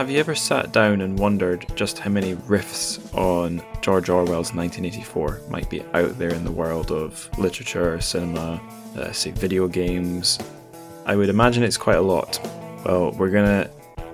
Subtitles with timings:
[0.00, 5.42] Have you ever sat down and wondered just how many riffs on George Orwell's 1984
[5.50, 8.58] might be out there in the world of literature, cinema,
[8.96, 10.38] uh, say video games?
[11.04, 12.40] I would imagine it's quite a lot.
[12.82, 13.68] Well, we're gonna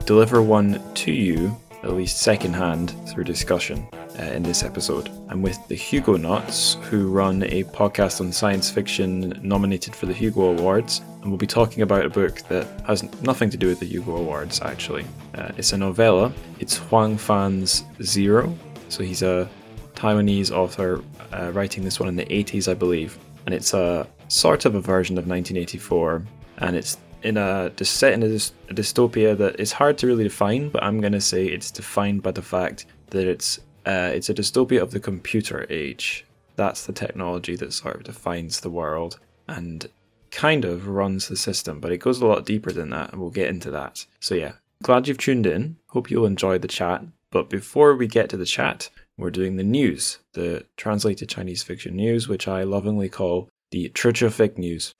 [0.06, 3.86] deliver one to you, at least secondhand, through discussion
[4.18, 5.10] uh, in this episode.
[5.28, 10.12] I'm with the Hugo Hugonauts, who run a podcast on science fiction nominated for the
[10.12, 13.80] Hugo Awards, and we'll be talking about a book that has nothing to do with
[13.80, 15.04] the Hugo Awards, actually.
[15.34, 16.32] Uh, it's a novella.
[16.60, 18.56] It's Huang Fan's Zero.
[18.88, 19.48] So he's a
[19.94, 21.02] Taiwanese author
[21.32, 23.18] uh, writing this one in the 80s, I believe.
[23.46, 26.22] And it's a sort of a version of 1984,
[26.58, 30.68] and it's in a set in a, a dystopia that is hard to really define,
[30.68, 34.82] but I'm gonna say it's defined by the fact that it's uh, it's a dystopia
[34.82, 36.26] of the computer age.
[36.56, 39.88] That's the technology that sort of defines the world and
[40.32, 43.30] kind of runs the system, but it goes a lot deeper than that, and we'll
[43.30, 44.04] get into that.
[44.20, 45.76] So, yeah, glad you've tuned in.
[45.88, 47.04] Hope you'll enjoy the chat.
[47.30, 51.94] But before we get to the chat, we're doing the news, the translated Chinese fiction
[51.94, 54.92] news, which I lovingly call the Trichofic news.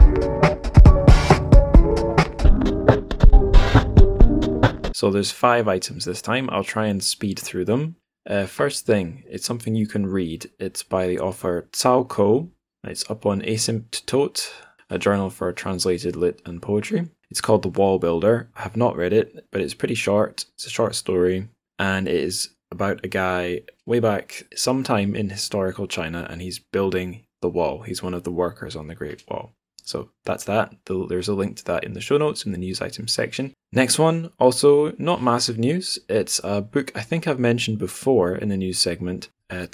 [4.94, 6.48] So there's five items this time.
[6.50, 7.96] I'll try and speed through them.
[8.26, 10.50] Uh, first thing, it's something you can read.
[10.58, 12.50] It's by the author Cao Ko.
[12.82, 14.50] It's up on Asymptote,
[14.90, 17.08] a journal for translated lit and poetry.
[17.30, 18.48] It's called The Wall Builder.
[18.56, 20.44] I have not read it, but it's pretty short.
[20.54, 25.86] It's a short story, and it is about a guy way back sometime in historical
[25.86, 27.82] China, and he's building the wall.
[27.82, 29.52] He's one of the workers on the Great Wall.
[29.86, 30.74] So that's that.
[30.84, 33.54] There's a link to that in the show notes in the news items section.
[33.72, 35.98] Next one, also not massive news.
[36.08, 39.28] It's a book I think I've mentioned before in the news segment.
[39.48, 39.66] Uh,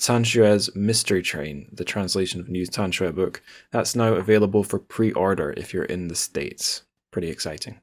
[0.74, 3.42] Mystery Train, the translation of New Tan Xue book.
[3.70, 6.82] That's now available for pre-order if you're in the States.
[7.10, 7.80] Pretty exciting.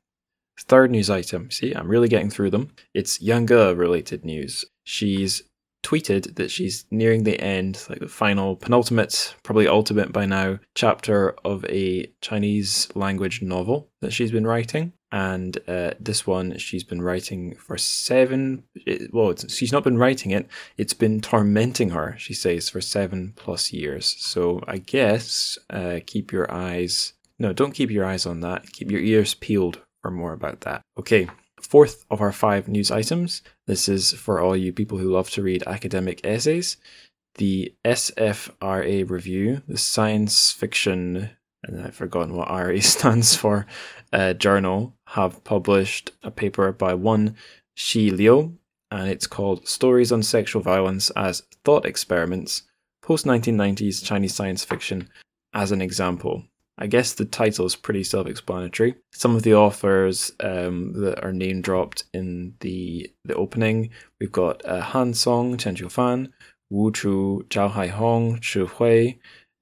[0.59, 1.49] Third news item.
[1.49, 2.75] See, I'm really getting through them.
[2.93, 4.65] It's Ge related news.
[4.83, 5.41] She's
[5.83, 11.35] tweeted that she's nearing the end, like the final, penultimate, probably ultimate by now, chapter
[11.45, 14.93] of a Chinese language novel that she's been writing.
[15.11, 18.63] And uh, this one she's been writing for seven.
[18.75, 22.15] It, well, she's not been writing it; it's been tormenting her.
[22.19, 24.15] She says for seven plus years.
[24.19, 27.13] So I guess uh, keep your eyes.
[27.39, 28.71] No, don't keep your eyes on that.
[28.71, 30.81] Keep your ears peeled for more about that.
[30.97, 31.27] Okay,
[31.61, 33.41] fourth of our five news items.
[33.67, 36.77] This is for all you people who love to read academic essays.
[37.35, 41.29] The SFRA review, the science fiction,
[41.63, 43.65] and I've forgotten what RA stands for,
[44.11, 47.35] uh, journal, have published a paper by one
[47.75, 48.57] Shi Liu,
[48.91, 52.63] and it's called Stories on Sexual Violence as Thought Experiments,
[53.01, 55.09] Post 1990s Chinese Science Fiction
[55.53, 56.43] as an Example.
[56.81, 58.95] I guess the title is pretty self explanatory.
[59.13, 64.65] Some of the authors um, that are name dropped in the, the opening we've got
[64.65, 66.31] uh, Han Song, Chen Qiufan,
[66.69, 69.15] Wu Chu, Zhao Haihong, Chu Hui,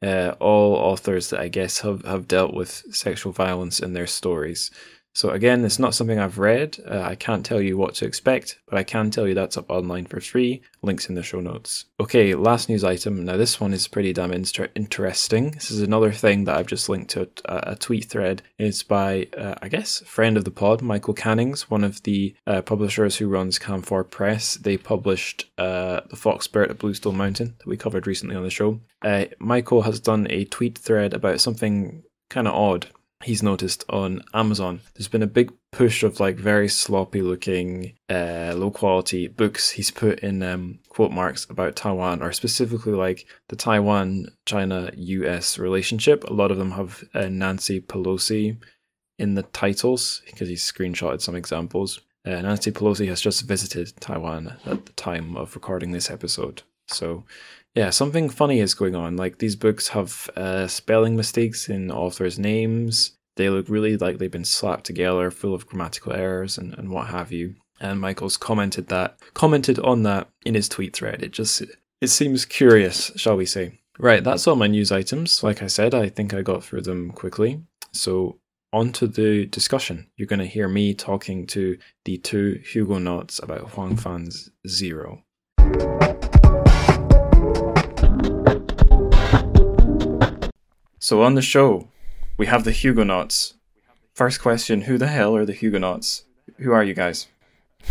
[0.04, 4.70] uh, all authors that I guess have, have dealt with sexual violence in their stories.
[5.18, 6.78] So again, it's not something I've read.
[6.88, 9.68] Uh, I can't tell you what to expect, but I can tell you that's up
[9.68, 10.62] online for free.
[10.84, 11.86] Links in the show notes.
[12.00, 13.26] Okay, last news item.
[13.26, 15.50] Now this one is pretty damn inter- interesting.
[15.50, 18.44] This is another thing that I've just linked to a, a tweet thread.
[18.60, 22.62] It's by, uh, I guess, friend of the pod, Michael Cannings, one of the uh,
[22.62, 24.54] publishers who runs Camphor Press.
[24.54, 28.52] They published uh, The Fox Spirit at Bluestone Mountain that we covered recently on the
[28.52, 28.82] show.
[29.02, 32.88] Uh, Michael has done a tweet thread about something kind of odd
[33.24, 34.82] he's noticed on Amazon.
[34.94, 39.92] There's been a big push of like very sloppy looking, uh, low quality books he's
[39.92, 46.24] put in um, quote marks about Taiwan, or specifically like the Taiwan China US relationship.
[46.24, 48.58] A lot of them have uh, Nancy Pelosi
[49.20, 52.00] in the titles because he's screenshotted some examples.
[52.26, 56.62] Uh, Nancy Pelosi has just visited Taiwan at the time of recording this episode.
[56.88, 57.26] So
[57.78, 59.18] yeah, something funny is going on.
[59.18, 63.12] Like these books have uh, spelling mistakes in authors' names.
[63.36, 67.10] They look really like they've been slapped together, full of grammatical errors and, and what
[67.10, 67.54] have you.
[67.80, 71.22] And Michael's commented that commented on that in his tweet thread.
[71.22, 71.62] It just
[72.02, 73.80] it seems curious, shall we say.
[74.00, 75.44] Right, that's all my news items.
[75.44, 77.62] Like I said, I think I got through them quickly.
[77.94, 78.40] So
[78.74, 80.08] on to the discussion.
[80.18, 85.22] You're going to hear me talking to the two Hugo Hugonauts about Huang Fan's Zero.
[91.08, 91.88] So on the show,
[92.36, 93.54] we have the Hugonauts.
[94.14, 96.26] First question: Who the hell are the Hugonauts?
[96.58, 97.28] Who are you guys?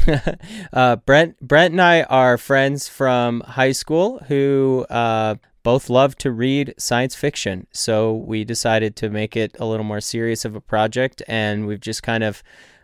[0.74, 6.30] uh, Brent, Brent, and I are friends from high school who uh, both love to
[6.30, 7.66] read science fiction.
[7.72, 11.80] So we decided to make it a little more serious of a project, and we've
[11.80, 12.42] just kind of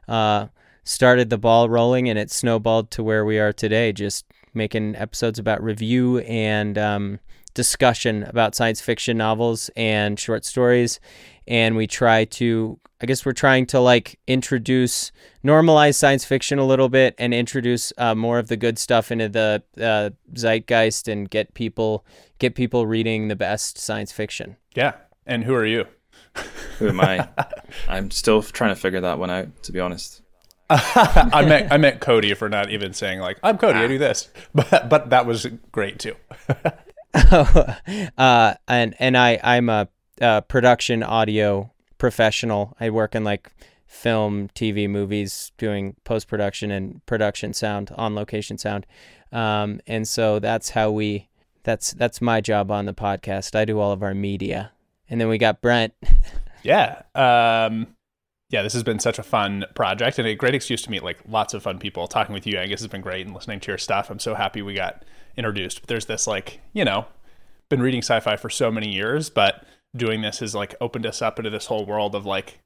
[0.08, 0.46] uh,
[0.82, 3.93] started the ball rolling, and it snowballed to where we are today.
[3.93, 4.25] Just
[4.55, 7.20] making episodes about review and um,
[7.54, 11.00] discussion about science fiction novels and short stories.
[11.46, 15.12] And we try to, I guess, we're trying to like introduce,
[15.44, 19.28] normalize science fiction a little bit and introduce uh, more of the good stuff into
[19.28, 22.04] the uh, zeitgeist and get people
[22.38, 24.56] get people reading the best science fiction.
[24.75, 24.94] Yeah.
[25.26, 25.87] And who are you?
[26.78, 27.28] Who am I?
[27.88, 30.22] I'm still trying to figure that one out, to be honest.
[30.70, 33.78] I meant I meant Cody for not even saying like I'm Cody.
[33.78, 36.16] I do this, but but that was great too.
[38.19, 39.88] uh, and and I I'm a,
[40.20, 42.76] a production audio professional.
[42.81, 43.53] I work in like
[43.87, 48.87] film, TV, movies, doing post production and production sound, on location sound.
[49.31, 51.29] Um, and so that's how we.
[51.64, 53.55] That's that's my job on the podcast.
[53.55, 54.73] I do all of our media,
[55.09, 55.94] and then we got Brent.
[56.64, 57.94] yeah, um,
[58.50, 58.62] yeah.
[58.62, 61.55] This has been such a fun project and a great excuse to meet like lots
[61.55, 62.09] of fun people.
[62.09, 64.11] Talking with you, I guess, has been great, and listening to your stuff.
[64.11, 65.05] I'm so happy we got
[65.37, 65.81] introduced.
[65.81, 67.06] But there's this like you know,
[67.69, 69.64] been reading sci-fi for so many years, but
[69.94, 72.61] doing this has like opened us up into this whole world of like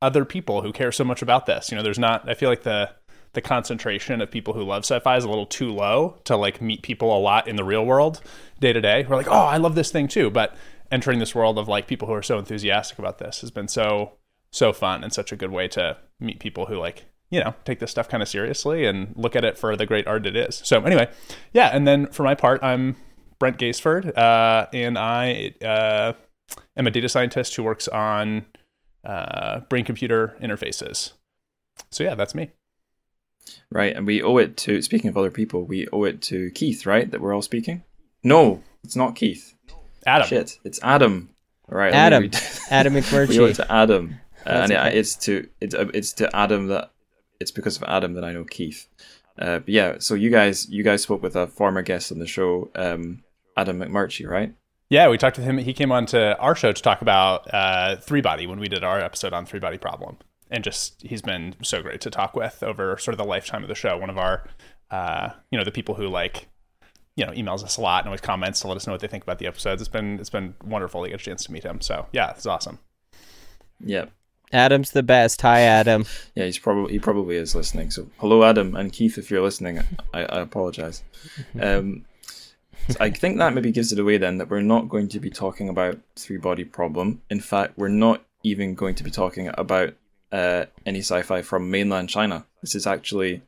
[0.00, 1.70] other people who care so much about this.
[1.70, 2.28] You know, there's not.
[2.28, 2.90] I feel like the
[3.34, 6.82] the concentration of people who love sci-fi is a little too low to like meet
[6.82, 8.20] people a lot in the real world
[8.60, 9.06] day to day.
[9.08, 10.54] We're like, oh, I love this thing too, but
[10.90, 14.12] entering this world of like people who are so enthusiastic about this has been so
[14.50, 17.80] so fun and such a good way to meet people who like you know take
[17.80, 20.60] this stuff kind of seriously and look at it for the great art it is.
[20.64, 21.10] So anyway,
[21.52, 22.94] yeah, and then for my part, I'm
[23.40, 26.12] Brent Gaisford, uh, and I uh,
[26.76, 28.44] am a data scientist who works on
[29.04, 31.12] uh, brain computer interfaces.
[31.90, 32.50] So yeah, that's me.
[33.70, 34.82] Right, and we owe it to.
[34.82, 37.10] Speaking of other people, we owe it to Keith, right?
[37.10, 37.82] That we're all speaking.
[38.22, 39.54] No, it's not Keith.
[40.06, 40.28] Adam.
[40.28, 41.30] Shit, it's Adam.
[41.70, 42.30] All right, Adam.
[42.70, 42.94] Adam
[43.28, 44.88] we owe it to Adam, uh, and okay.
[44.88, 46.92] it, it's to it's uh, it's to Adam that
[47.42, 48.88] it's because of Adam that I know Keith.
[49.38, 52.26] Uh, but yeah, so you guys you guys spoke with a former guest on the
[52.26, 53.22] show, um,
[53.56, 54.54] Adam McMurtry, right?
[54.90, 55.56] Yeah, we talked to him.
[55.56, 58.84] He came on to our show to talk about uh, Three Body when we did
[58.84, 60.18] our episode on Three Body Problem,
[60.50, 63.68] and just he's been so great to talk with over sort of the lifetime of
[63.68, 63.96] the show.
[63.96, 64.44] One of our,
[64.90, 66.48] uh, you know, the people who like,
[67.16, 69.08] you know, emails us a lot and always comments to let us know what they
[69.08, 69.80] think about the episodes.
[69.80, 71.80] It's been it's been wonderful to get a chance to meet him.
[71.80, 72.78] So yeah, it's awesome.
[73.80, 74.06] Yeah,
[74.52, 75.40] Adam's the best.
[75.42, 76.04] Hi, Adam.
[76.34, 77.90] yeah, he's probably he probably is listening.
[77.90, 79.80] So hello, Adam and Keith, if you're listening,
[80.12, 81.02] I, I apologize.
[81.60, 82.04] Um,
[82.88, 85.30] so I think that maybe gives it away then that we're not going to be
[85.30, 87.22] talking about three body problem.
[87.30, 89.94] In fact, we're not even going to be talking about
[90.32, 92.44] uh, any sci-fi from mainland China.
[92.60, 93.42] This is actually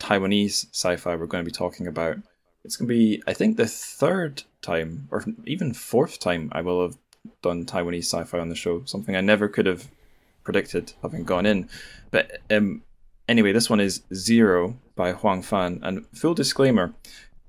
[0.00, 2.16] Taiwanese sci-fi we're going to be talking about.
[2.64, 6.82] It's going to be, I think, the third time or even fourth time I will
[6.82, 6.96] have
[7.42, 8.82] done Taiwanese sci-fi on the show.
[8.86, 9.88] Something I never could have
[10.44, 11.68] predicted having gone in.
[12.10, 12.82] But um,
[13.28, 15.80] anyway, this one is Zero by Huang Fan.
[15.82, 16.94] And full disclaimer,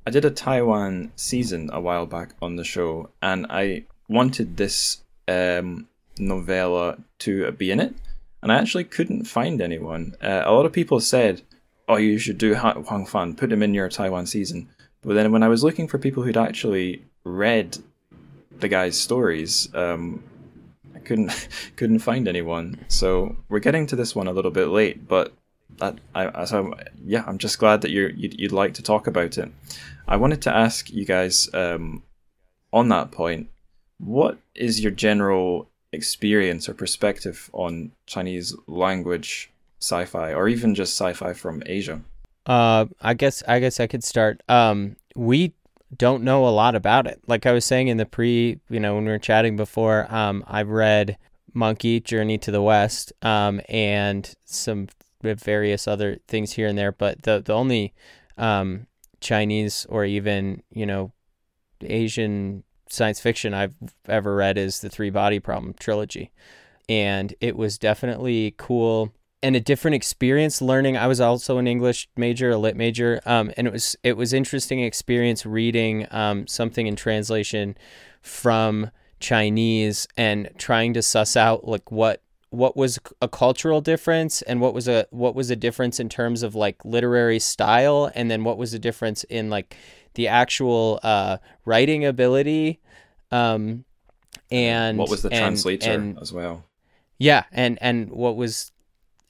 [0.08, 5.04] I did a Taiwan season a while back on the show, and I wanted this
[5.28, 5.88] um,
[6.20, 7.96] novella to be in it,
[8.42, 10.16] and I actually couldn't find anyone.
[10.22, 11.42] Uh, a lot of people said,
[11.88, 14.70] "Oh, you should do Huang Fan, put him in your Taiwan season."
[15.02, 17.78] But then when I was looking for people who'd actually read
[18.60, 20.24] the guy's stories, um,
[21.06, 22.84] couldn't couldn't find anyone.
[22.88, 25.34] So we're getting to this one a little bit late, but
[25.77, 29.38] that I so yeah, I'm just glad that you're you'd, you'd like to talk about
[29.38, 29.51] it.
[30.08, 32.03] I wanted to ask you guys um,
[32.72, 33.50] on that point,
[33.98, 39.51] what is your general experience or perspective on Chinese language
[39.82, 42.01] sci-fi, or even just sci-fi from Asia?
[42.46, 44.41] Uh, I guess I guess I could start.
[44.48, 45.53] Um, we
[45.98, 47.22] don't know a lot about it.
[47.28, 50.44] Like I was saying in the pre, you know, when we were chatting before, um,
[50.48, 51.18] I've read
[51.54, 54.88] Monkey Journey to the West, um, and some
[55.22, 56.92] various other things here and there.
[56.92, 57.94] But the the only
[58.38, 58.88] um,
[59.22, 61.12] Chinese or even you know
[61.82, 63.75] Asian science fiction I've
[64.08, 66.32] ever read is the Three Body Problem trilogy,
[66.90, 70.98] and it was definitely cool and a different experience learning.
[70.98, 74.34] I was also an English major, a lit major, um, and it was it was
[74.34, 77.77] interesting experience reading um, something in translation
[78.22, 84.62] from Chinese and trying to suss out like what what was a cultural difference and
[84.62, 88.44] what was a what was a difference in terms of like literary style and then
[88.44, 89.75] what was the difference in like
[90.13, 92.80] the actual uh, writing ability
[93.32, 93.84] um,
[94.50, 96.63] and what was the and- translator and- as well?
[97.18, 98.72] yeah, and and what was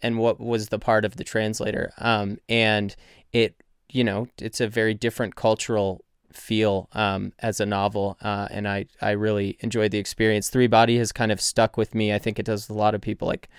[0.05, 1.91] and what was the part of the translator?
[1.97, 2.95] Um, and
[3.33, 3.55] it,
[3.89, 8.85] you know, it's a very different cultural feel um, as a novel, uh, and I
[9.01, 10.49] I really enjoyed the experience.
[10.49, 12.13] Three Body has kind of stuck with me.
[12.13, 13.27] I think it does a lot of people.
[13.27, 13.49] Like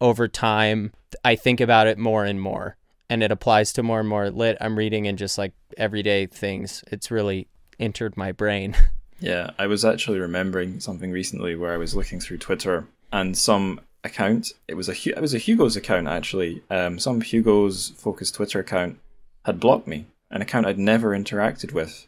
[0.00, 0.92] over time,
[1.26, 2.76] I think about it more and more,
[3.10, 6.82] and it applies to more and more lit I'm reading and just like everyday things.
[6.90, 8.74] It's really entered my brain.
[9.24, 13.80] Yeah, I was actually remembering something recently where I was looking through Twitter and some
[14.04, 14.52] account.
[14.68, 16.62] It was a it was a Hugo's account actually.
[16.70, 18.98] Um, some Hugo's focused Twitter account
[19.44, 22.06] had blocked me, an account I'd never interacted with,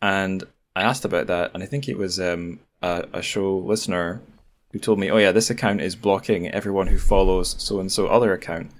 [0.00, 0.44] and
[0.76, 4.20] I asked about that, and I think it was um, a, a show listener
[4.72, 8.06] who told me, "Oh yeah, this account is blocking everyone who follows so and so
[8.06, 8.70] other account."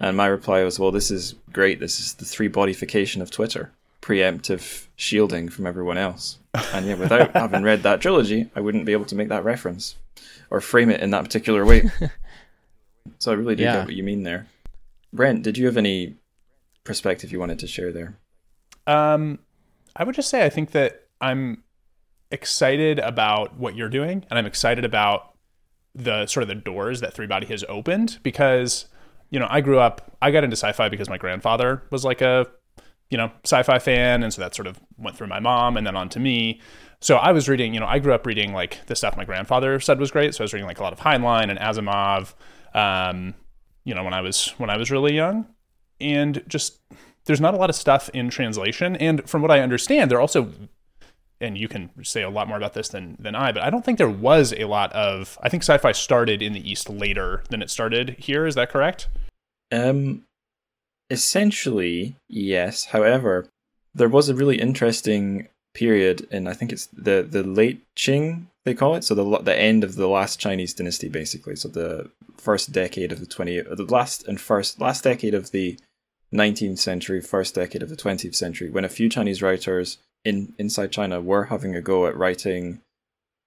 [0.00, 1.80] And my reply was, "Well, this is great.
[1.80, 6.38] This is the three bodification of Twitter." preemptive shielding from everyone else.
[6.72, 9.96] And yeah, without having read that trilogy, I wouldn't be able to make that reference
[10.50, 11.90] or frame it in that particular way.
[13.18, 13.74] so I really do yeah.
[13.76, 14.46] get what you mean there.
[15.12, 16.16] Brent, did you have any
[16.84, 18.18] perspective you wanted to share there?
[18.86, 19.38] Um,
[19.96, 21.62] I would just say I think that I'm
[22.30, 25.34] excited about what you're doing, and I'm excited about
[25.94, 28.86] the sort of the doors that Three Body has opened because
[29.30, 30.16] you know I grew up.
[30.22, 32.46] I got into sci-fi because my grandfather was like a
[33.10, 35.96] you know, sci-fi fan, and so that sort of went through my mom and then
[35.96, 36.60] on to me.
[37.00, 39.78] So I was reading, you know, I grew up reading like the stuff my grandfather
[39.80, 40.34] said was great.
[40.34, 42.34] So I was reading like a lot of Heinlein and Asimov,
[42.74, 43.34] um,
[43.84, 45.46] you know, when I was when I was really young,
[46.00, 46.80] and just
[47.24, 48.96] there's not a lot of stuff in translation.
[48.96, 50.52] And from what I understand, there also,
[51.40, 53.84] and you can say a lot more about this than than I, but I don't
[53.84, 55.38] think there was a lot of.
[55.42, 58.44] I think sci-fi started in the East later than it started here.
[58.46, 59.08] Is that correct?
[59.70, 60.24] Um,
[61.10, 62.86] Essentially, yes.
[62.86, 63.48] However,
[63.94, 68.74] there was a really interesting period in I think it's the the late Qing they
[68.74, 71.56] call it, so the the end of the last Chinese dynasty basically.
[71.56, 75.78] So the first decade of the 20th, the last and first last decade of the
[76.32, 80.92] 19th century, first decade of the 20th century, when a few Chinese writers in inside
[80.92, 82.80] China were having a go at writing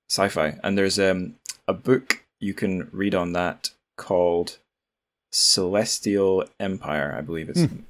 [0.10, 1.36] sci-fi, and there's um,
[1.68, 4.58] a book you can read on that called
[5.32, 7.62] Celestial Empire, I believe it's.
[7.62, 7.84] Mm.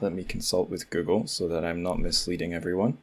[0.00, 2.98] Let me consult with Google so that I'm not misleading everyone.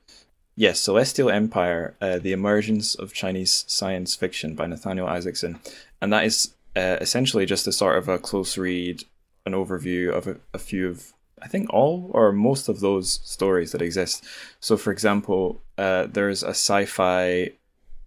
[0.59, 5.61] Yes, Celestial Empire, uh, The Emergence of Chinese Science Fiction by Nathaniel Isaacson.
[6.01, 9.05] And that is uh, essentially just a sort of a close read,
[9.45, 13.71] an overview of a, a few of, I think, all or most of those stories
[13.71, 14.25] that exist.
[14.59, 17.51] So, for example, uh, there's a sci fi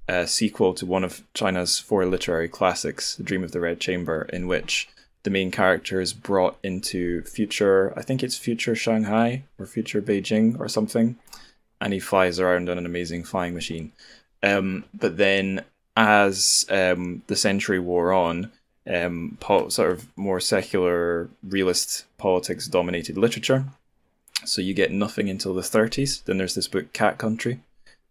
[0.06, 4.28] uh, sequel to one of China's four literary classics, The Dream of the Red Chamber,
[4.30, 4.90] in which
[5.22, 10.60] the main character is brought into future, I think it's future Shanghai or future Beijing
[10.60, 11.16] or something,
[11.82, 13.92] and he flies around on an amazing flying machine.
[14.42, 15.64] Um, but then,
[15.96, 18.50] as um, the century wore on,
[18.88, 23.66] um, po- sort of more secular realist politics dominated literature.
[24.44, 26.24] So you get nothing until the 30s.
[26.24, 27.60] Then there's this book, Cat Country,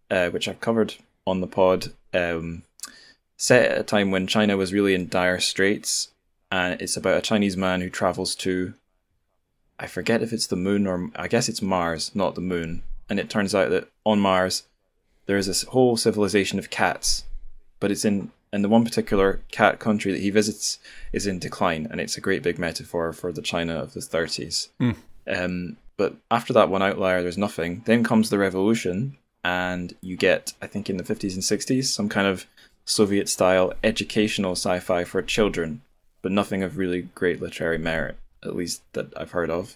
[0.09, 2.63] uh, which I've covered on the pod, um,
[3.37, 6.09] set at a time when China was really in dire straits
[6.51, 8.73] and it's about a Chinese man who travels to
[9.79, 12.83] I forget if it's the moon or I guess it's Mars, not the moon.
[13.11, 14.63] And it turns out that on Mars
[15.25, 17.25] there is this whole civilization of cats,
[17.79, 20.79] but it's in and the one particular cat country that he visits
[21.13, 24.69] is in decline, and it's a great big metaphor for the China of the 30s.
[24.81, 24.95] Mm.
[25.27, 27.83] Um, but after that one outlier, there's nothing.
[27.85, 32.09] Then comes the revolution, and you get, I think, in the 50s and 60s, some
[32.09, 32.45] kind of
[32.83, 35.81] Soviet style educational sci fi for children
[36.21, 39.75] but nothing of really great literary merit, at least that I've heard of.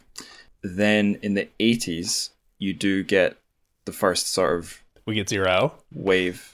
[0.62, 3.38] Then in the 80s, you do get
[3.86, 4.82] the first sort of.
[5.06, 5.74] We get zero?
[5.92, 6.54] Wave.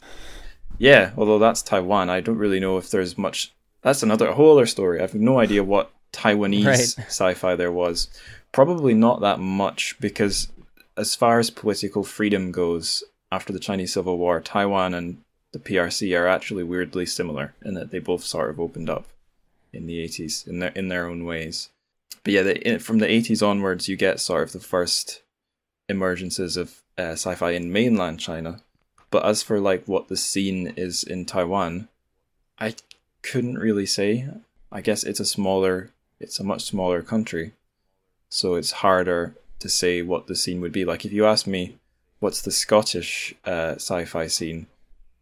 [0.78, 2.10] Yeah, although that's Taiwan.
[2.10, 3.54] I don't really know if there's much.
[3.82, 5.00] That's another a whole other story.
[5.00, 6.80] I have no idea what Taiwanese right.
[7.08, 8.08] sci-fi there was.
[8.52, 10.50] Probably not that much because,
[10.98, 16.18] as far as political freedom goes, after the Chinese Civil War, Taiwan and the PRC
[16.18, 19.06] are actually weirdly similar in that they both sort of opened up
[19.74, 21.70] in the 80s in their in their own ways.
[22.24, 25.21] But yeah, the, from the 80s onwards, you get sort of the first
[25.92, 28.62] emergences of uh, sci-fi in mainland China.
[29.10, 31.90] But as for like what the scene is in Taiwan,
[32.60, 32.76] I
[33.22, 34.28] couldn't really say.
[34.72, 37.52] I guess it's a smaller, it's a much smaller country,
[38.30, 40.86] so it's harder to say what the scene would be.
[40.86, 41.76] Like if you ask me,
[42.20, 44.68] what's the Scottish uh, sci-fi scene?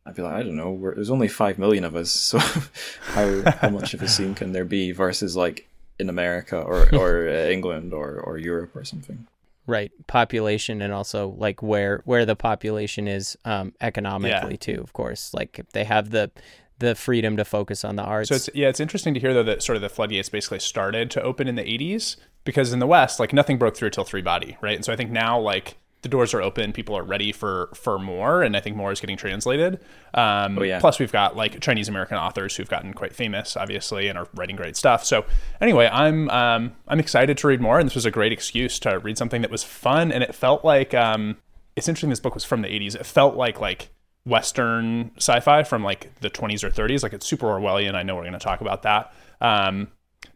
[0.05, 0.91] I'd be like, I don't know.
[0.95, 4.65] there's only five million of us, so how how much of a scene can there
[4.65, 9.27] be versus like in America or or uh, England or or Europe or something?
[9.69, 14.75] Right, population and also like where where the population is um, economically yeah.
[14.75, 14.81] too.
[14.81, 16.31] Of course, like they have the
[16.79, 18.29] the freedom to focus on the arts.
[18.29, 21.11] So it's yeah, it's interesting to hear though that sort of the floodgates basically started
[21.11, 24.23] to open in the '80s because in the West, like nothing broke through till Three
[24.23, 24.75] Body, right?
[24.75, 26.71] And so I think now like the doors are open.
[26.71, 29.79] People are ready for for more, and I think more is getting translated.
[30.13, 30.79] Um, Oh, yeah.
[30.79, 34.55] Plus, we've got like Chinese American authors who've gotten quite famous, obviously, and are writing
[34.55, 35.03] great stuff.
[35.03, 35.25] So,
[35.59, 38.99] anyway, I'm um, I'm excited to read more, and this was a great excuse to
[38.99, 41.37] read something that was fun, and it felt like um,
[41.75, 42.09] it's interesting.
[42.09, 42.95] This book was from the '80s.
[42.95, 43.89] It felt like like
[44.25, 47.03] Western sci-fi from like the 20s or 30s.
[47.03, 47.95] Like it's super Orwellian.
[47.95, 49.13] I know we're going to talk about that.
[49.41, 49.87] Um,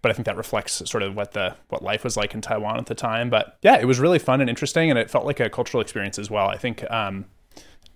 [0.03, 2.77] but I think that reflects sort of what the what life was like in Taiwan
[2.77, 3.29] at the time.
[3.29, 6.19] But yeah, it was really fun and interesting, and it felt like a cultural experience
[6.19, 6.49] as well.
[6.49, 7.25] I think um,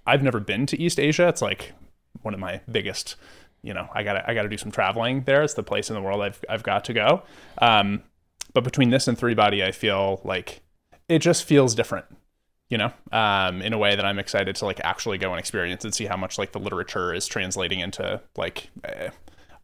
[0.07, 1.27] I've never been to East Asia.
[1.27, 1.73] It's like
[2.21, 3.17] one of my biggest,
[3.61, 5.43] you know, I got I got to do some traveling there.
[5.43, 7.23] It's the place in the world I've I've got to go.
[7.57, 8.03] Um,
[8.53, 10.61] but between this and Three Body, I feel like
[11.09, 12.05] it just feels different.
[12.69, 15.83] You know, um, in a way that I'm excited to like actually go and experience
[15.83, 18.69] and see how much like the literature is translating into like.
[18.85, 19.09] Uh,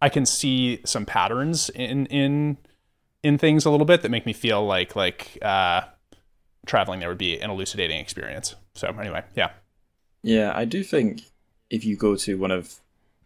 [0.03, 2.57] I can see some patterns in in
[3.23, 5.83] in things a little bit that make me feel like like uh,
[6.65, 8.53] traveling there would be an elucidating experience.
[8.75, 9.51] So anyway, yeah,
[10.21, 11.21] Yeah, I do think
[11.69, 12.81] if you go to one of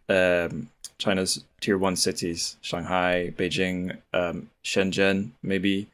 [0.08, 0.68] um,
[0.98, 5.88] China's tier one cities, Shanghai, Beijing, um, Shenzhen, maybe,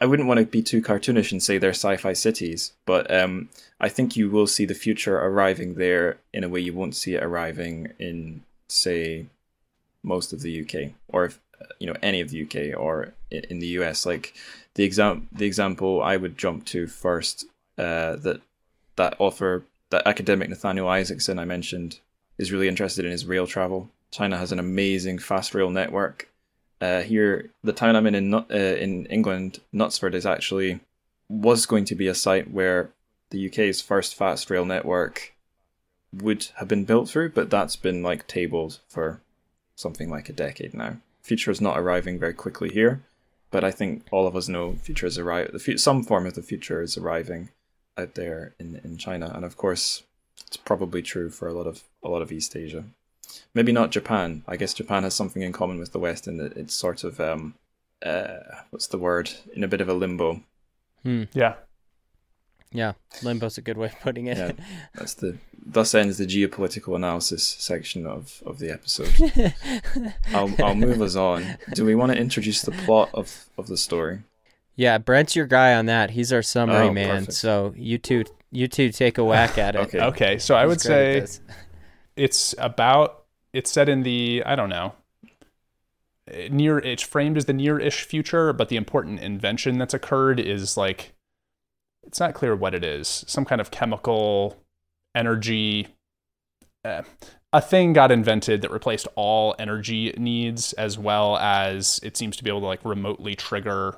[0.00, 3.48] I wouldn't want to be too cartoonish and say they're sci fi cities, but um,
[3.80, 7.14] I think you will see the future arriving there in a way you won't see
[7.16, 9.26] it arriving in, say,
[10.06, 11.38] most of the UK or if,
[11.78, 14.06] you know any of the UK or in the US.
[14.06, 14.34] Like
[14.74, 17.44] the exam, the example I would jump to first
[17.78, 18.40] uh, that
[18.96, 22.00] that author, that academic Nathaniel Isaacson I mentioned,
[22.38, 23.90] is really interested in is rail travel.
[24.10, 26.28] China has an amazing fast rail network.
[26.80, 30.80] Uh, here, the town I'm in in, uh, in England, Knutsford, is actually
[31.28, 32.90] was going to be a site where
[33.30, 35.34] the UK's first fast rail network
[36.12, 39.20] would have been built through, but that's been like tabled for
[39.76, 40.96] something like a decade now.
[41.22, 43.02] Future is not arriving very quickly here,
[43.50, 45.52] but I think all of us know future is arriving.
[45.52, 47.50] The fu- some form of the future is arriving
[47.96, 50.02] out there in, in China, and of course,
[50.46, 52.84] it's probably true for a lot of a lot of East Asia.
[53.54, 54.42] Maybe not Japan.
[54.46, 57.20] I guess Japan has something in common with the West in that it's sort of
[57.20, 57.54] um,
[58.04, 58.38] uh,
[58.70, 59.30] what's the word?
[59.54, 60.42] In a bit of a limbo.
[61.02, 61.24] Hmm.
[61.32, 61.54] yeah.
[62.72, 64.36] Yeah, limbo's a good way of putting it.
[64.36, 64.52] Yeah.
[64.94, 69.32] That's the thus ends the geopolitical analysis section of, of the episode.
[70.34, 71.58] I'll I'll move us on.
[71.74, 74.20] Do we want to introduce the plot of, of the story?
[74.74, 76.10] Yeah, Brent's your guy on that.
[76.10, 77.20] He's our summary Oh, man.
[77.20, 77.32] perfect.
[77.32, 79.78] So you two, you two take a whack at it.
[79.78, 80.00] Okay.
[80.00, 81.26] Okay, so I would say
[82.16, 84.92] it's about it's set in the I don't know
[86.50, 91.12] near it's framed as the near-ish future, but the important invention that's occurred is like
[92.06, 93.24] it's not clear what it is.
[93.26, 94.56] Some kind of chemical
[95.14, 95.88] energy.
[96.84, 97.02] Uh,
[97.52, 102.44] a thing got invented that replaced all energy needs, as well as it seems to
[102.44, 103.96] be able to like remotely trigger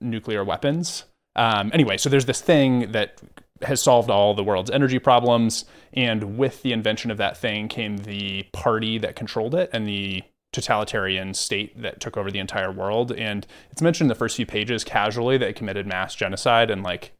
[0.00, 1.04] nuclear weapons.
[1.34, 3.20] Um, anyway, so there's this thing that
[3.62, 7.98] has solved all the world's energy problems, and with the invention of that thing came
[7.98, 10.22] the party that controlled it and the
[10.56, 13.12] totalitarian state that took over the entire world.
[13.12, 16.82] And it's mentioned in the first few pages casually that it committed mass genocide and
[16.82, 17.12] like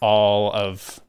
[0.00, 1.00] all of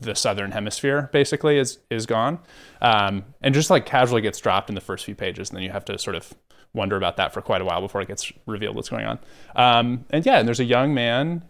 [0.00, 2.38] the southern hemisphere basically is is gone,
[2.82, 5.70] um, and just like casually gets dropped in the first few pages, and then you
[5.70, 6.34] have to sort of
[6.74, 9.18] wonder about that for quite a while before it gets revealed what's going on.
[9.56, 11.44] Um, and yeah, and there's a young man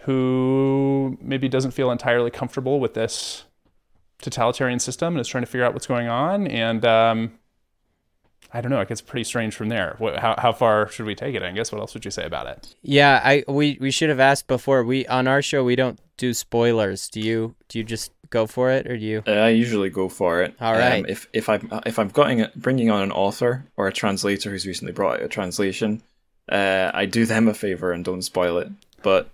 [0.00, 3.44] who maybe doesn't feel entirely comfortable with this
[4.22, 6.46] totalitarian system and is trying to figure out what's going on.
[6.46, 7.32] And um,
[8.54, 9.96] I don't know, it gets pretty strange from there.
[9.98, 11.42] What, how, how far should we take it?
[11.42, 12.74] I guess what else would you say about it?
[12.82, 14.84] Yeah, I we we should have asked before.
[14.84, 17.08] We on our show we don't do spoilers.
[17.08, 19.22] Do you do you just go for it or do you?
[19.26, 20.54] Uh, I usually go for it.
[20.60, 21.00] All right.
[21.00, 24.66] Um, if if I'm if I'm getting bringing on an author or a translator who's
[24.66, 26.02] recently brought out a translation,
[26.48, 28.68] uh, I do them a favor and don't spoil it.
[29.02, 29.28] But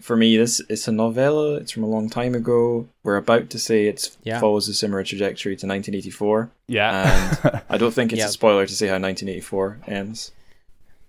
[0.00, 1.56] for me, this it's a novella.
[1.56, 2.88] It's from a long time ago.
[3.02, 4.40] We're about to say it Yeah.
[4.40, 6.50] follows a similar trajectory to 1984.
[6.68, 7.36] Yeah.
[7.42, 8.26] And I don't think it's Yeah.
[8.26, 10.32] a spoiler to say how 1984 ends.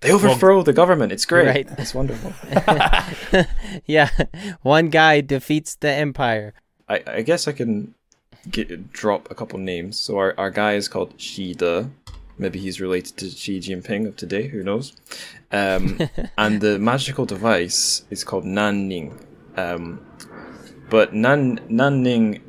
[0.02, 1.12] They overthrow the government.
[1.12, 1.46] It's great.
[1.48, 1.68] Right.
[1.78, 2.34] It's wonderful.
[3.86, 4.10] yeah,
[4.64, 6.54] one guy defeats the empire.
[6.90, 7.94] I, I guess I can
[8.50, 10.00] get, drop a couple names.
[10.00, 11.90] So our, our guy is called Xi De.
[12.38, 14.48] Maybe he's related to Xi Jinping of today.
[14.48, 14.94] Who knows?
[15.52, 16.00] Um,
[16.38, 19.20] and the magical device is called Nanning.
[19.58, 20.06] Um,
[20.89, 22.41] but Nan Nanning,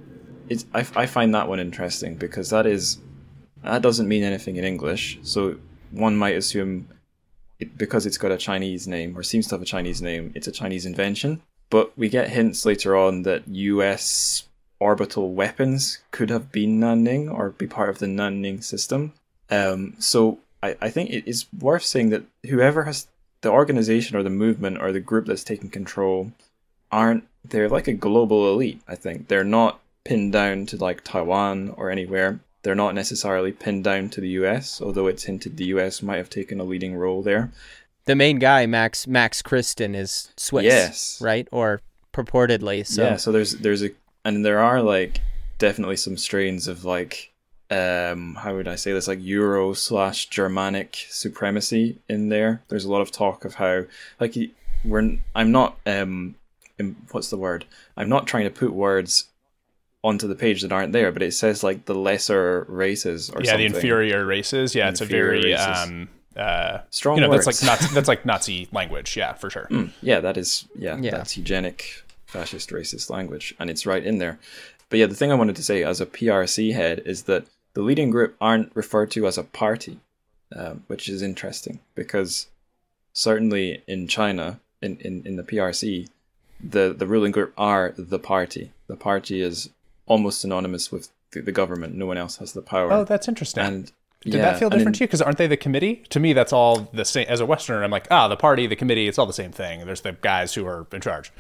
[0.49, 2.99] it's, I, I find that one interesting because that is
[3.63, 5.19] that doesn't mean anything in English.
[5.23, 5.57] So
[5.91, 6.89] one might assume
[7.61, 10.49] it, because it's got a Chinese name or seems to have a Chinese name, it's
[10.49, 11.43] a Chinese invention.
[11.71, 17.51] But we get hints later on that US orbital weapons could have been Nanning or
[17.51, 19.15] be part of the Nanning system.
[19.51, 23.07] Um, so I, I think it is worth saying that whoever has
[23.43, 26.33] the organization or the movement or the group that's taking control
[26.91, 28.81] aren't they're like a global elite.
[28.87, 32.39] I think they're not pinned down to like Taiwan or anywhere.
[32.63, 36.01] They're not necessarily pinned down to the U.S., although it's hinted the U.S.
[36.03, 37.51] might have taken a leading role there.
[38.05, 41.19] The main guy, Max Max Christen, is Swiss, Yes.
[41.21, 41.49] right?
[41.51, 41.81] Or
[42.13, 42.87] purportedly.
[42.87, 43.91] So yeah, so there's there's a
[44.25, 45.21] and there are like
[45.59, 47.32] definitely some strains of like
[47.73, 52.63] um how would I say this like Euro slash Germanic supremacy in there.
[52.69, 53.85] There's a lot of talk of how
[54.21, 54.37] like
[54.85, 56.35] we're I'm not um
[56.79, 57.65] im- what's the word?
[57.97, 59.29] I'm not trying to put words
[60.05, 63.53] onto the page that aren't there, but it says like the lesser races or yeah,
[63.53, 63.71] something.
[63.71, 64.75] the inferior races.
[64.75, 65.67] Yeah, it's a very races.
[65.89, 67.45] um uh Strong you know words.
[67.47, 69.17] that's like Nazi, that's like Nazi language.
[69.17, 69.69] Yeah, for sure.
[69.71, 71.13] Mm, yeah, that is yeah, Yeah.
[71.13, 74.39] that's eugenic, fascist, racist language, and it's right in there.
[74.89, 77.83] But yeah, the thing I wanted to say as a PRC head is that the
[77.83, 79.99] leading group aren't referred to as a party,
[80.55, 82.49] um, which is interesting because
[83.13, 86.09] certainly in China, in, in, in the PRC,
[86.63, 88.73] the, the ruling group are the party.
[88.87, 89.71] The party is
[90.07, 91.95] almost synonymous with the, the government.
[91.95, 92.93] No one else has the power.
[92.93, 93.65] Oh, that's interesting.
[93.65, 95.09] and Did yeah, that feel and in- different to you?
[95.09, 96.05] Because aren't they the committee?
[96.11, 97.27] To me, that's all the same.
[97.29, 99.85] As a Westerner, I'm like, ah, the party, the committee, it's all the same thing.
[99.87, 101.33] There's the guys who are in charge.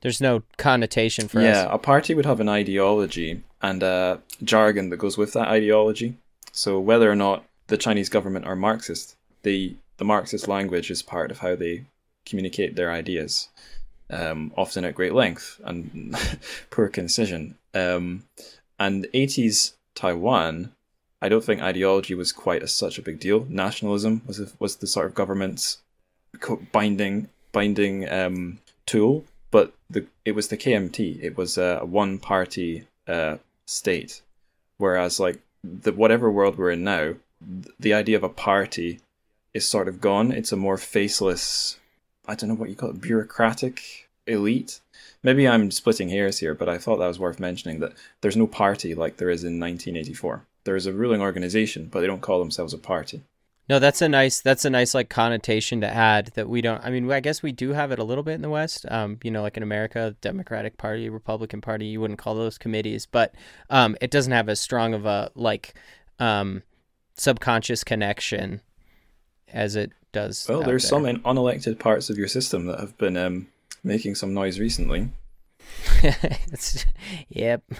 [0.00, 1.68] there's no connotation for yeah, us.
[1.70, 6.16] a party would have an ideology and a jargon that goes with that ideology.
[6.52, 11.30] So whether or not the Chinese government are Marxist, the the Marxist language is part
[11.30, 11.84] of how they
[12.24, 13.48] communicate their ideas,
[14.08, 16.16] um, often at great length and
[16.70, 17.56] poor concision.
[17.74, 18.24] Um,
[18.78, 20.72] and 80s Taiwan,
[21.20, 23.46] I don't think ideology was quite as such a big deal.
[23.50, 25.78] Nationalism was a, was the sort of government's
[26.72, 31.22] binding binding um, tool, but the it was the KMT.
[31.22, 33.36] It was a one party uh,
[33.70, 34.22] state,
[34.78, 37.14] whereas like the whatever world we're in now,
[37.62, 39.00] th- the idea of a party
[39.54, 40.32] is sort of gone.
[40.32, 41.78] It's a more faceless,
[42.26, 44.80] I don't know what you call it, bureaucratic elite.
[45.22, 48.46] Maybe I'm splitting hairs here, but I thought that was worth mentioning that there's no
[48.46, 50.44] party like there is in 1984.
[50.64, 53.22] There is a ruling organization, but they don't call themselves a party.
[53.70, 56.90] No, that's a nice that's a nice like connotation to add that we don't I
[56.90, 58.84] mean I guess we do have it a little bit in the West.
[58.90, 63.06] Um, you know, like in America, Democratic Party, Republican Party, you wouldn't call those committees,
[63.06, 63.32] but
[63.70, 65.74] um it doesn't have as strong of a like
[66.18, 66.64] um
[67.16, 68.60] subconscious connection
[69.52, 70.46] as it does.
[70.48, 70.88] Well, there's there.
[70.88, 73.46] some in unelected parts of your system that have been um,
[73.84, 75.10] making some noise recently.
[77.28, 77.62] Yep.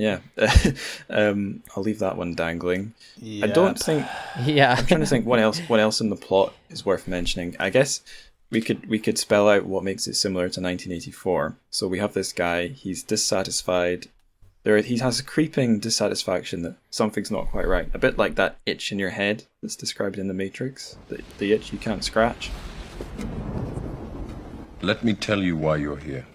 [0.00, 0.20] Yeah,
[1.10, 2.94] um, I'll leave that one dangling.
[3.22, 4.06] I don't think
[4.46, 4.74] Yeah.
[4.78, 7.54] I'm trying to think what else what else in the plot is worth mentioning.
[7.60, 8.00] I guess
[8.48, 11.54] we could we could spell out what makes it similar to 1984.
[11.68, 12.68] So we have this guy.
[12.68, 14.06] He's dissatisfied.
[14.62, 17.90] There, he has a creeping dissatisfaction that something's not quite right.
[17.92, 20.96] A bit like that itch in your head that's described in the Matrix.
[21.08, 22.50] The, the itch you can't scratch.
[24.80, 26.26] Let me tell you why you're here.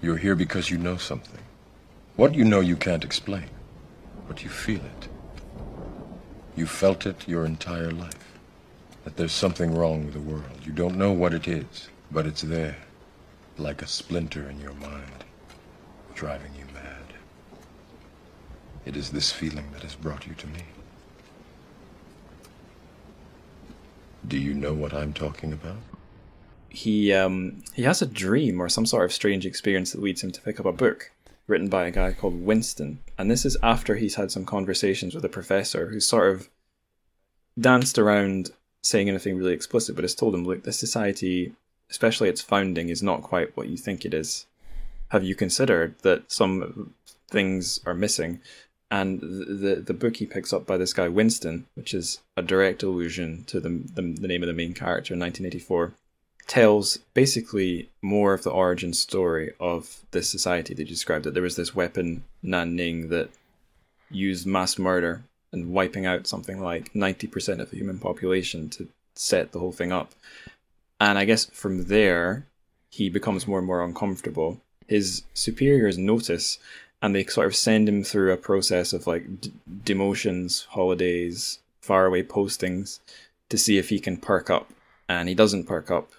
[0.00, 1.40] You're here because you know something.
[2.16, 3.48] What you know you can't explain,
[4.28, 5.08] but you feel it.
[6.56, 8.38] You felt it your entire life.
[9.04, 10.60] That there's something wrong with the world.
[10.64, 12.76] You don't know what it is, but it's there,
[13.56, 15.24] like a splinter in your mind,
[16.14, 17.14] driving you mad.
[18.84, 20.64] It is this feeling that has brought you to me.
[24.28, 25.78] Do you know what I'm talking about?
[26.70, 30.30] he um, he has a dream or some sort of strange experience that leads him
[30.30, 31.10] to pick up a book
[31.50, 33.00] written by a guy called Winston.
[33.18, 36.48] And this is after he's had some conversations with a professor who's sort of
[37.58, 38.50] danced around
[38.82, 41.52] saying anything really explicit, but has told him, look, this society,
[41.90, 44.46] especially its founding, is not quite what you think it is.
[45.08, 46.94] Have you considered that some
[47.28, 48.40] things are missing?
[48.90, 52.82] And the, the book he picks up by this guy Winston, which is a direct
[52.82, 55.92] allusion to the, the the name of the main character in 1984,
[56.46, 61.24] tells basically more of the origin story of this society that you described.
[61.24, 63.30] That there was this weapon Nanning that
[64.10, 65.22] used mass murder
[65.52, 69.92] and wiping out something like 90% of the human population to set the whole thing
[69.92, 70.12] up.
[71.00, 72.46] And I guess from there,
[72.90, 74.60] he becomes more and more uncomfortable.
[74.86, 76.58] His superiors notice
[77.02, 79.52] and they sort of send him through a process of like d-
[79.84, 83.00] demotions, holidays, faraway postings
[83.48, 84.70] to see if he can perk up.
[85.08, 86.10] And he doesn't perk up.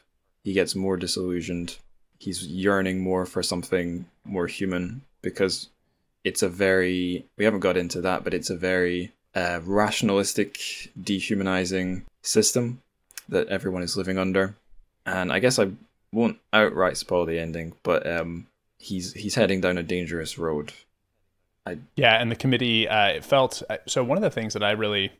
[0.43, 1.77] He gets more disillusioned.
[2.19, 5.69] He's yearning more for something more human because
[6.23, 10.59] it's a very, we haven't got into that, but it's a very uh, rationalistic,
[11.01, 12.81] dehumanizing system
[13.29, 14.55] that everyone is living under.
[15.05, 15.71] And I guess I
[16.11, 20.73] won't outright spoil the ending, but um, he's he's heading down a dangerous road.
[21.95, 24.03] Yeah, and the committee, uh, it felt uh, so.
[24.03, 25.11] One of the things that I really,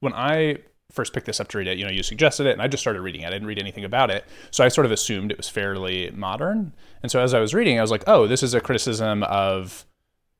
[0.00, 0.58] when I
[0.92, 2.82] first picked this up to read it, you know, you suggested it, and I just
[2.82, 3.26] started reading it.
[3.26, 6.72] I didn't read anything about it, so I sort of assumed it was fairly modern.
[7.02, 9.84] And so as I was reading, I was like, oh, this is a criticism of,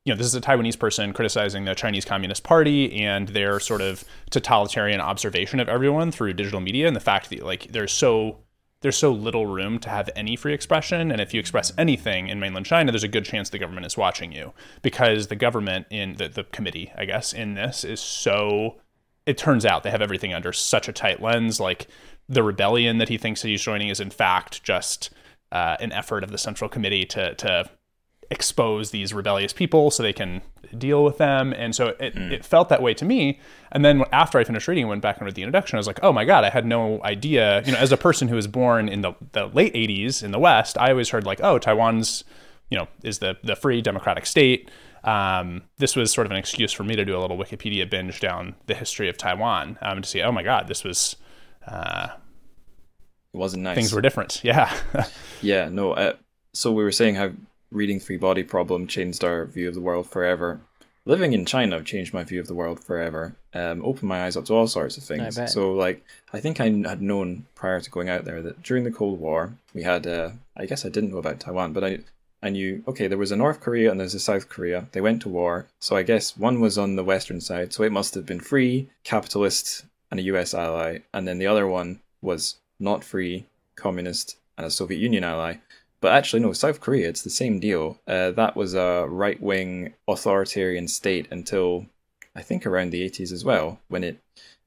[0.05, 3.81] you know, this is a Taiwanese person criticizing the Chinese Communist Party and their sort
[3.81, 8.39] of totalitarian observation of everyone through digital media, and the fact that like there's so
[8.81, 11.11] there's so little room to have any free expression.
[11.11, 13.97] And if you express anything in mainland China, there's a good chance the government is
[13.97, 18.77] watching you because the government in the, the committee, I guess, in this is so
[19.27, 21.59] it turns out they have everything under such a tight lens.
[21.59, 21.87] Like
[22.27, 25.11] the rebellion that he thinks that he's joining is in fact just
[25.51, 27.69] uh, an effort of the Central Committee to to
[28.29, 30.41] expose these rebellious people so they can
[30.77, 31.53] deal with them.
[31.53, 32.31] And so it, mm.
[32.31, 33.39] it felt that way to me.
[33.71, 36.01] And then after I finished reading, went back and read the introduction, I was like,
[36.03, 37.63] oh my God, I had no idea.
[37.65, 40.39] You know, as a person who was born in the, the late 80s in the
[40.39, 42.25] West, I always heard like, oh, Taiwan's,
[42.69, 44.69] you know, is the, the free democratic state
[45.07, 48.19] um, this was sort of an excuse for me to do a little Wikipedia binge
[48.19, 51.15] down the history of Taiwan um, to see, oh my God, this was.
[51.65, 52.09] Uh,
[53.33, 53.75] it wasn't nice.
[53.75, 54.41] Things were different.
[54.43, 54.75] Yeah.
[55.41, 55.93] yeah, no.
[55.93, 56.13] Uh,
[56.53, 57.31] so we were saying how
[57.71, 60.59] reading Three Body Problem changed our view of the world forever.
[61.05, 63.37] Living in China changed my view of the world forever.
[63.53, 65.39] Um, opened my eyes up to all sorts of things.
[65.53, 68.91] So, like, I think I had known prior to going out there that during the
[68.91, 71.99] Cold War, we had, uh, I guess I didn't know about Taiwan, but I
[72.47, 74.87] I knew, okay, there was a North Korea and there's a South Korea.
[74.93, 75.67] They went to war.
[75.79, 77.73] So I guess one was on the Western side.
[77.73, 80.99] So it must have been free, capitalist, and a US ally.
[81.13, 85.55] And then the other one was not free, communist, and a Soviet Union ally.
[85.99, 87.99] But actually, no, South Korea, it's the same deal.
[88.07, 91.87] Uh, that was a right wing authoritarian state until
[92.33, 94.19] I think around the 80s as well, when it,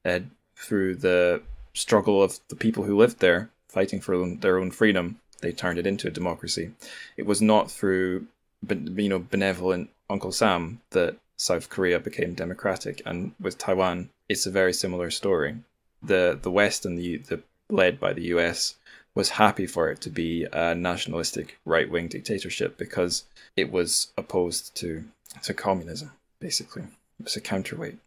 [0.05, 0.19] uh,
[0.55, 1.41] through the
[1.73, 5.87] struggle of the people who lived there, fighting for their own freedom, they turned it
[5.87, 6.71] into a democracy.
[7.17, 8.27] It was not through
[8.69, 14.51] you know benevolent Uncle Sam that South Korea became democratic, and with Taiwan, it's a
[14.51, 15.57] very similar story.
[16.01, 18.75] the The West and the the led by the U.S.
[19.15, 23.23] was happy for it to be a nationalistic right wing dictatorship because
[23.55, 25.03] it was opposed to
[25.43, 26.11] to communism.
[26.39, 26.83] Basically,
[27.19, 27.97] it was a counterweight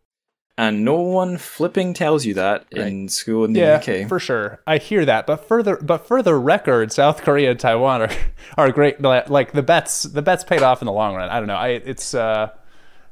[0.57, 2.87] and no one flipping tells you that right.
[2.87, 4.09] in school in the yeah, UK.
[4.09, 4.61] for sure.
[4.67, 8.11] I hear that, but further, but further the record, South Korea and Taiwan are
[8.57, 9.01] are great.
[9.01, 11.29] Like the bets, the bets paid off in the long run.
[11.29, 11.57] I don't know.
[11.57, 12.51] I it's uh,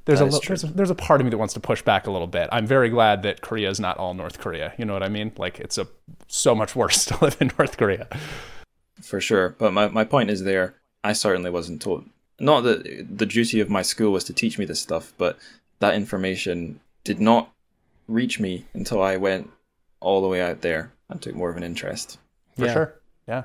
[0.05, 2.11] there's a, there's a there's a part of me that wants to push back a
[2.11, 2.49] little bit.
[2.53, 4.73] I'm very glad that Korea is not all North Korea.
[4.79, 5.33] You know what I mean?
[5.37, 5.87] Like it's a
[6.29, 8.09] so much worse to live in North Korea.
[9.01, 10.77] For sure, but my my point is there.
[11.05, 12.05] I certainly wasn't taught.
[12.39, 15.39] Not that the duty of my school was to teach me this stuff, but
[15.81, 17.53] that information did not
[18.09, 19.51] reach me until I went
[20.01, 22.19] all the way out there and took more of an interest.
[22.57, 22.73] For yeah.
[22.73, 23.01] sure.
[23.29, 23.43] Yeah.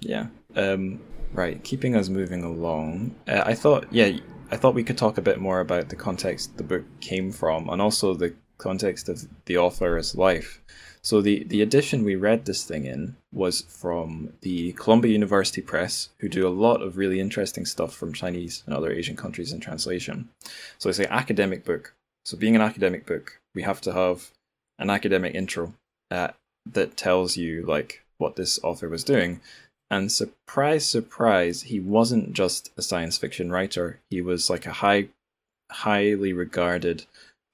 [0.00, 0.26] Yeah.
[0.56, 1.00] Um,
[1.32, 1.62] right.
[1.62, 4.18] Keeping us moving along, uh, I thought, yeah,
[4.50, 7.68] I thought we could talk a bit more about the context the book came from
[7.68, 10.60] and also the context of the author's life.
[11.04, 16.10] So the, the edition we read this thing in was from the Columbia University Press,
[16.18, 19.58] who do a lot of really interesting stuff from Chinese and other Asian countries in
[19.58, 20.28] translation.
[20.78, 24.30] So it's an academic book so, being an academic book, we have to have
[24.78, 25.74] an academic intro
[26.10, 26.28] uh,
[26.66, 29.40] that tells you like what this author was doing.
[29.90, 34.00] And surprise, surprise, he wasn't just a science fiction writer.
[34.08, 35.08] He was like a high,
[35.70, 37.04] highly regarded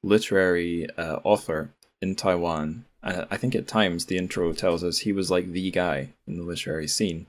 [0.04, 2.84] literary uh, author in Taiwan.
[3.02, 6.36] And I think at times the intro tells us he was like the guy in
[6.36, 7.26] the literary scene.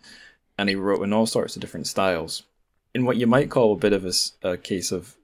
[0.57, 2.43] And he wrote in all sorts of different styles.
[2.93, 4.13] In what you might call a bit of a,
[4.47, 5.15] a case of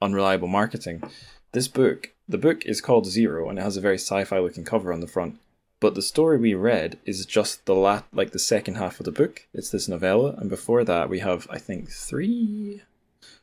[0.00, 1.02] unreliable marketing,
[1.52, 4.92] this book, the book is called Zero and it has a very sci-fi looking cover
[4.92, 5.38] on the front.
[5.80, 9.12] But the story we read is just the lat like the second half of the
[9.12, 9.46] book.
[9.54, 12.82] It's this novella, and before that we have I think three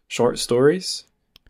[0.07, 1.05] short stories,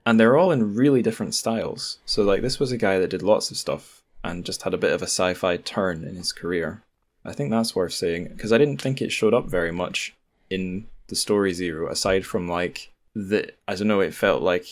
[0.06, 2.00] and they're all in really different styles.
[2.06, 4.78] So like this was a guy that did lots of stuff and just had a
[4.78, 6.84] bit of a sci-fi turn in his career.
[7.26, 10.16] I think that's worth saying because I didn't think it showed up very much
[10.50, 14.68] in the story Zero, aside from like the I don't know, it felt like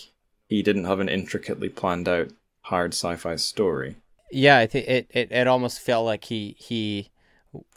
[0.47, 2.29] he didn't have an intricately planned out
[2.61, 3.97] hard sci-fi story.
[4.31, 7.11] Yeah, I think it, it, it almost felt like he he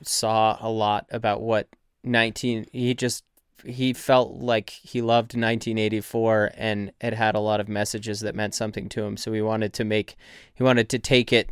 [0.02, 1.68] saw a lot about what
[2.02, 3.22] 19 he just
[3.64, 8.54] he felt like he loved 1984 and it had a lot of messages that meant
[8.54, 10.16] something to him so he wanted to make
[10.54, 11.50] he wanted to take it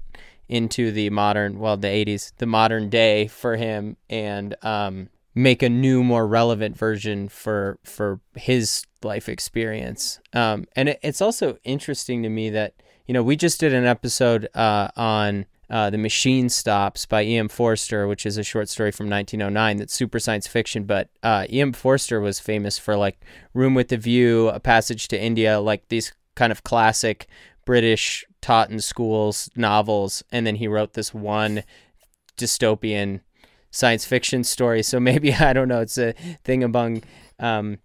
[0.49, 5.69] into the modern well the 80s the modern day for him and um make a
[5.69, 10.21] new, more relevant version for for his life experience.
[10.33, 12.75] Um, and it, it's also interesting to me that
[13.07, 15.47] you know we just did an episode uh, on.
[15.69, 17.49] Uh, the Machine Stops by E.M.
[17.49, 20.85] Forster, which is a short story from 1909 that's super science fiction.
[20.85, 21.73] But uh, E.M.
[21.73, 23.19] Forster was famous for like
[23.53, 27.27] Room with the View, A Passage to India, like these kind of classic
[27.65, 31.65] British taught in schools novels, and then he wrote this one
[32.37, 33.21] dystopian
[33.71, 34.83] science fiction story.
[34.83, 35.81] So maybe I don't know.
[35.81, 36.13] It's a
[36.45, 37.03] thing among
[37.39, 37.79] um,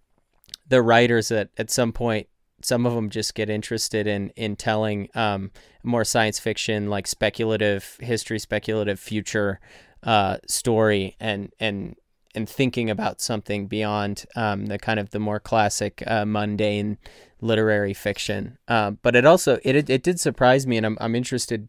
[0.72, 2.26] the writers that at some point
[2.62, 5.50] some of them just get interested in in telling um,
[5.82, 9.60] more science fiction, like speculative history, speculative future
[10.02, 11.94] uh, story, and and
[12.34, 16.96] and thinking about something beyond um, the kind of the more classic uh, mundane
[17.42, 18.56] literary fiction.
[18.66, 21.68] Uh, but it also it, it, did surprise me, and I'm I'm interested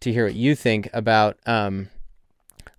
[0.00, 1.90] to hear what you think about um,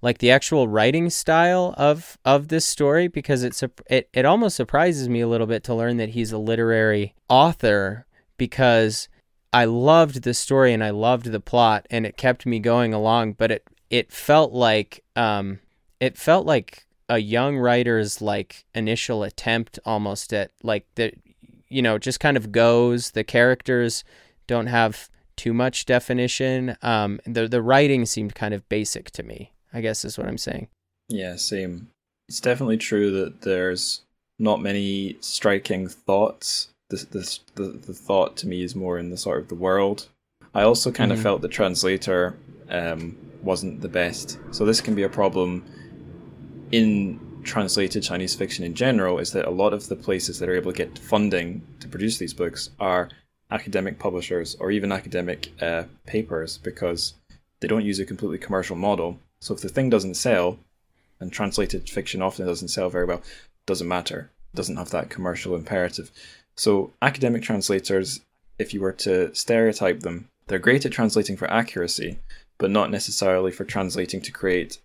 [0.02, 5.08] like the actual writing style of of this story because it's it it almost surprises
[5.08, 8.06] me a little bit to learn that he's a literary author
[8.38, 9.08] because
[9.54, 13.34] I loved the story and I loved the plot and it kept me going along,
[13.34, 15.60] but it it felt like um
[16.00, 21.14] it felt like a young writer's like initial attempt almost at like the
[21.68, 23.12] you know just kind of goes.
[23.12, 24.04] The characters
[24.48, 26.76] don't have too much definition.
[26.82, 30.38] Um the the writing seemed kind of basic to me i guess is what i'm
[30.38, 30.68] saying
[31.10, 31.88] Yeah, same.
[32.30, 34.02] It's definitely true that there's
[34.40, 36.70] not many striking thoughts.
[36.90, 40.08] This, this, the, the thought to me is more in the sort of the world.
[40.54, 41.16] I also kind Mhm.
[41.16, 42.38] of felt the translator
[42.70, 44.38] um, wasn't the best.
[44.52, 45.66] So this can be a problem
[46.72, 49.20] in translated Chinese fiction in general.
[49.20, 52.18] Is that a lot of the places that are able to get funding to produce
[52.18, 53.10] these books are
[53.50, 57.16] academic publishers or even academic uh, papers because
[57.60, 59.20] they don't use a completely commercial model.
[59.42, 60.60] So if the thing doesn't sell,
[61.20, 63.22] and translated fiction often doesn't sell very well,
[63.66, 64.30] doesn't matter.
[64.56, 66.12] Doesn't have that commercial imperative.
[66.56, 68.22] So academic translators,
[68.60, 72.20] if you were to stereotype them, they're great at translating for accuracy,
[72.58, 74.80] but not necessarily for translating to create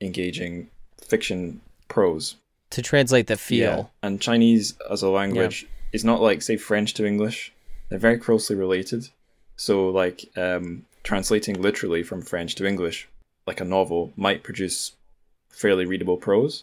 [0.00, 2.36] engaging fiction prose.
[2.70, 3.84] to translate the feel Yeah.
[4.02, 7.52] And Chinese as a language is not like say French to English.
[7.88, 9.08] They're very closely related.
[9.56, 13.08] So like um, translating literally from French to English,
[13.48, 14.92] like a novel, might produce
[15.48, 16.62] fairly readable prose.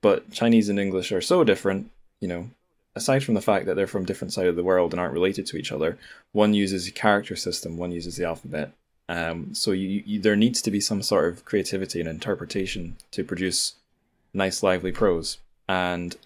[0.00, 2.50] But Chinese and English are so different, you know,
[2.94, 5.46] aside from the fact that they're from different side of the world and aren't related
[5.46, 5.98] to each other,
[6.32, 8.70] one uses a character system, one uses the alphabet.
[9.08, 13.24] Um, so you, you, there needs to be some sort of creativity and interpretation to
[13.24, 13.74] produce
[14.34, 15.38] nice, lively prose.
[15.68, 16.16] And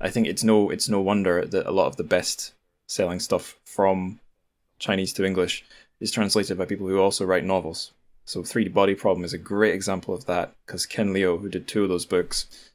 [0.00, 2.52] I think it's no it's no wonder that a lot of the best
[2.86, 4.20] selling stuff from
[4.78, 5.64] Chinese to English
[6.00, 7.92] is translated by people who also write novels.
[8.24, 11.68] So 3D Body Problem is a great example of that because Ken Liu, who did
[11.68, 12.70] two of those books,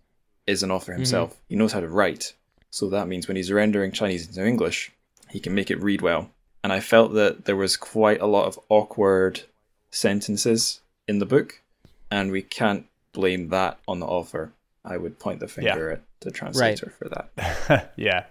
[0.45, 1.37] is an author himself.
[1.47, 2.33] He knows how to write.
[2.69, 4.91] So that means when he's rendering Chinese into English,
[5.29, 6.29] he can make it read well.
[6.63, 9.43] And I felt that there was quite a lot of awkward
[9.91, 11.61] sentences in the book,
[12.11, 14.53] and we can't blame that on the author.
[14.85, 17.91] I would point the finger at the translator for that.
[17.95, 18.25] yeah.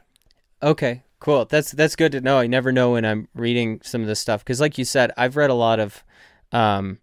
[0.63, 1.45] Okay, cool.
[1.45, 2.39] That's that's good to know.
[2.39, 5.37] I never know when I'm reading some of this stuff because, like you said, I've
[5.37, 6.05] read a lot of.
[6.51, 6.99] Um,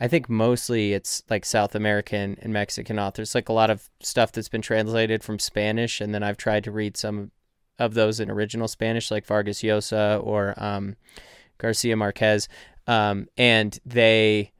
[0.00, 4.32] I think mostly it's like South American and Mexican authors, like a lot of stuff
[4.32, 7.30] that's been translated from Spanish, and then I've tried to read some
[7.78, 10.96] of those in original Spanish, like Vargas Llosa or um,
[11.58, 12.48] Garcia Marquez,
[12.86, 14.52] um, and they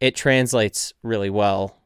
[0.00, 1.76] it translates really well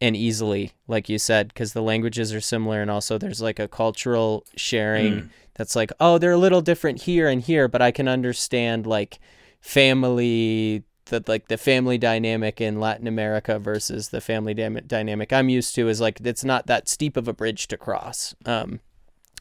[0.00, 3.68] and easily, like you said, because the languages are similar, and also there's like a
[3.68, 5.28] cultural sharing Mm.
[5.54, 9.18] that's like, oh, they're a little different here and here, but I can understand like
[9.60, 15.48] family, the like the family dynamic in Latin America versus the family dam- dynamic I'm
[15.48, 18.34] used to is like it's not that steep of a bridge to cross.
[18.46, 18.80] Um,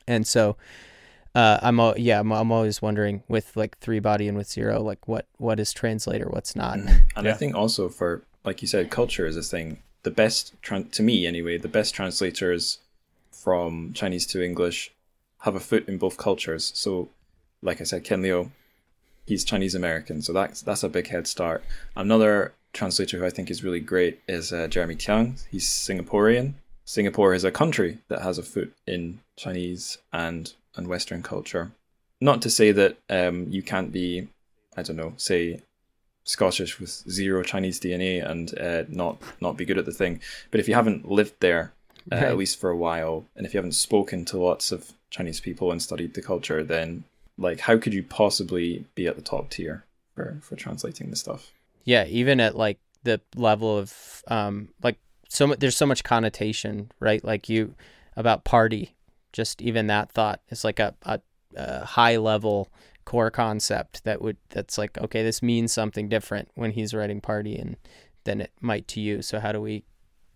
[0.08, 0.58] and so.
[1.36, 4.84] Uh, I'm al- yeah, I'm, I'm always wondering with like three body and with zero,
[4.84, 6.78] like what what is translator, what's not.
[7.16, 9.80] And I think also for, like you said, culture is a thing.
[10.04, 12.78] The best, tran to me anyway, the best translators
[13.32, 14.92] from Chinese to English
[15.40, 16.72] have a foot in both cultures.
[16.76, 17.10] So,
[17.64, 18.52] like I said, Ken Liu,
[19.26, 21.64] he's Chinese American, so that's that's a big head start.
[21.96, 25.44] Another translator who I think is really great is uh, Jeremy Tiang.
[25.52, 26.54] He's Singaporean.
[26.86, 31.72] Singapore is a country that has a foot in Chinese and and Western culture.
[32.20, 34.28] Not to say that um, you can't be,
[34.78, 35.62] I don't know, say
[36.26, 40.22] Scottish with zero Chinese DNA and uh, not not be good at the thing.
[40.52, 41.74] But if you haven't lived there
[42.12, 42.24] uh, Right.
[42.26, 45.72] at least for a while, and if you haven't spoken to lots of Chinese people
[45.72, 47.04] and studied the culture, then
[47.38, 51.52] like how could you possibly be at the top tier for for translating this stuff?
[51.84, 54.98] Yeah, even at like the level of um like
[55.30, 57.24] so mu- there's so much connotation, right?
[57.24, 57.76] Like you
[58.16, 58.96] about party,
[59.32, 61.20] just even that thought is like a, a,
[61.56, 62.72] a high level
[63.06, 67.58] core concept that would that's like okay, this means something different when he's writing party
[67.58, 67.78] and
[68.24, 69.22] than it might to you.
[69.22, 69.84] So how do we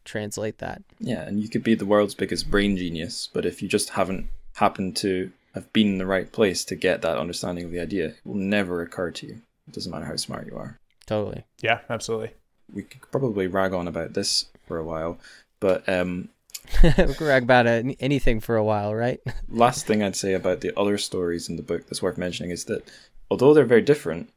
[0.03, 0.81] translate that?
[0.99, 4.27] Yeah, and you could be the world's biggest brain genius, but if you just haven't
[4.55, 8.07] happened to have been in the right place to get that understanding of the idea.
[8.07, 9.41] It will never occur to you.
[9.67, 10.79] It doesn't matter how smart you are.
[11.05, 11.45] Totally.
[11.61, 12.31] Yeah, absolutely.
[12.73, 15.19] We could probably rag on about this for a while,
[15.59, 16.29] but um,
[16.83, 19.21] we could rag about anything for a while, right?
[19.49, 22.65] last thing I'd say about the other stories in the book that's worth mentioning is
[22.65, 22.87] that
[23.31, 24.29] although they're very different,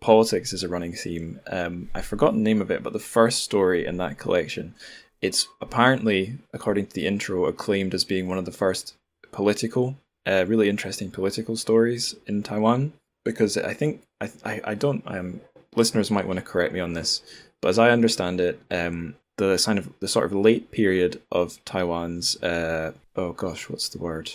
[0.00, 1.40] politics is a running theme.
[1.46, 4.74] Um, I forgot the name of it, but the first story in that collection,
[5.20, 8.94] it's apparently, according to the intro, acclaimed as being one of the first
[9.32, 9.96] political,
[10.28, 12.92] uh, really interesting political stories in Taiwan.
[13.24, 15.40] Because I think I I, I don't um
[15.74, 17.22] listeners might want to correct me on this,
[17.60, 21.62] but as I understand it, um, the kind of the sort of late period of
[21.64, 24.30] Taiwan's uh oh gosh, what's the word?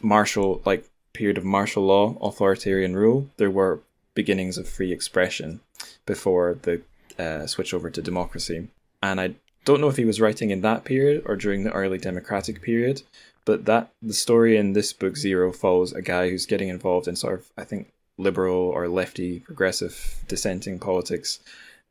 [0.00, 3.28] Martial like period of martial law, authoritarian rule.
[3.36, 3.80] There were
[4.14, 5.60] beginnings of free expression
[6.06, 6.82] before the
[7.18, 8.68] uh, switch over to democracy,
[9.02, 11.98] and I don't know if he was writing in that period or during the early
[11.98, 13.02] democratic period,
[13.44, 17.16] but that the story in this book Zero follows a guy who's getting involved in
[17.16, 21.40] sort of I think liberal or lefty progressive dissenting politics,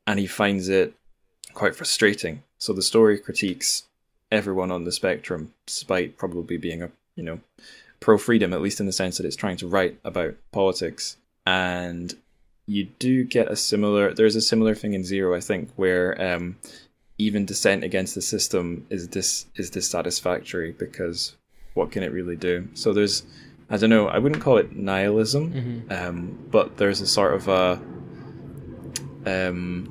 [0.08, 0.93] and he finds it
[1.54, 2.43] quite frustrating.
[2.58, 3.84] So the story critiques
[4.32, 7.39] everyone on the spectrum, despite probably being a you know
[7.99, 11.18] pro freedom, at least in the sense that it's trying to write about politics.
[11.45, 12.14] And
[12.66, 14.14] you do get a similar.
[14.14, 16.58] There's a similar thing in Zero, I think, where um,
[17.18, 21.36] even dissent against the system is dis is dissatisfactory because
[21.74, 22.67] what can it really do?
[22.74, 23.24] So there's,
[23.69, 25.91] I don't know, I wouldn't call it nihilism, Mm-hmm.
[25.91, 27.82] um, but there's a sort of a
[29.26, 29.89] um,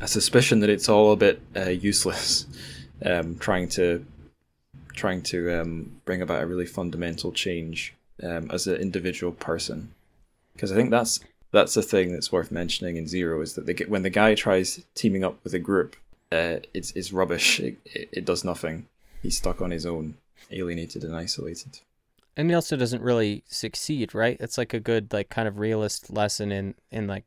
[0.00, 2.46] a suspicion that it's all a bit uh, useless,
[3.04, 4.04] um, trying to
[4.94, 9.94] trying to um, bring about a really fundamental change um, as an individual person.
[10.54, 11.20] Because I think that's
[11.52, 14.34] that's the thing that's worth mentioning in Zero is that they get, when the guy
[14.34, 15.96] tries teaming up with a group,
[16.30, 17.60] uh, it's it's rubbish.
[17.60, 18.86] It, it, it does nothing.
[19.22, 20.14] He's stuck on his own,
[20.50, 21.80] alienated and isolated.
[22.36, 24.36] And he also doesn't really succeed, right?
[24.38, 27.24] It's like a good, like, kind of realist lesson in in like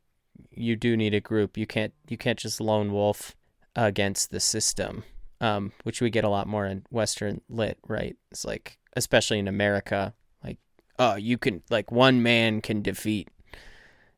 [0.50, 1.56] you do need a group.
[1.56, 3.36] You can't you can't just lone wolf
[3.76, 5.04] against the system,
[5.40, 8.16] um, which we get a lot more in Western lit, right?
[8.30, 10.14] It's like especially in America,
[10.44, 10.58] like
[10.98, 13.28] oh, you can like one man can defeat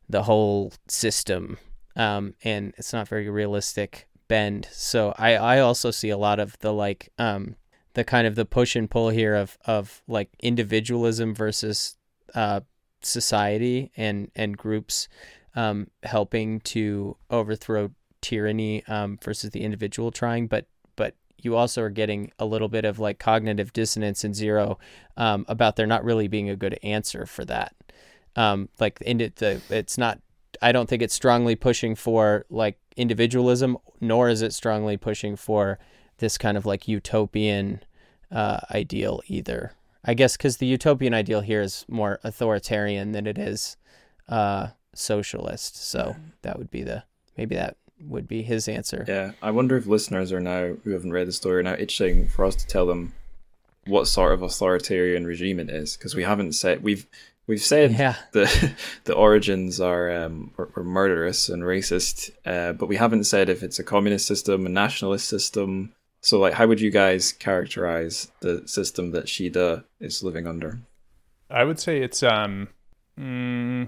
[0.09, 1.59] the whole system,
[1.97, 4.69] um, and it's not very realistic bend.
[4.71, 7.57] So I I also see a lot of the like um
[7.95, 11.97] the kind of the push and pull here of of like individualism versus
[12.35, 12.61] uh
[13.03, 15.09] society and and groups
[15.57, 17.91] um, helping to overthrow
[18.21, 20.67] tyranny um, versus the individual trying, but
[20.97, 24.79] but you also are getting a little bit of like cognitive dissonance in zero
[25.17, 27.75] um, about there not really being a good answer for that.
[28.37, 30.21] Um, like in it, the it's not.
[30.63, 35.79] I don't think it's strongly pushing for like individualism, nor is it strongly pushing for
[36.19, 37.81] this kind of like utopian
[38.31, 39.73] uh, ideal either.
[40.05, 43.77] I guess because the utopian ideal here is more authoritarian than it is
[44.29, 45.77] uh, socialist.
[45.89, 47.05] So that would be the
[47.37, 49.05] maybe that would be his answer.
[49.09, 52.29] Yeah, I wonder if listeners are now who haven't read the story are now itching
[52.29, 53.15] for us to tell them
[53.87, 57.07] what sort of authoritarian regime it is because we haven't said we've
[57.47, 58.17] we've said Yeah.
[58.33, 58.73] the
[59.05, 63.63] the origins are um are, are murderous and racist, uh, but we haven't said if
[63.63, 65.93] it's a communist system, a nationalist system.
[66.25, 70.81] So, like, how would you guys characterize the system that Shida is living under?
[71.51, 72.69] I would say it's um
[73.21, 73.87] mm,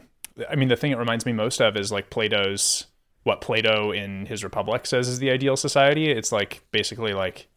[0.49, 2.89] I mean the thing it reminds me most of is like Plato's
[3.23, 6.11] what Plato in his Republic says is the ideal society.
[6.11, 7.49] It's like basically like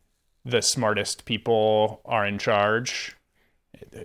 [0.45, 3.17] the smartest people are in charge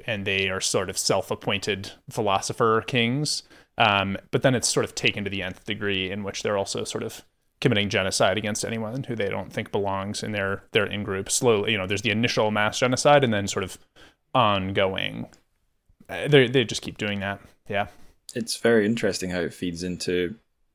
[0.06, 3.44] and they are sort of self-appointed philosopher kings.
[3.78, 6.82] Um, but then it's sort of taken to the nth degree in which they're also
[6.82, 7.22] sort of
[7.64, 11.30] committing genocide against anyone who they don't think belongs in their their in group.
[11.30, 13.78] Slowly, you know, there's the initial mass genocide and then sort of
[14.34, 15.26] ongoing.
[16.10, 17.40] Uh, They they just keep doing that.
[17.66, 17.86] Yeah.
[18.34, 20.34] It's very interesting how it feeds into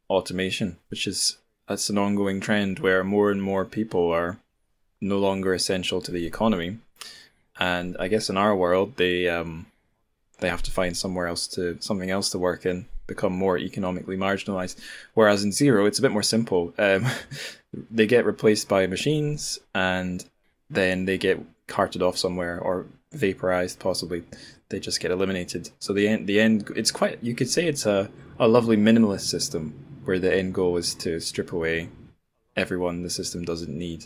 [0.10, 1.38] automation, which is
[1.68, 4.40] that's an ongoing trend where more and more people are
[5.00, 6.80] no longer essential to the economy,
[7.60, 9.68] and I guess in our world they um
[10.40, 14.16] they have to find somewhere else to something else to work in, become more economically
[14.16, 14.78] marginalized.
[15.14, 16.74] Whereas in zero, it's a bit more simple.
[16.78, 17.06] Um,
[17.92, 20.24] they get replaced by machines, and
[20.70, 24.24] then they get carted off somewhere or vaporized, possibly.
[24.70, 25.72] They just get eliminated.
[25.80, 27.22] So the end, the end, it's quite.
[27.22, 29.74] You could say it's a a lovely minimalist system
[30.06, 31.90] where the end goal is to strip away
[32.56, 34.06] everyone the system doesn't need.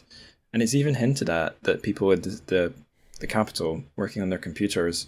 [0.51, 2.73] And it's even hinted at that people in the, the
[3.19, 5.07] the capital working on their computers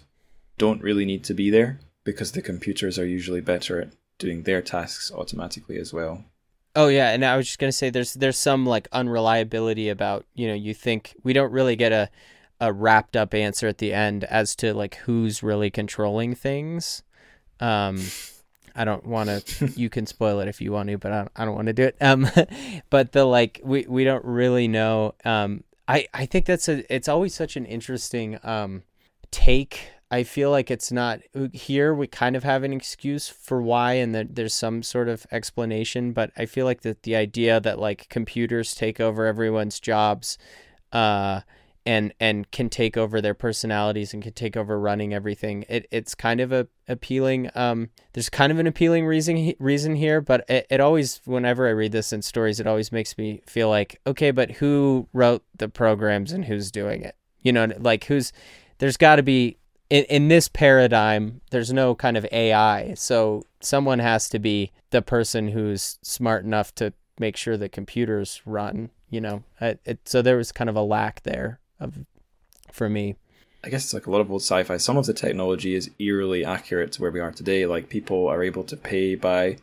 [0.58, 4.62] don't really need to be there because the computers are usually better at doing their
[4.62, 6.24] tasks automatically as well.
[6.74, 10.46] Oh yeah, and I was just gonna say there's there's some like unreliability about you
[10.46, 12.08] know you think we don't really get a
[12.60, 17.02] a wrapped up answer at the end as to like who's really controlling things.
[17.60, 18.00] Um,
[18.74, 19.66] I don't want to.
[19.76, 21.72] you can spoil it if you want to, but I don't, I don't want to
[21.72, 21.96] do it.
[22.00, 22.30] Um,
[22.90, 25.14] but the like we we don't really know.
[25.24, 26.94] Um, I I think that's a.
[26.94, 28.84] It's always such an interesting um
[29.30, 29.90] take.
[30.10, 31.20] I feel like it's not
[31.52, 31.92] here.
[31.92, 36.12] We kind of have an excuse for why, and that there's some sort of explanation.
[36.12, 40.38] But I feel like that the idea that like computers take over everyone's jobs,
[40.92, 41.40] uh,
[41.86, 45.64] and and can take over their personalities and can take over running everything.
[45.68, 47.48] It it's kind of a appealing.
[47.54, 51.70] Um, there's kind of an appealing reason reason here, but it, it always whenever I
[51.70, 55.68] read this in stories, it always makes me feel like okay, but who wrote the
[55.68, 57.16] programs and who's doing it?
[57.40, 58.32] You know, like who's
[58.78, 59.56] there's got to be
[59.90, 65.02] in, in this paradigm there's no kind of ai so someone has to be the
[65.02, 70.22] person who's smart enough to make sure the computers run you know it, it, so
[70.22, 72.04] there was kind of a lack there of
[72.76, 73.16] for me.
[73.64, 74.76] I guess it's like a lot of old sci-fi.
[74.76, 77.66] Some of the technology is eerily accurate to where we are today.
[77.66, 79.56] Like people are able to pay by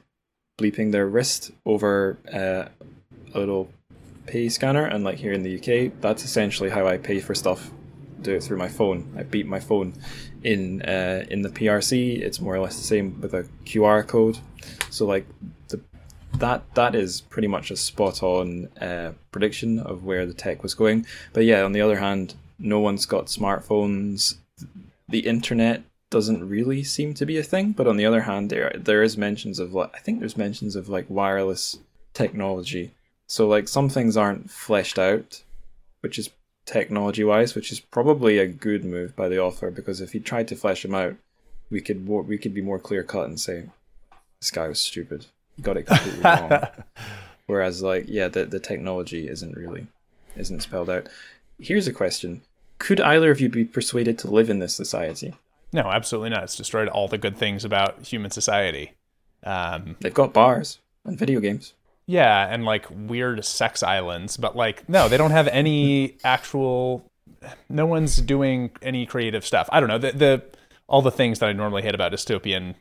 [0.60, 2.70] bleeping their wrist over uh,
[3.34, 3.70] a little
[4.26, 7.72] pay scanner, and like here in the UK, that's essentially how I pay for stuff.
[8.24, 9.14] Do it through my phone.
[9.18, 9.94] I beat my phone.
[10.44, 14.40] In uh, in the PRC, it's more or less the same with a QR code.
[14.90, 15.26] So like
[15.70, 15.80] the
[16.40, 20.74] that that is pretty much a spot on uh, prediction of where the tech was
[20.74, 21.06] going.
[21.34, 24.36] But yeah, on the other hand, no one's got smartphones.
[25.08, 27.72] The internet doesn't really seem to be a thing.
[27.72, 30.76] But on the other hand, there there is mentions of like I think there's mentions
[30.76, 31.80] of like wireless
[32.14, 32.94] technology.
[33.28, 35.44] So like some things aren't fleshed out,
[36.02, 36.30] which is
[36.66, 40.47] technology wise, which is probably a good move by the author because if he tried
[40.49, 41.16] to flesh him out,
[41.70, 43.66] we could more, we could be more clear cut and say
[44.39, 46.68] this guy was stupid he got it completely wrong.
[47.45, 49.88] Whereas, like, yeah, the the technology isn't really
[50.36, 51.07] isn't spelled out.
[51.59, 52.41] Here's a question:
[52.80, 55.34] Could either of you be persuaded to live in this society?
[55.72, 56.43] No, absolutely not.
[56.43, 58.93] It's destroyed all the good things about human society.
[59.43, 61.74] Um, They've got bars and video games.
[62.06, 67.10] Yeah, and like weird sex islands, but like no, they don't have any actual.
[67.70, 69.70] No one's doing any creative stuff.
[69.72, 70.43] I don't know the the
[70.88, 72.76] all the things that I normally hate about dystopian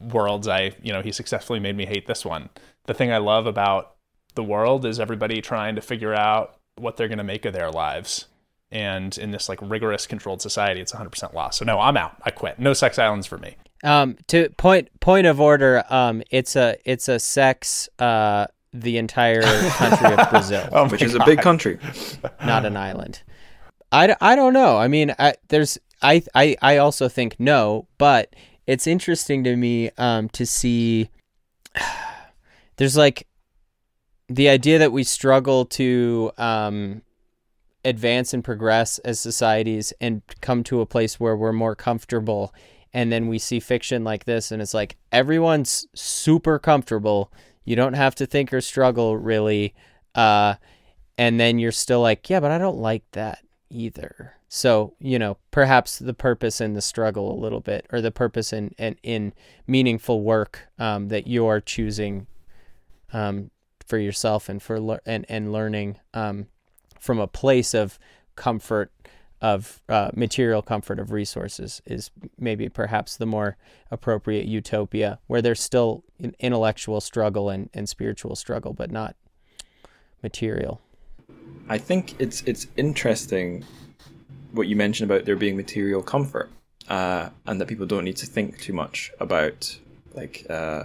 [0.00, 2.48] worlds, I, you know, he successfully made me hate this one.
[2.86, 3.96] The thing I love about
[4.34, 7.70] the world is everybody trying to figure out what they're going to make of their
[7.70, 8.26] lives.
[8.70, 11.58] And in this like rigorous controlled society, it's 100% loss.
[11.58, 12.16] So no, I'm out.
[12.22, 12.58] I quit.
[12.58, 13.56] No sex islands for me.
[13.84, 19.42] Um, to point point of order, um, it's a it's a sex uh the entire
[19.42, 21.22] country of Brazil, oh which is God.
[21.22, 21.78] a big country,
[22.44, 23.22] not an island.
[23.90, 24.76] I, I don't know.
[24.76, 28.34] I mean, I, there's I, I I also think no, but
[28.66, 31.10] it's interesting to me um, to see.
[32.76, 33.26] There's like
[34.28, 37.02] the idea that we struggle to um,
[37.84, 42.54] advance and progress as societies and come to a place where we're more comfortable,
[42.92, 47.32] and then we see fiction like this, and it's like everyone's super comfortable.
[47.68, 49.74] You don't have to think or struggle really,
[50.14, 50.54] uh,
[51.18, 54.36] and then you're still like, yeah, but I don't like that either.
[54.48, 58.54] So, you know, perhaps the purpose in the struggle a little bit, or the purpose
[58.54, 59.34] in in, in
[59.66, 62.26] meaningful work um, that you are choosing
[63.12, 63.50] um,
[63.86, 66.46] for yourself and for le- and and learning um,
[66.98, 67.98] from a place of
[68.34, 68.90] comfort
[69.40, 73.56] of uh, material comfort of resources is maybe perhaps the more
[73.90, 79.14] appropriate utopia where there's still an intellectual struggle and, and spiritual struggle but not
[80.22, 80.80] material
[81.68, 83.64] i think it's it's interesting
[84.52, 86.50] what you mentioned about there being material comfort,
[86.88, 89.78] uh, and that people don't need to think too much about,
[90.14, 90.84] like, uh,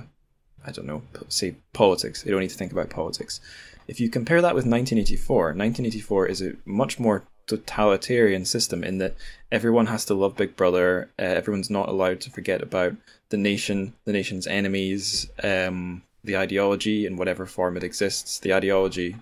[0.65, 2.23] I don't know, say politics.
[2.23, 3.39] They don't need to think about politics.
[3.87, 9.15] If you compare that with 1984, 1984 is a much more totalitarian system in that
[9.51, 11.09] everyone has to love Big Brother.
[11.19, 12.95] Uh, everyone's not allowed to forget about
[13.29, 18.39] the nation, the nation's enemies, um, the ideology in whatever form it exists.
[18.39, 19.15] The ideology,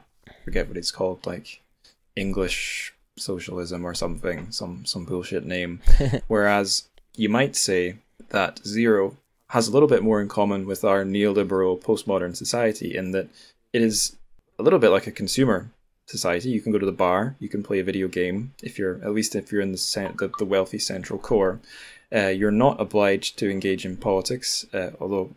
[0.44, 1.62] forget what it's called, like
[2.16, 5.82] English socialism or something, some some bullshit name.
[6.28, 7.98] Whereas you might say
[8.30, 9.18] that zero
[9.50, 13.28] has a little bit more in common with our neoliberal postmodern society in that
[13.74, 14.16] it is
[14.58, 15.70] a little bit like a consumer
[16.12, 16.50] society.
[16.50, 19.14] You can go to the bar, you can play a video game if you're at
[19.14, 21.60] least if you're in the cent- the, the wealthy central core.
[22.14, 25.34] Uh, you're not obliged to engage in politics, uh, although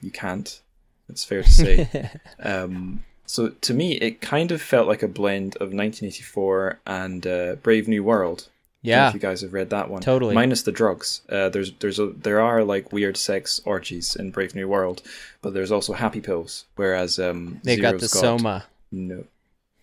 [0.00, 0.60] you can't.
[1.08, 2.10] It's fair to say.
[2.42, 7.54] um, so to me, it kind of felt like a blend of 1984 and uh,
[7.56, 8.48] Brave New World.
[8.82, 10.34] Yeah, if you guys have read that one, totally.
[10.34, 11.22] Minus the drugs.
[11.30, 15.00] Uh, there's there's a, there are like weird sex orgies in Brave New World,
[15.40, 16.66] but there's also happy pills.
[16.76, 18.64] Whereas um, they Zero's got the got, soma.
[18.92, 19.24] No,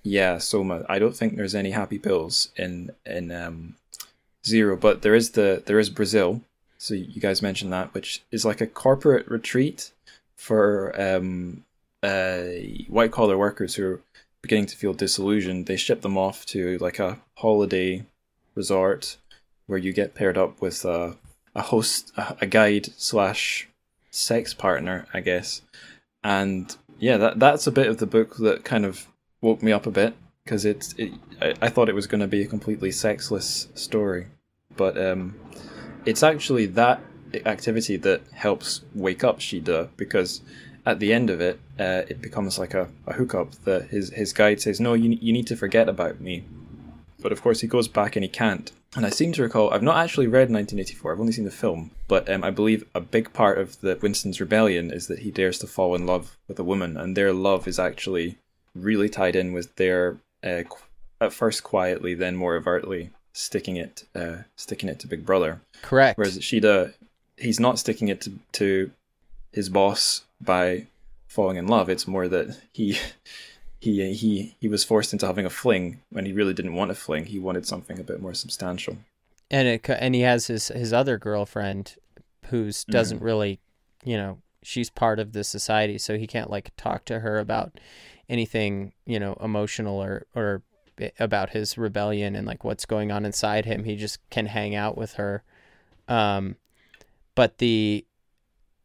[0.03, 0.85] yeah, soma.
[0.89, 3.75] I don't think there's any happy pills in in um,
[4.45, 6.41] Zero, but there is the there is Brazil.
[6.77, 9.91] So you guys mentioned that, which is like a corporate retreat
[10.35, 11.63] for um,
[12.01, 12.41] uh,
[12.87, 14.01] white collar workers who are
[14.41, 15.67] beginning to feel disillusioned.
[15.67, 18.03] They ship them off to like a holiday
[18.55, 19.17] resort
[19.67, 21.15] where you get paired up with a,
[21.53, 23.69] a host, a, a guide slash
[24.09, 25.61] sex partner, I guess.
[26.23, 29.05] And yeah, that that's a bit of the book that kind of
[29.41, 32.27] woke me up a bit because it's it, I, I thought it was going to
[32.27, 34.27] be a completely sexless story,
[34.77, 35.35] but um,
[36.05, 37.01] it's actually that
[37.45, 40.41] activity that helps wake up Shida because
[40.85, 43.51] at the end of it, uh, it becomes like a, a hookup.
[43.65, 46.43] That his his guide says, "No, you you need to forget about me,"
[47.19, 48.71] but of course he goes back and he can't.
[48.95, 51.13] And I seem to recall I've not actually read 1984.
[51.13, 54.41] I've only seen the film, but um, I believe a big part of the Winston's
[54.41, 57.67] rebellion is that he dares to fall in love with a woman, and their love
[57.67, 58.37] is actually
[58.75, 60.63] really tied in with their uh,
[61.19, 65.61] at first quietly, then more overtly sticking it uh, sticking it to Big Brother.
[65.81, 66.17] Correct.
[66.17, 66.93] Whereas Shida,
[67.37, 68.91] he's not sticking it to, to
[69.51, 70.87] his boss by
[71.27, 71.89] falling in love.
[71.89, 72.97] It's more that he
[73.79, 76.95] he he he was forced into having a fling when he really didn't want a
[76.95, 77.25] fling.
[77.25, 78.97] He wanted something a bit more substantial.
[79.49, 81.95] And it and he has his his other girlfriend,
[82.45, 83.23] who's doesn't Mhm.
[83.23, 83.59] really,
[84.03, 87.79] you know, she's part of the society, so he can't like talk to her about
[88.31, 90.63] anything, you know, emotional or or
[91.19, 93.83] about his rebellion and like what's going on inside him.
[93.83, 95.43] He just can hang out with her.
[96.07, 96.55] Um,
[97.35, 98.05] but the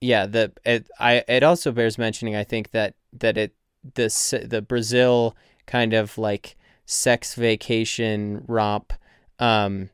[0.01, 3.55] yeah the it I it also bears mentioning I think that that it
[3.94, 5.36] this the Brazil
[5.66, 8.92] kind of like sex vacation romp
[9.38, 9.90] um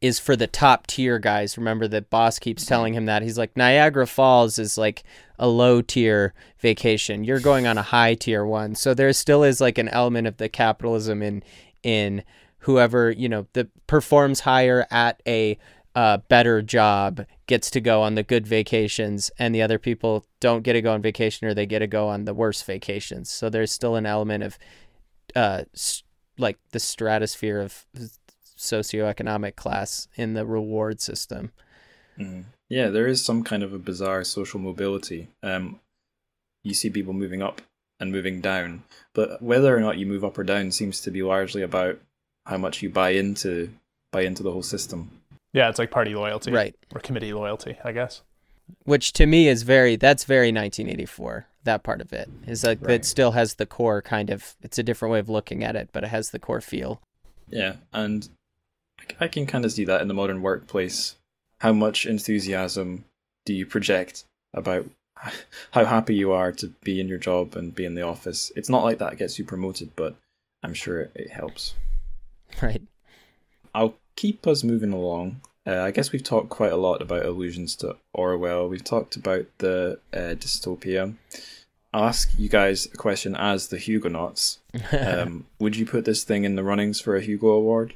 [0.00, 1.58] is for the top tier guys.
[1.58, 5.02] Remember that boss keeps telling him that he's like Niagara Falls is like
[5.38, 7.24] a low tier vacation.
[7.24, 8.74] You're going on a high tier one.
[8.74, 11.42] So there still is like an element of the capitalism in
[11.82, 12.22] in
[12.60, 15.58] whoever you know that performs higher at a
[15.94, 20.62] uh, better job gets to go on the good vacations and the other people don't
[20.62, 23.50] get to go on vacation or they get to go on the worst vacations so
[23.50, 24.56] there's still an element of
[25.34, 26.04] uh s-
[26.38, 27.86] like the stratosphere of
[28.60, 31.52] socioeconomic class in the reward system
[32.18, 32.44] Mm.
[32.68, 35.28] Yeah, there is some kind of a bizarre social mobility.
[35.42, 35.80] Um,
[36.62, 37.62] you see people moving up
[37.98, 38.82] and moving down,
[39.14, 41.98] but whether or not you move up or down seems to be largely about
[42.44, 43.70] how much you buy into
[44.12, 45.10] buy into the whole system.
[45.54, 48.20] Yeah, it's like party loyalty, right Or committee loyalty, I guess.
[48.84, 52.96] which to me is very that's very 1984 that part of it is like Right.
[52.96, 55.88] it still has the core kind of it's a different way of looking at it
[55.92, 57.00] but it has the core feel
[57.48, 58.28] Yeah, and
[59.18, 61.16] I can kind of see that in the modern workplace.
[61.60, 63.04] How much enthusiasm
[63.44, 64.86] do you project about
[65.72, 68.52] how happy you are to be in your job and be in the office?
[68.56, 70.16] It's not like that gets you promoted, but
[70.62, 71.74] I'm sure it, it helps.
[72.62, 72.82] right
[73.74, 75.40] I'll keep us moving along.
[75.66, 78.68] Uh, I guess we've talked quite a lot about allusions to Orwell.
[78.68, 81.14] We've talked about the uh, dystopia.
[81.92, 84.58] I'll ask you guys a question as the Hugonauts.
[84.92, 87.94] Um, would you put this thing in the runnings for a Hugo Award?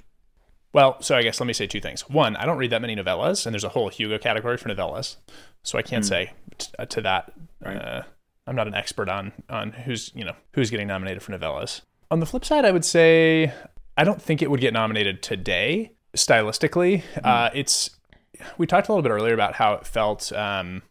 [0.74, 2.02] Well, so I guess let me say two things.
[2.10, 5.16] One, I don't read that many novellas, and there's a whole Hugo category for novellas,
[5.62, 6.08] so I can't Hmm.
[6.08, 7.32] say t- uh, to that.
[7.64, 7.76] Right.
[7.76, 8.02] Uh,
[8.46, 11.80] I'm not an expert on on who's you know who's getting nominated for novellas.
[12.10, 13.52] On the flip side, I would say
[13.96, 15.92] I don't think it would get nominated today.
[16.16, 17.90] Stylistically, uh, it's
[18.58, 20.32] we talked a little bit earlier about how it felt.
[20.32, 20.82] Um,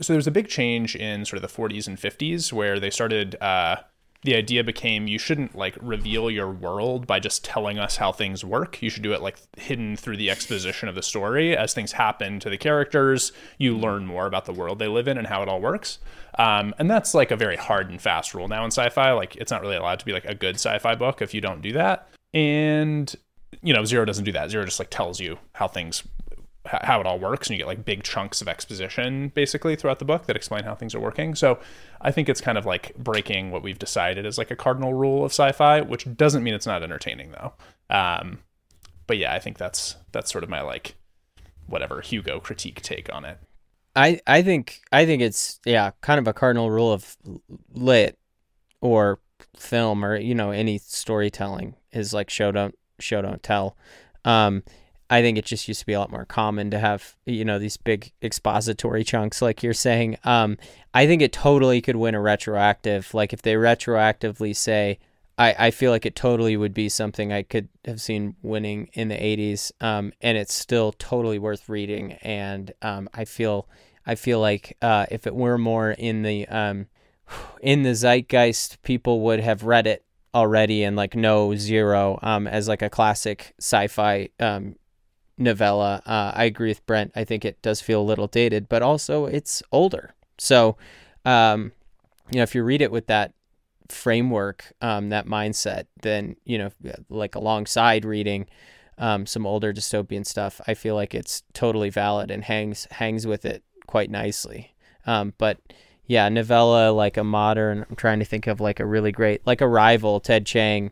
[0.00, 2.90] so there was a big change in sort of the 40s and 50s where they
[2.90, 3.36] started.
[3.40, 3.76] Uh,
[4.22, 8.44] the idea became you shouldn't like reveal your world by just telling us how things
[8.44, 8.82] work.
[8.82, 11.56] You should do it like hidden through the exposition of the story.
[11.56, 15.18] As things happen to the characters, you learn more about the world they live in
[15.18, 16.00] and how it all works.
[16.38, 19.12] Um, and that's like a very hard and fast rule now in sci-fi.
[19.12, 21.62] Like it's not really allowed to be like a good sci-fi book if you don't
[21.62, 22.08] do that.
[22.34, 23.14] And
[23.62, 24.50] you know, Zero doesn't do that.
[24.50, 26.02] Zero just like tells you how things
[26.82, 30.04] how it all works and you get like big chunks of exposition basically throughout the
[30.04, 31.34] book that explain how things are working.
[31.34, 31.58] So
[32.00, 35.24] i think it's kind of like breaking what we've decided is like a cardinal rule
[35.24, 37.52] of sci-fi which doesn't mean it's not entertaining though.
[37.90, 38.40] Um,
[39.06, 40.94] but yeah i think that's that's sort of my like
[41.68, 43.38] whatever hugo critique take on it.
[43.94, 47.16] I I think I think it's yeah, kind of a cardinal rule of
[47.72, 48.18] lit
[48.80, 49.20] or
[49.56, 53.76] film or you know any storytelling is like show don't show don't tell.
[54.24, 54.62] Um,
[55.10, 57.58] I think it just used to be a lot more common to have you know
[57.58, 60.18] these big expository chunks like you're saying.
[60.24, 60.58] Um,
[60.92, 63.14] I think it totally could win a retroactive.
[63.14, 64.98] Like if they retroactively say.
[65.40, 69.06] I, I feel like it totally would be something I could have seen winning in
[69.06, 72.14] the 80s, um, and it's still totally worth reading.
[72.14, 73.68] And um, I feel
[74.04, 76.86] I feel like uh, if it were more in the um,
[77.62, 80.04] in the zeitgeist, people would have read it
[80.34, 84.76] already and like know Zero um, as like a classic sci-fi um,
[85.38, 86.02] novella.
[86.04, 87.12] Uh, I agree with Brent.
[87.14, 90.14] I think it does feel a little dated, but also it's older.
[90.38, 90.76] So,
[91.24, 91.72] um,
[92.30, 93.32] you know, if you read it with that
[93.88, 96.70] framework, um, that mindset, then you know,
[97.08, 98.46] like alongside reading
[98.98, 103.44] um, some older dystopian stuff, I feel like it's totally valid and hangs hangs with
[103.44, 104.74] it quite nicely.
[105.06, 105.58] Um, but
[106.06, 107.86] yeah, novella like a modern.
[107.88, 110.90] I'm trying to think of like a really great like Arrival Ted Chiang.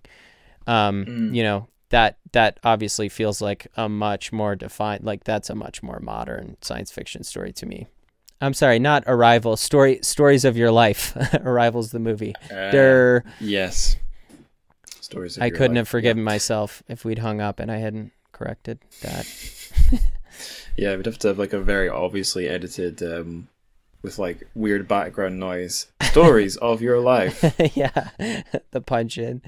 [0.67, 1.35] Um, Mm.
[1.35, 5.83] You know that that obviously feels like a much more defined like that's a much
[5.83, 7.87] more modern science fiction story to me.
[8.41, 9.57] I'm sorry, not Arrival.
[9.57, 11.17] Story stories of your life.
[11.45, 12.35] Arrival's the movie.
[12.51, 13.25] Uh, Der.
[13.41, 13.97] yes.
[15.01, 15.37] Stories.
[15.37, 15.77] Of I couldn't life.
[15.79, 19.27] have forgiven myself if we'd hung up and I hadn't corrected that.
[20.77, 23.49] Yeah, we'd have to have like a very obviously edited, um,
[24.03, 25.87] with like weird background noise.
[26.03, 27.43] Stories of your life.
[27.75, 28.11] yeah,
[28.73, 29.41] the punch in.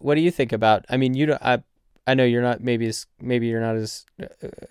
[0.00, 0.84] What do you think about?
[0.88, 1.42] I mean, you don't.
[1.42, 1.62] I,
[2.06, 2.60] I know you're not.
[2.60, 4.26] Maybe as maybe you're not as uh,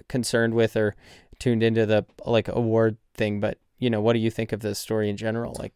[0.07, 0.95] concerned with or
[1.39, 4.75] tuned into the like award thing, but you know, what do you think of the
[4.75, 5.55] story in general?
[5.57, 5.73] Like,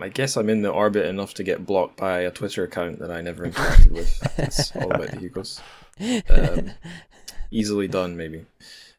[0.00, 3.10] I guess I'm in the orbit enough to get blocked by a Twitter account that
[3.10, 4.38] I never interacted with.
[4.38, 5.60] It's all about the Hugos.
[6.30, 6.72] Um,
[7.50, 8.44] easily done, maybe.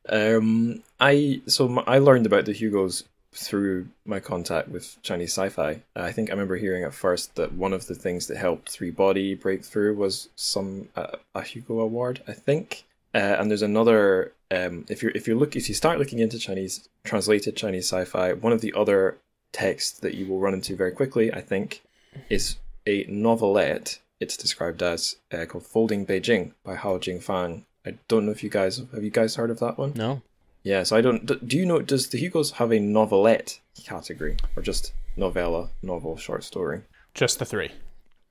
[0.07, 3.03] Um, I so I learned about the Hugos
[3.33, 5.81] through my contact with Chinese sci-fi.
[5.95, 8.91] I think I remember hearing at first that one of the things that helped Three
[8.91, 12.21] Body break through was some uh, a Hugo Award.
[12.27, 14.33] I think, uh, and there's another.
[14.51, 18.33] Um, if you if you look if you start looking into Chinese translated Chinese sci-fi,
[18.33, 19.17] one of the other
[19.51, 21.83] texts that you will run into very quickly, I think,
[22.29, 22.57] is
[22.87, 23.99] a novelette.
[24.19, 27.65] It's described as uh, called "Folding Beijing" by Hao Jingfang.
[27.85, 29.93] I don't know if you guys have you guys heard of that one.
[29.95, 30.21] no.
[30.69, 31.25] Yeah, so I don't.
[31.47, 31.81] Do you know?
[31.81, 36.81] Does the Hugos have a novelette category or just novella, novel, short story?
[37.15, 37.71] Just the three.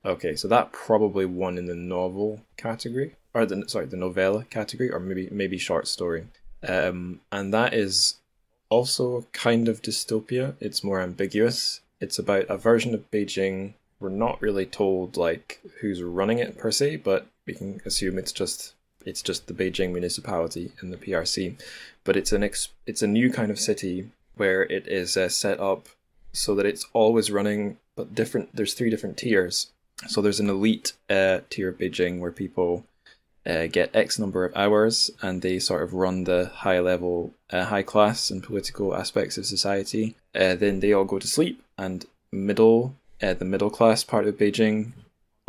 [0.05, 4.89] Okay, so that probably won in the novel category, or the sorry, the novella category,
[4.89, 6.27] or maybe maybe short story.
[6.65, 8.19] Um, and that is
[8.69, 10.55] also kind of dystopia.
[10.61, 11.81] It's more ambiguous.
[11.99, 13.73] It's about a version of Beijing.
[13.99, 18.31] We're not really told like who's running it per se, but we can assume it's
[18.31, 18.75] just
[19.05, 21.59] it's just the Beijing municipality and the PRC.
[22.03, 25.59] But it's an ex- it's a new kind of city where it is uh, set
[25.59, 25.89] up
[26.33, 28.55] so that it's always running, but different.
[28.55, 29.67] There's three different tiers.
[30.07, 32.85] So there's an elite uh, tier of Beijing where people
[33.45, 37.65] uh, get X number of hours and they sort of run the high level, uh,
[37.65, 40.15] high class and political aspects of society.
[40.33, 44.37] Uh, then they all go to sleep, and middle, uh, the middle class part of
[44.37, 44.91] Beijing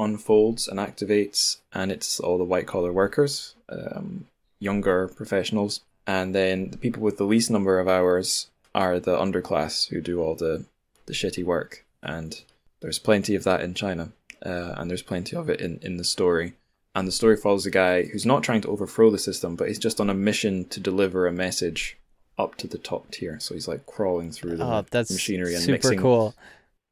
[0.05, 4.27] unfolds and activates, and it's all the white collar workers, um,
[4.59, 9.89] younger professionals, and then the people with the least number of hours are the underclass
[9.89, 10.65] who do all the
[11.07, 12.43] the shitty work, and
[12.81, 14.13] there's plenty of that in China,
[14.47, 16.55] uh, and there's plenty of it in in the story.
[16.95, 19.79] And the story follows a guy who's not trying to overthrow the system, but he's
[19.79, 21.97] just on a mission to deliver a message
[22.37, 23.39] up to the top tier.
[23.39, 26.35] So he's like crawling through the Oh, that's machinery and super mixing cool.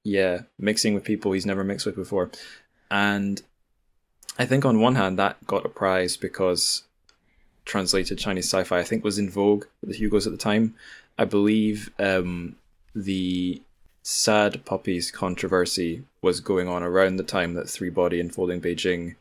[0.04, 2.30] yeah, mixing with people he's never mixed with before.
[2.90, 3.42] And
[4.38, 6.84] I think on one hand that got a prize because
[7.64, 10.74] translated Chinese sci-fi I think was in vogue with the Hugos at the time.
[11.18, 12.56] I believe um,
[12.94, 13.60] the
[14.02, 19.16] sad puppies controversy was going on around the time that Three Body and Folding Beijing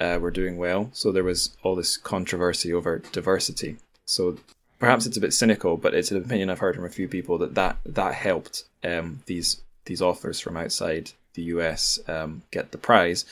[0.00, 0.90] uh, were doing well.
[0.92, 3.76] So there was all this controversy over diversity.
[4.04, 4.38] So
[4.80, 7.38] perhaps it's a bit cynical, but it's an opinion I've heard from a few people
[7.38, 12.78] that that, that helped um, these these authors from outside the US um, get the
[12.78, 13.24] prize.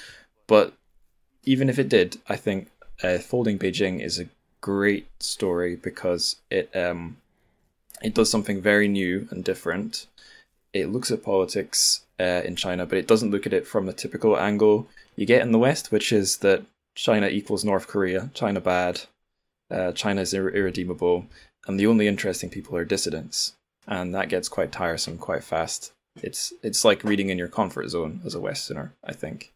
[0.47, 0.75] But
[1.45, 2.71] even if it did, I think
[3.03, 4.29] uh, Folding Beijing is a
[4.61, 7.17] great story because it um,
[8.03, 10.07] it does something very new and different.
[10.73, 13.93] It looks at politics uh, in China, but it doesn't look at it from the
[13.93, 16.63] typical angle you get in the West, which is that
[16.95, 19.03] China equals North Korea, China bad,
[19.71, 21.27] uh, China is ir- irredeemable,
[21.67, 23.55] and the only interesting people are dissidents,
[23.87, 25.93] and that gets quite tiresome quite fast.
[26.23, 29.53] It's it's like reading in your comfort zone as a Westerner, I think.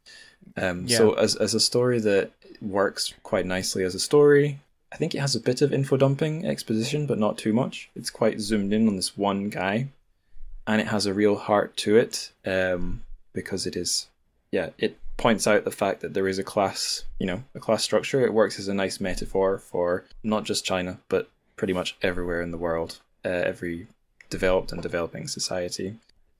[0.56, 4.60] Um, So as as a story that works quite nicely as a story,
[4.92, 7.90] I think it has a bit of info dumping exposition, but not too much.
[7.96, 9.88] It's quite zoomed in on this one guy,
[10.66, 13.02] and it has a real heart to it um,
[13.32, 14.06] because it is,
[14.52, 17.82] yeah, it points out the fact that there is a class, you know, a class
[17.82, 18.24] structure.
[18.24, 22.50] It works as a nice metaphor for not just China, but pretty much everywhere in
[22.50, 23.86] the world, uh, every
[24.30, 25.96] developed and developing society.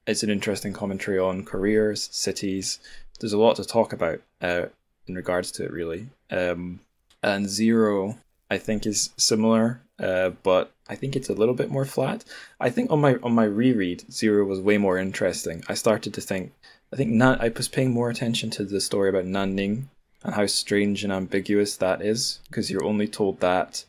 [0.07, 2.79] It's an interesting commentary on careers, cities.
[3.21, 4.67] There's a lot to talk about uh,
[5.07, 6.09] in regards to it, really.
[6.31, 6.81] Um,
[7.23, 8.19] and Zero,
[8.51, 12.25] I think, is similar, uh, but I think it's a little bit more flat.
[12.61, 15.65] I think on my on my reread, Zero was way more interesting.
[15.69, 16.53] I started to think,
[16.93, 19.85] I think Nan, I was paying more attention to the story about Nanning
[20.23, 23.85] and how strange and ambiguous that is because you're only told that.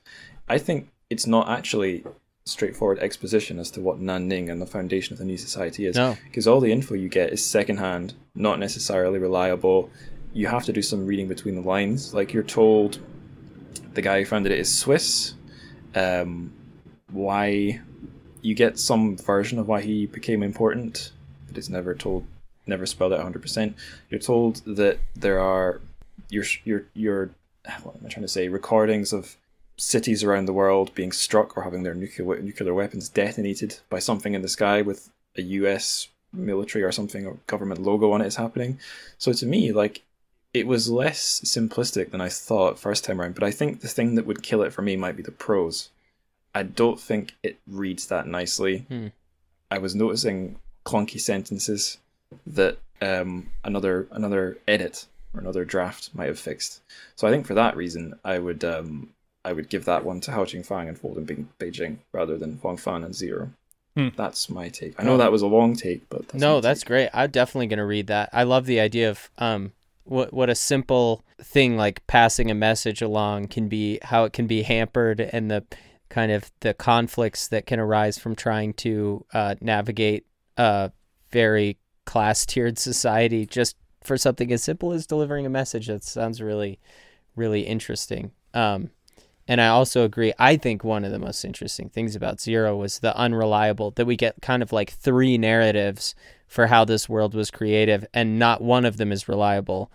[0.48, 2.06] I think it's not actually
[2.46, 5.96] straightforward exposition as to what Nanning and the foundation of the new society is.
[5.96, 6.16] No.
[6.26, 9.90] Because all the info you get is secondhand, not necessarily reliable.
[10.32, 12.14] You have to do some reading between the lines.
[12.14, 13.00] Like you're told
[13.96, 15.34] the guy who founded it is Swiss.
[15.96, 16.54] Um,
[17.12, 17.82] why
[18.42, 21.14] you get some version of why he became important,
[21.48, 22.28] but it's never told,
[22.68, 23.74] never spelled out 100%.
[24.10, 25.82] You're told that there are
[26.30, 27.32] your your your
[27.82, 28.50] what am I trying to say?
[28.50, 29.36] Recordings of
[29.78, 34.34] cities around the world being struck or having their nuclear nuclear weapons detonated by something
[34.34, 36.08] in the sky with a U.S.
[36.32, 38.80] military or something or government logo on it is happening.
[39.18, 40.04] So to me, like
[40.54, 43.36] it was less simplistic than I thought first time around.
[43.36, 45.90] But I think the thing that would kill it for me might be the prose.
[46.54, 48.86] I don't think it reads that nicely.
[48.88, 49.08] Hmm.
[49.70, 51.98] I was noticing clunky sentences
[52.48, 56.82] that um, another another edit or another draft might have fixed.
[57.16, 59.10] So I think for that reason, I would um,
[59.46, 62.78] I would give that one to Hao Jingfang and Folding Be- Beijing rather than Huang
[62.78, 63.52] Fan and Zero.
[63.96, 64.10] Hmm.
[64.18, 65.00] That's my take.
[65.00, 67.10] I know that was a long take, but that's no, my that's great.
[67.14, 68.30] I'm definitely gonna read that.
[68.34, 69.72] I love the idea of um
[70.04, 74.48] what what a simple thing like passing a message along can be, how it can
[74.48, 75.64] be hampered, and the
[76.10, 80.26] kind of the conflicts that can arise from trying to uh, navigate
[80.58, 80.92] a
[81.32, 85.88] very class tiered society just for something as simple as delivering a message.
[85.88, 86.80] That sounds really,
[87.36, 88.32] really interesting.
[88.54, 88.92] Um,
[89.48, 90.34] and I also agree.
[90.40, 94.16] I think one of the most interesting things about Zero was the unreliable that we
[94.16, 96.16] get kind of like three narratives
[96.48, 99.92] for how this world was creative, and not one of them is reliable.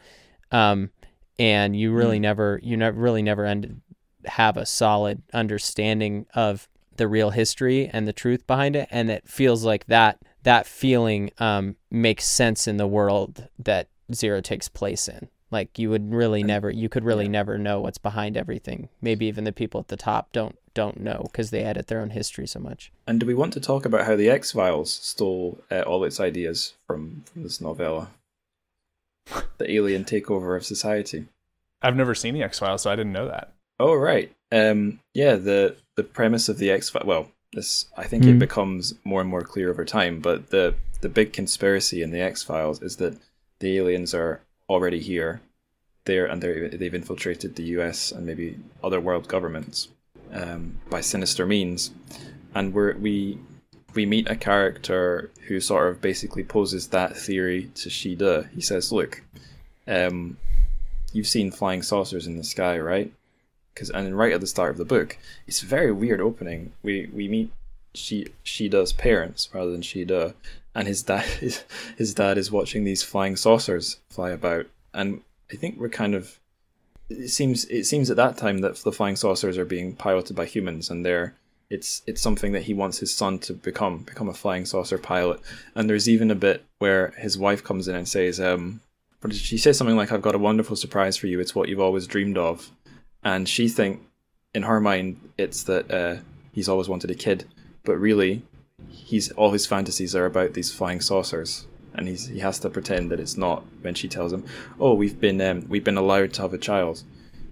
[0.50, 0.90] Um,
[1.38, 3.80] and you really never, you never really never end,
[4.26, 9.26] have a solid understanding of the real history and the truth behind it, and it
[9.28, 15.08] feels like that that feeling um, makes sense in the world that Zero takes place
[15.08, 15.28] in.
[15.50, 18.88] Like you would really never, you could really never know what's behind everything.
[19.02, 22.10] Maybe even the people at the top don't don't know because they edit their own
[22.10, 22.92] history so much.
[23.06, 26.20] And do we want to talk about how the X Files stole uh, all its
[26.20, 28.10] ideas from, from this novella?
[29.58, 31.26] the alien takeover of society.
[31.82, 33.52] I've never seen the X Files, so I didn't know that.
[33.78, 34.30] Oh right.
[34.52, 35.36] Um, yeah.
[35.36, 37.06] The the premise of the X Files.
[37.06, 38.38] Well, this I think it Mhm.
[38.38, 40.20] becomes more and more clear over time.
[40.20, 43.16] But the the big conspiracy in the X Files is that
[43.60, 44.40] the aliens are
[44.70, 45.42] already here.
[46.04, 48.10] They're and they they've infiltrated the U.S.
[48.12, 49.88] and maybe other world governments
[50.32, 51.90] um, by sinister means,
[52.54, 53.38] and we're, we
[53.94, 58.48] we meet a character who sort of basically poses that theory to Shida.
[58.50, 59.22] He says, "Look,
[59.86, 60.38] um,
[61.12, 63.12] you've seen flying saucers in the sky, right?
[63.74, 66.72] Because and right at the start of the book, it's a very weird opening.
[66.82, 67.52] We we meet
[67.94, 70.34] she Shida's parents rather than Shida,
[70.74, 71.64] and his dad his,
[71.96, 76.38] his dad is watching these flying saucers fly about, and I think we're kind of.
[77.08, 80.46] It seems it seems at that time that the flying saucers are being piloted by
[80.46, 81.34] humans, and they're
[81.70, 85.40] it's it's something that he wants his son to become become a flying saucer pilot.
[85.74, 88.80] And there's even a bit where his wife comes in and says, um,
[89.20, 91.40] but she says something like, "I've got a wonderful surprise for you.
[91.40, 92.70] It's what you've always dreamed of."
[93.22, 94.00] And she think,
[94.54, 96.16] in her mind, it's that uh,
[96.52, 97.44] he's always wanted a kid,
[97.84, 98.42] but really,
[98.88, 103.10] he's all his fantasies are about these flying saucers, and he's he has to pretend
[103.10, 103.64] that it's not.
[103.82, 104.44] When she tells him,
[104.78, 107.02] "Oh, we've been um, we've been allowed to have a child,"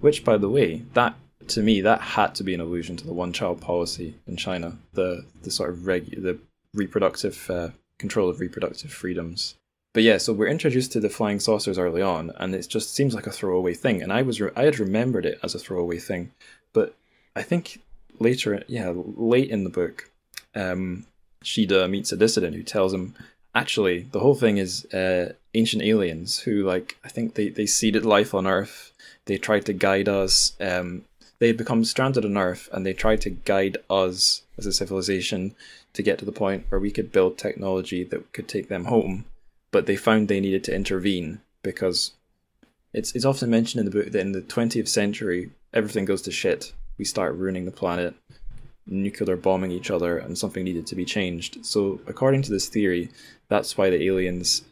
[0.00, 1.14] which, by the way, that
[1.48, 5.24] to me that had to be an allusion to the one-child policy in China, the
[5.42, 6.38] the sort of reg the
[6.74, 9.54] reproductive uh, control of reproductive freedoms
[9.98, 13.14] but yeah, so we're introduced to the flying saucers early on, and it just seems
[13.14, 14.02] like a throwaway thing.
[14.02, 16.30] And I was re- I had remembered it as a throwaway thing,
[16.72, 16.94] but
[17.34, 17.80] I think
[18.20, 20.10] later, yeah, late in the book,
[20.54, 21.06] um,
[21.44, 23.14] Shida meets a dissident who tells him,
[23.54, 28.04] actually, the whole thing is uh, ancient aliens who, like, I think they they seeded
[28.04, 28.92] life on Earth.
[29.26, 30.52] They tried to guide us.
[30.60, 31.04] Um,
[31.38, 35.54] they become stranded on Earth, and they tried to guide us as a civilization
[35.92, 39.24] to get to the point where we could build technology that could take them home
[39.70, 42.12] but they found they needed to intervene because
[42.92, 46.30] it's it's often mentioned in the book that in the 20th century everything goes to
[46.30, 46.72] shit.
[46.96, 48.14] We start ruining the planet,
[48.88, 51.64] nuclear bombing each other, and something needed to be changed.
[51.64, 53.10] So according to this theory,
[53.48, 54.62] that's why the aliens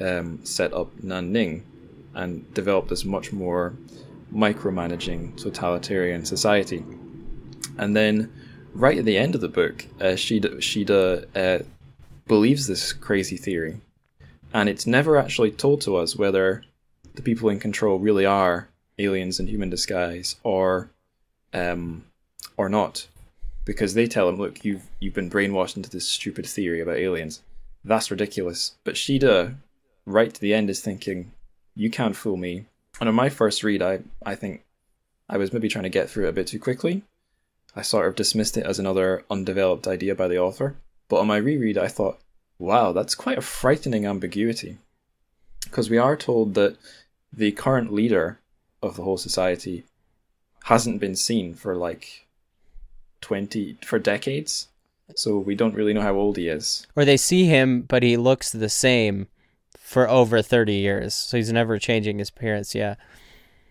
[0.00, 1.62] um, set up Nanning
[2.14, 3.74] and developed this much more
[4.34, 6.84] micromanaging totalitarian society.
[7.78, 8.32] And then,
[8.74, 11.64] right at the end of the book, uh, Shida, Shida uh,
[12.26, 13.80] believes this crazy theory
[14.52, 16.64] and it's never actually told to us whether
[17.14, 18.68] the people in control really are
[18.98, 20.90] aliens in human disguise or
[21.54, 22.04] um
[22.56, 23.06] or not
[23.70, 27.42] because they tell him look you've you've been brainwashed into this stupid theory about aliens
[27.84, 29.54] that's ridiculous but shida
[30.06, 31.30] right to the end is thinking
[31.74, 32.54] you can't fool me
[32.98, 34.64] And on my first read, I I think
[35.28, 37.02] I was maybe trying to get through it a bit too quickly.
[37.74, 40.76] I sort of dismissed it as another undeveloped idea by the author.
[41.08, 42.20] But on my reread, I thought,
[42.58, 44.78] wow, that's quite a frightening ambiguity.
[45.64, 46.76] Because we are told that
[47.32, 48.40] the current leader
[48.82, 49.84] of the whole society
[50.64, 52.26] hasn't been seen for like
[53.20, 54.68] 20 for decades
[55.16, 58.16] so we don't really know how old he is Or they see him, but he
[58.16, 59.26] looks the same
[59.76, 61.14] for over 30 years.
[61.14, 62.74] So he's never changing his appearance.
[62.76, 62.94] Yeah.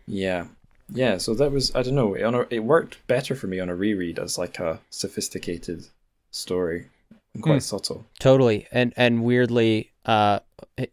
[0.05, 0.47] yeah
[0.91, 3.69] yeah so that was i don't know on a, it worked better for me on
[3.69, 5.85] a reread as like a sophisticated
[6.31, 6.87] story
[7.33, 7.59] and quite Hmm.
[7.59, 8.67] subtle Totally.
[8.71, 10.39] And and weirdly uh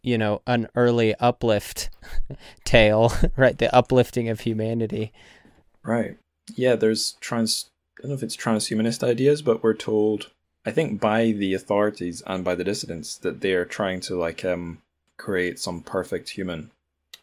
[0.03, 1.89] you know, an early uplift
[2.65, 3.57] tale, right?
[3.59, 5.13] The uplifting of humanity.
[5.83, 6.17] right
[6.55, 7.71] yeah there's trans
[8.03, 10.31] don't know if it's transhumanist ideas but we're told
[10.65, 14.45] i think by the authorities and by the dissidents that they are trying to like
[14.45, 14.79] um
[15.17, 16.71] create some perfect human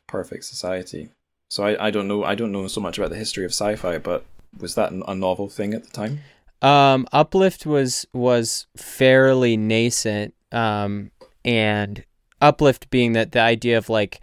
[0.07, 1.09] perfect society.
[1.49, 3.97] So i, I don't know i don't know so much about the history of sci-fi
[3.97, 4.26] but
[4.59, 6.19] was that a novel thing at the time?
[6.61, 11.11] Um, Uplift was was fairly nascent, um,
[11.43, 12.03] and
[12.41, 14.21] Uplift being that the idea of like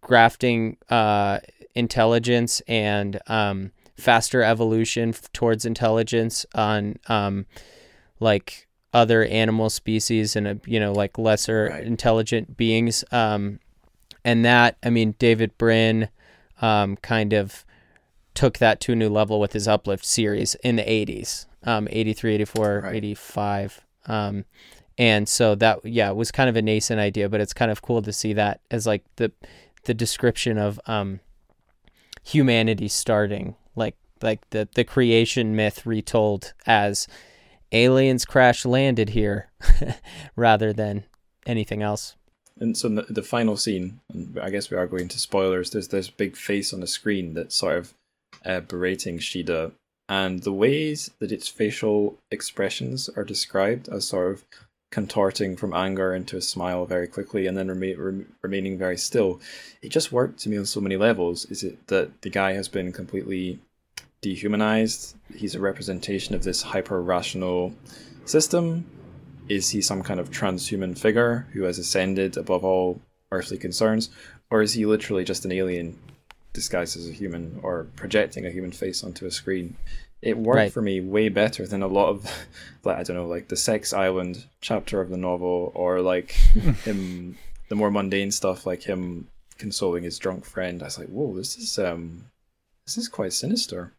[0.00, 1.38] grafting uh,
[1.74, 7.46] intelligence and um, faster evolution f- towards intelligence on um,
[8.18, 11.84] like other animal species and uh, you know like lesser Right.
[11.84, 13.04] intelligent beings.
[13.12, 13.60] Um,
[14.24, 16.08] and that I mean David Brin
[16.60, 17.64] um, kind of
[18.34, 22.34] took that to a new level with his Uplift series in the 80s, um, 83,
[22.34, 22.94] 84, Right.
[22.96, 23.80] 85.
[24.06, 24.44] Um,
[24.96, 27.82] and so that, yeah, it was kind of a nascent idea, but it's kind of
[27.82, 29.32] cool to see that as like the,
[29.84, 31.20] the description of, um,
[32.22, 37.06] humanity starting, like, like the, the creation myth retold as
[37.72, 39.50] aliens crash landed here
[40.36, 41.04] rather than
[41.46, 42.16] anything else.
[42.58, 44.00] and so the, the final scene
[44.42, 47.54] i guess we are going to spoilers there's this big face on the screen that's
[47.54, 47.94] sort of
[48.44, 49.72] uh, berating shida
[50.08, 54.44] and the ways that its facial expressions are described as sort of
[54.90, 59.40] contorting from anger into a smile very quickly and then rema- rem- remaining very still.
[59.82, 61.44] It just worked to me on so many levels.
[61.46, 63.60] Is it that the guy has been completely
[64.20, 65.16] dehumanized?
[65.34, 67.74] He's a representation of this hyper rational
[68.24, 68.84] system?
[69.48, 73.00] Is he some kind of transhuman figure who has ascended above all
[73.32, 74.10] earthly concerns?
[74.50, 75.98] Or is he literally just an alien
[76.52, 79.76] disguised as a human or projecting a human face onto a screen
[80.22, 80.72] it worked Right.
[80.72, 82.24] for me way better than a lot of
[82.84, 86.30] like i don't know like the sex island chapter of the novel or like
[86.84, 87.36] him
[87.68, 90.82] the more mundane stuff like him consoling his drunk friend.
[90.82, 92.24] I was like whoa this is um
[92.86, 93.92] this is quite sinister.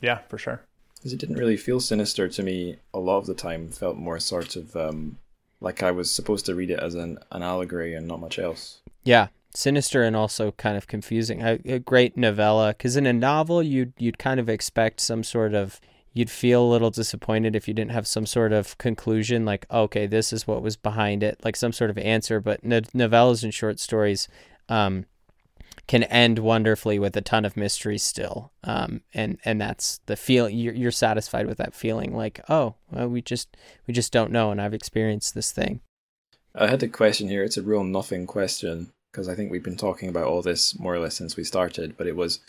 [0.00, 0.60] Yeah, for sure.
[0.96, 3.68] because it didn't really feel sinister to me a lot of the time.
[3.68, 5.18] Felt more sort of um
[5.60, 8.80] like i was supposed to read it as an, an allegory and not much else.
[9.04, 11.42] Yeah, sinister and also kind of confusing.
[11.42, 15.54] A, a great novella, because in a novel, you'd you'd kind of expect some sort
[15.54, 15.80] of
[16.12, 20.06] you'd feel a little disappointed if you didn't have some sort of conclusion, like okay,
[20.06, 22.40] this is what was behind it, like some sort of answer.
[22.40, 24.28] But no- novellas and short stories
[24.68, 25.06] um,
[25.86, 30.48] can end wonderfully with a ton of mystery still, um, and and that's the feel
[30.48, 34.50] you're you're satisfied with that feeling, like oh, well, we just we just don't know,
[34.50, 35.80] and I've experienced this thing.
[36.54, 39.76] i had a question here it's a real nothing question because i think we've been
[39.76, 42.40] talking about all this more or less since we started but it was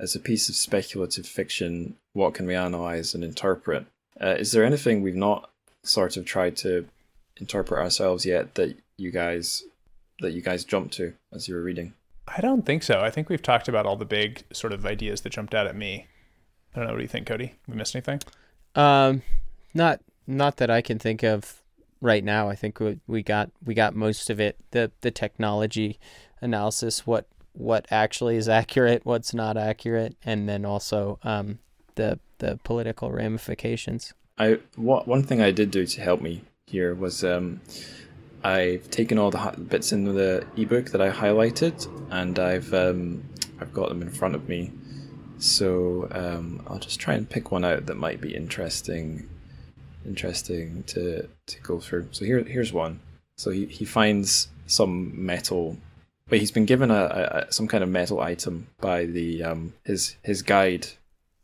[0.00, 3.86] as a piece of speculative fiction what can we analyze and interpret
[4.20, 5.50] uh, is there anything we've not
[5.84, 6.84] sort of tried to
[7.36, 9.62] interpret ourselves yet that you guys
[10.18, 11.92] that you guys jumped to as you were reading
[12.28, 13.02] I don't think so.
[13.02, 15.76] I think we've talked about all the big sort of ideas that jumped out at
[15.76, 16.08] me.
[16.74, 16.94] I don't know.
[16.94, 17.54] What do you think, Cody?
[17.68, 18.20] We missed anything?
[18.74, 19.22] Um,
[19.74, 21.62] not not that I can think of
[22.00, 22.48] right now.
[22.48, 24.56] I think we, we got we got most of it.
[24.70, 25.98] The the technology
[26.40, 31.58] analysis, what what actually is accurate, what's not accurate, and then also um
[31.94, 34.14] the the political ramifications.
[34.38, 37.60] I what one thing I did do to help me here was um,
[38.42, 43.24] I've taken all the bits in the ebook that I highlighted and I've um,
[43.60, 44.72] I've got them in front of me.
[45.38, 49.28] So um, I'll just try and pick one out that might be interesting
[50.06, 52.08] interesting to to go through.
[52.12, 53.00] So here here's one.
[53.36, 55.76] So he, he finds some metal
[56.28, 60.16] but he's been given a, a, some kind of metal item by the um his
[60.22, 60.88] his guide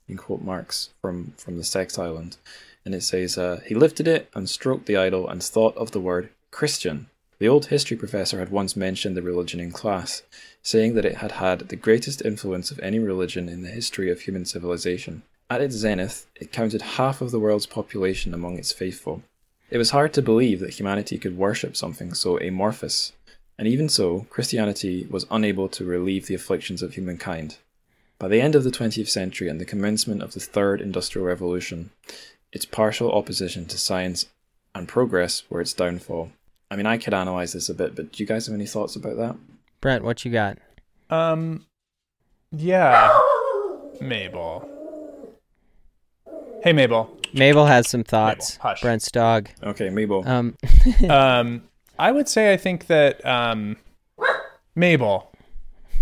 [0.09, 2.37] in quote marks from from the sex island
[2.85, 6.01] and it says uh, he lifted it and stroked the idol and thought of the
[6.01, 7.07] word Christian.
[7.39, 10.23] The old history professor had once mentioned the religion in class,
[10.63, 14.21] saying that it had had the greatest influence of any religion in the history of
[14.21, 15.23] human civilization.
[15.53, 19.23] At its zenith, it counted half of the world's population among its faithful.
[19.69, 23.13] It was hard to believe that humanity could worship something so amorphous,
[23.59, 27.59] And even so, Christianity was unable to relieve the afflictions of humankind.
[28.19, 31.91] By the end of the 20th century and the commencement of the Third Industrial Revolution,
[32.51, 34.25] its partial opposition to science
[34.75, 36.33] and progress were its downfall.
[36.71, 38.97] I mean, I could analyze this a bit, but do you guys have any thoughts
[38.97, 39.37] about that?
[39.83, 40.57] Brent, what you got?
[41.11, 41.67] Um,
[42.53, 43.13] yeah,
[44.01, 44.72] Mabel.
[46.63, 47.19] Hey, Mabel.
[47.35, 48.57] Mabel has some thoughts.
[48.59, 48.81] Mabel, hush.
[48.83, 49.49] Brent's dog.
[49.65, 50.23] Okay, Mabel.
[50.25, 50.57] Um,
[51.11, 51.65] um,
[51.99, 53.79] I would say I think that um,
[54.77, 55.33] Mabel.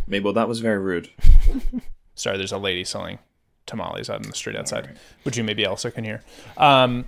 [0.06, 1.08] Mabel, that was very rude.
[2.14, 3.18] Sorry, there's a lady selling
[3.64, 6.22] tamales out in the street outside, which you maybe also can hear.
[6.58, 7.06] Um,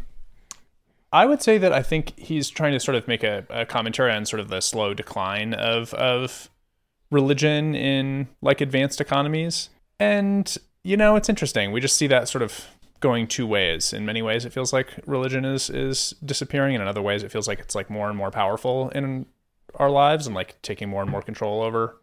[1.12, 4.12] I would say that I think he's trying to sort of make a, a commentary
[4.12, 6.48] on sort of the slow decline of of
[7.10, 9.68] religion in like advanced economies,
[10.00, 11.70] and you know it's interesting.
[11.70, 12.66] We just see that sort of
[13.02, 13.92] going two ways.
[13.92, 17.30] In many ways, it feels like religion is is disappearing, and in other ways, it
[17.30, 19.26] feels like it's like more and more powerful in
[19.74, 21.98] our lives and like taking more and more control over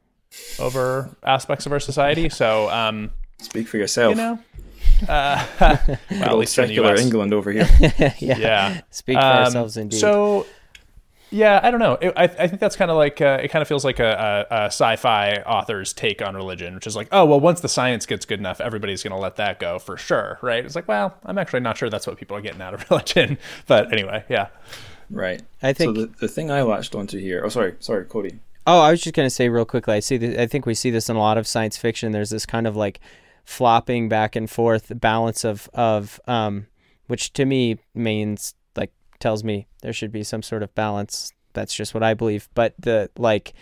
[0.60, 2.30] over aspects of our society.
[2.30, 4.12] So, um, Speak for yourself.
[4.12, 4.39] you know,
[5.08, 7.68] uh, well, at least here in secular England over here.
[8.20, 8.38] yeah.
[8.38, 8.82] Yeah.
[8.91, 10.00] Speak for Um, ourselves, indeed.
[10.00, 10.45] So,
[11.32, 11.94] yeah, I don't know.
[12.02, 14.48] It, I, I think that's kind of like uh, it kind of feels like a,
[14.50, 18.06] a, a sci-fi author's take on religion, which is like, oh well, once the science
[18.06, 20.66] gets good enough, everybody's going to let that go for sure, right?
[20.66, 23.38] It's like, well, I'm actually not sure that's what people are getting out of religion,
[23.68, 24.48] but anyway, yeah.
[25.10, 25.42] Right.
[25.62, 25.96] I think.
[25.96, 27.42] so the, the thing I latched onto here.
[27.44, 28.40] Oh, sorry, sorry, Cody.
[28.68, 29.96] Oh, I was just gonna say real quickly.
[29.96, 30.20] I see.
[30.20, 32.12] Th- I think we see this in a lot of science fiction.
[32.12, 33.00] There's this kind of like
[33.44, 36.68] flopping back and forth balance of of um,
[37.08, 38.59] which to me means like
[39.20, 41.34] tells me there should be some sort of balance.
[41.53, 42.49] That's just what I believe.
[42.53, 43.53] But the like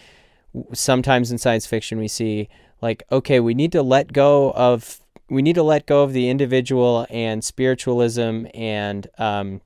[0.73, 2.49] sometimes in science fiction we see
[2.81, 4.99] like okay, we need to let go of
[5.29, 9.61] we need to let go of the individual and spiritualism and um,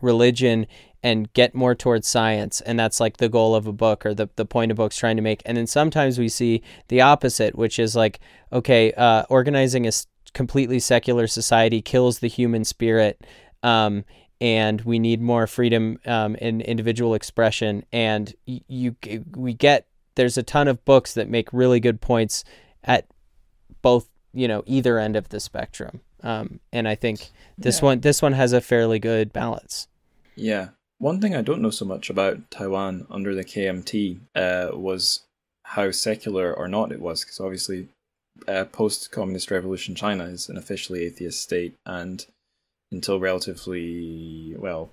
[0.00, 0.66] religion
[1.02, 4.28] and get more towards science and that's like the goal of a book or the,
[4.36, 7.78] the point a book's trying to make and then sometimes we see the opposite which
[7.78, 8.18] is like
[8.52, 9.92] okay uh, organizing a
[10.34, 13.24] completely secular society kills the human spirit
[13.62, 14.04] um,
[14.40, 18.94] and we need more freedom um, in individual expression and you
[19.36, 22.44] we get there's a ton of books that make really good points
[22.84, 23.06] at
[23.82, 27.84] both you know either end of the spectrum um, and i think this Yeah.
[27.86, 29.86] one this one has a fairly good balance
[30.36, 30.68] Yeah.
[31.00, 35.20] One thing I don't know so much about Taiwan under the KMT uh, was
[35.62, 37.86] how secular or not it was, because obviously,
[38.48, 42.26] uh, post communist revolution China is an officially atheist state, and
[42.90, 44.92] until relatively, well,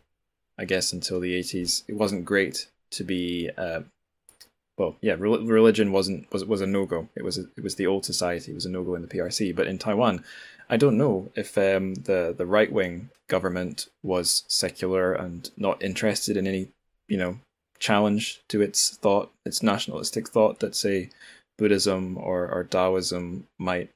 [0.57, 3.49] I guess until the 80s, it wasn't great to be.
[3.57, 3.81] Uh,
[4.77, 7.07] well, yeah, rel- religion wasn't was was a no go.
[7.15, 8.51] It was a, it was the old society.
[8.51, 9.55] It was a no go in the PRC.
[9.55, 10.23] But in Taiwan,
[10.69, 16.37] I don't know if um, the the right wing government was secular and not interested
[16.37, 16.69] in any,
[17.07, 17.39] you know,
[17.79, 21.09] challenge to its thought, its nationalistic thought that say
[21.57, 23.89] Buddhism or, or Taoism might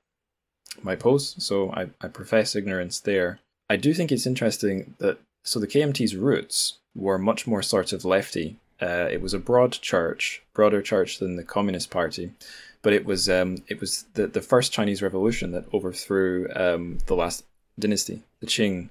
[0.82, 1.36] might pose.
[1.44, 3.40] So I, I profess ignorance there.
[3.70, 8.04] I do think it's interesting that so the KMT's roots were much more sort of
[8.04, 8.58] lefty.
[8.82, 12.32] Uh, it was a broad church, broader church than the Communist Party,
[12.82, 17.16] but it was um, it was the, the first Chinese Revolution that overthrew um, the
[17.16, 17.44] last
[17.78, 18.90] dynasty, the Qing,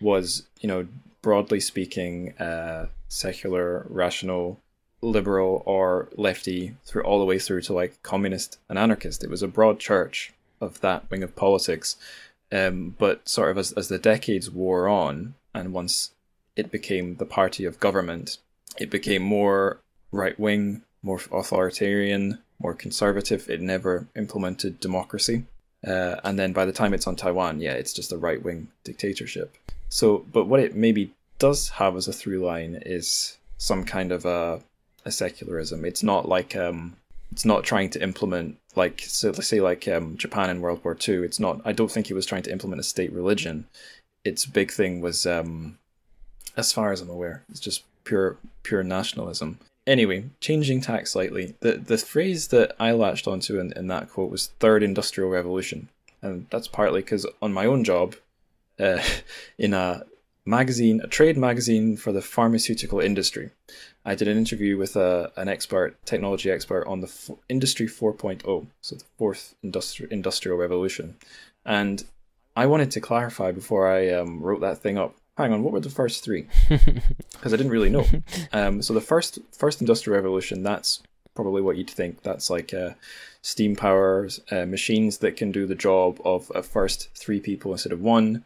[0.00, 0.86] was you know
[1.22, 4.58] broadly speaking uh, secular, rational,
[5.00, 9.24] liberal, or lefty through all the way through to like communist and anarchist.
[9.24, 11.96] It was a broad church of that wing of politics,
[12.52, 16.12] um, but sort of as as the decades wore on, and once
[16.56, 18.38] it became the party of government,
[18.78, 19.80] it became more
[20.12, 23.48] right wing, more authoritarian, more conservative.
[23.48, 25.44] It never implemented democracy.
[25.86, 28.68] Uh, and then by the time it's on Taiwan, yeah, it's just a right wing
[28.84, 29.56] dictatorship.
[29.88, 34.24] So, but what it maybe does have as a through line is some kind of
[34.24, 34.60] a,
[35.04, 35.84] a secularism.
[35.84, 36.96] It's not like um,
[37.32, 40.94] it's not trying to implement like so let's say like um, Japan in World War
[40.94, 41.22] Two.
[41.22, 41.60] It's not.
[41.64, 43.66] I don't think it was trying to implement a state religion.
[44.24, 45.78] Its big thing was, um,
[46.56, 49.58] as far as I'm aware, it's just pure pure nationalism.
[49.86, 54.30] Anyway, changing tack slightly, the the phrase that I latched onto in, in that quote
[54.30, 55.88] was third industrial revolution.
[56.22, 58.14] And that's partly because on my own job,
[58.78, 59.02] uh,
[59.58, 60.04] in a
[60.44, 63.50] magazine, a trade magazine for the pharmaceutical industry,
[64.04, 68.66] I did an interview with a, an expert, technology expert on the f- industry 4.0,
[68.80, 71.16] so the fourth industri- industrial revolution.
[71.66, 72.04] And
[72.56, 75.14] I wanted to clarify before I um, wrote that thing up.
[75.36, 76.46] Hang on, what were the first three?
[77.32, 78.06] Because I didn't really know.
[78.52, 81.02] Um, so the first first industrial revolution, that's
[81.34, 82.22] probably what you'd think.
[82.22, 82.90] That's like uh,
[83.40, 87.92] steam powers, uh, machines that can do the job of at first three people instead
[87.92, 88.44] of one,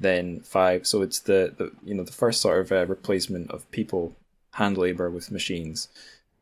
[0.00, 0.86] then five.
[0.86, 4.14] So it's the, the you know the first sort of uh, replacement of people
[4.52, 5.88] hand labor with machines.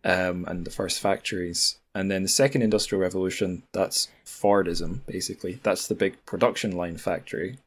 [0.06, 1.78] um, and the first factories.
[1.94, 5.58] And then the second industrial revolution, that's Fordism, basically.
[5.62, 7.58] That's the big production line factory.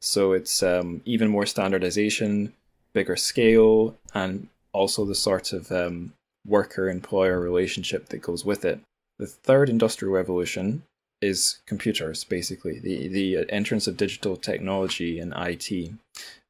[0.00, 2.54] So it's um, even more standardization,
[2.94, 6.14] bigger scale, and also the sort of um,
[6.46, 8.80] worker employer relationship that goes with it.
[9.18, 10.82] The third industrial revolution
[11.24, 15.92] is computers, basically, the, the entrance of digital technology and IT.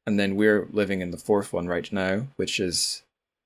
[0.05, 3.03] And then we're living in the fourth one right now, which is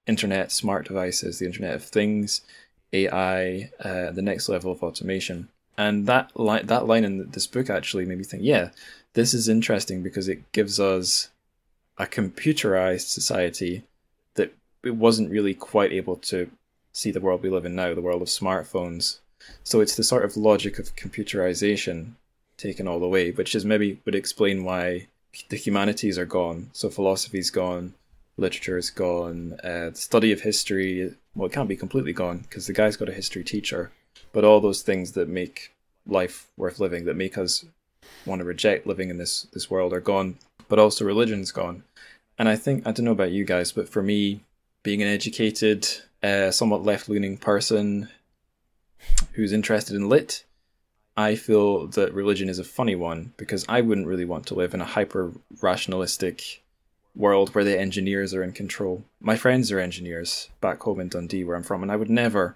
[0.07, 2.41] internet, smart devices, the Internet of Things,
[2.91, 5.49] AI, uh, the next level of automation.
[5.77, 8.71] And that line, that line in this book actually made me think, yeah,
[9.13, 11.29] this is interesting because it gives us
[11.97, 13.83] a computerized society
[14.35, 14.53] that
[14.83, 16.49] it wasn't really quite able to
[16.91, 19.19] see the world we live in now, the world of smartphones.
[19.63, 22.13] So it's the sort of logic of computerization
[22.57, 25.07] taken all the way, which is maybe would explain why
[25.49, 26.69] the humanities are gone.
[26.73, 27.93] So philosophy's gone,
[28.37, 32.67] literature is gone, uh, the study of history, well, it can't be completely gone because
[32.67, 33.91] the guy's got a history teacher,
[34.33, 35.73] but all those things that make
[36.05, 37.65] life worth living, that make us
[38.25, 40.37] want to reject living in this, this world are gone,
[40.67, 41.83] but also religion's gone.
[42.37, 44.41] And I think, I don't know about you guys, but for me,
[44.83, 45.87] being an educated,
[46.23, 48.09] uh, somewhat left leaning person
[49.33, 50.45] who's interested in lit,
[51.19, 54.73] I feel that religion is a funny one because I wouldn't really want to live
[54.73, 56.63] in a hyper rationalistic
[57.15, 59.03] world where the engineers are in control.
[59.19, 62.55] My friends are engineers back home in Dundee, where I'm from, and I would never,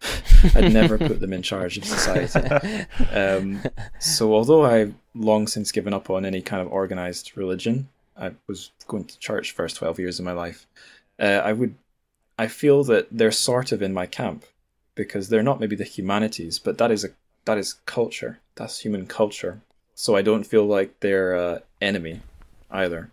[0.54, 2.86] I'd never put them in charge of society.
[3.12, 3.62] Um,
[3.98, 8.70] so, although I've long since given up on any kind of organized religion, I was
[8.86, 10.66] going to church first 12 years of my life.
[11.18, 11.74] Uh, I would,
[12.38, 14.44] I feel that they're sort of in my camp
[14.96, 17.08] because they're not maybe the humanities, but that is a
[17.44, 18.40] that is culture.
[18.56, 19.60] That's human culture.
[19.94, 22.20] So I don't feel like they're uh, enemy
[22.70, 23.12] either.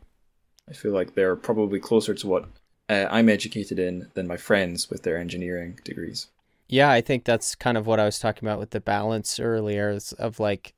[0.68, 2.46] I feel like they're probably closer to what
[2.90, 6.28] uh, I'm educated in than my friends with their engineering degrees.
[6.68, 10.00] Yeah, I think that's kind of what I was talking about with the balance earlier
[10.18, 10.74] of like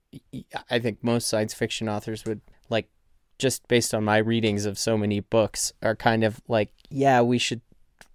[0.69, 2.89] I think most science fiction authors would like
[3.37, 7.37] just based on my readings of so many books are kind of like yeah, we
[7.37, 7.61] should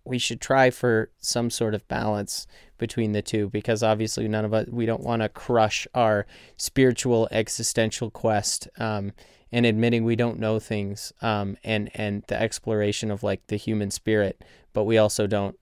[0.04, 2.46] we should try for some sort of balance
[2.80, 6.26] between the two because obviously none of us we don't want to crush our
[6.56, 9.12] spiritual existential quest um,
[9.52, 13.90] and admitting we don't know things um, and and the exploration of like the human
[13.92, 14.42] spirit
[14.72, 15.56] but we also don't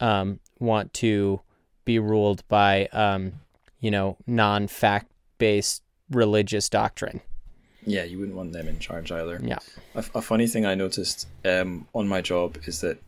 [0.00, 1.40] um, want to
[1.84, 3.32] be ruled by um,
[3.80, 7.20] you know non-fact based religious doctrine.
[7.84, 9.40] Yeah you wouldn't want them in charge either.
[9.42, 9.58] Yeah.
[9.94, 12.98] A, a funny thing i noticed um, on my job is that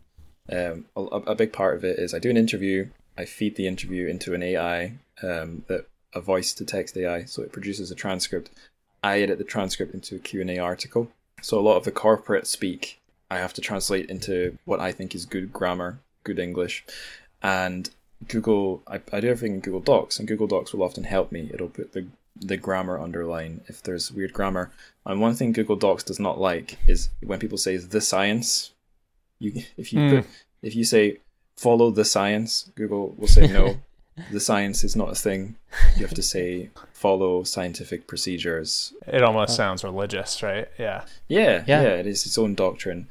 [0.51, 3.67] um, a, a, big part of it is I do an interview, I feed the
[3.67, 7.95] interview into an AI um, that a voice to text AI, so it produces a
[7.95, 8.51] transcript.
[9.03, 11.09] I edit the transcript into a Q&A article.
[11.43, 15.15] So a lot of the corporate speak I have to translate into what I think
[15.15, 16.85] is good grammar, good English.
[17.43, 17.91] And
[18.29, 21.51] Google, I, I do everything in Google Docs, and Google Docs will often help me.
[21.53, 22.07] It'll put the
[22.39, 24.71] the grammar underline if there's weird grammar.
[25.07, 28.73] And one thing Google Docs does not like is when people say the science
[29.39, 30.11] you if you mm.
[30.17, 30.31] put,
[30.63, 31.19] if you say
[31.57, 33.79] follow the science, Google will say no.
[34.31, 35.57] the science is not a thing.
[35.97, 38.93] You have to say follow scientific procedures.
[39.07, 39.55] It almost oh.
[39.55, 40.69] sounds religious, right?
[40.79, 41.05] Yeah.
[41.29, 41.83] Yeah, yeah.
[41.83, 41.95] Yeah.
[41.97, 43.09] It is its own doctrine.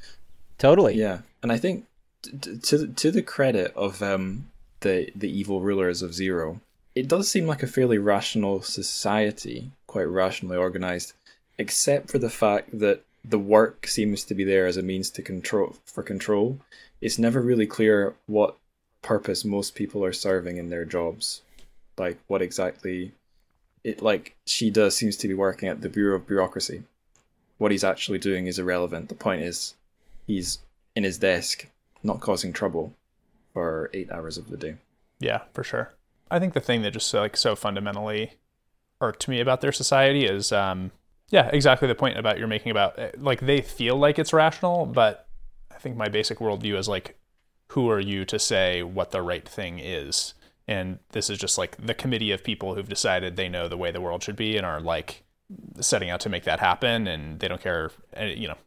[0.58, 0.96] Totally.
[0.96, 1.86] Yeah, and I think
[2.22, 4.50] t- to to the credit of um,
[4.82, 6.62] the the evil rulers of Zero,
[6.94, 11.14] it does seem like a fairly rational society, quite rationally organized,
[11.58, 15.22] except for the fact that the work seems to be there as a means to
[15.22, 16.60] control for control.
[17.02, 18.58] It's never really clear what
[19.02, 21.42] purpose most people are serving in their jobs.
[21.98, 23.12] Like what exactly
[23.84, 26.84] it like she does seems to be working at the Bureau of Bureaucracy.
[27.58, 29.10] What he's actually doing is irrelevant.
[29.10, 29.76] The point is
[30.26, 30.60] he's
[30.96, 31.68] in his desk,
[32.04, 32.94] not causing trouble
[33.54, 34.76] for eight hours of the day.
[35.20, 35.94] Yeah, for sure.
[36.30, 38.34] I think the thing that just like so fundamentally
[39.00, 40.92] irked me about their society is um
[41.30, 44.86] yeah, exactly the point about you're making about eh, like they feel like it's rational,
[44.86, 45.25] but
[45.76, 47.18] I think my basic worldview is like,
[47.70, 50.34] who are you to say what the right thing is?
[50.68, 53.92] And this is just like the committee of people who've decided they know the way
[53.92, 55.24] the world should be and are like
[55.80, 58.58] setting out to make that happen, and they don't care, eh, you know.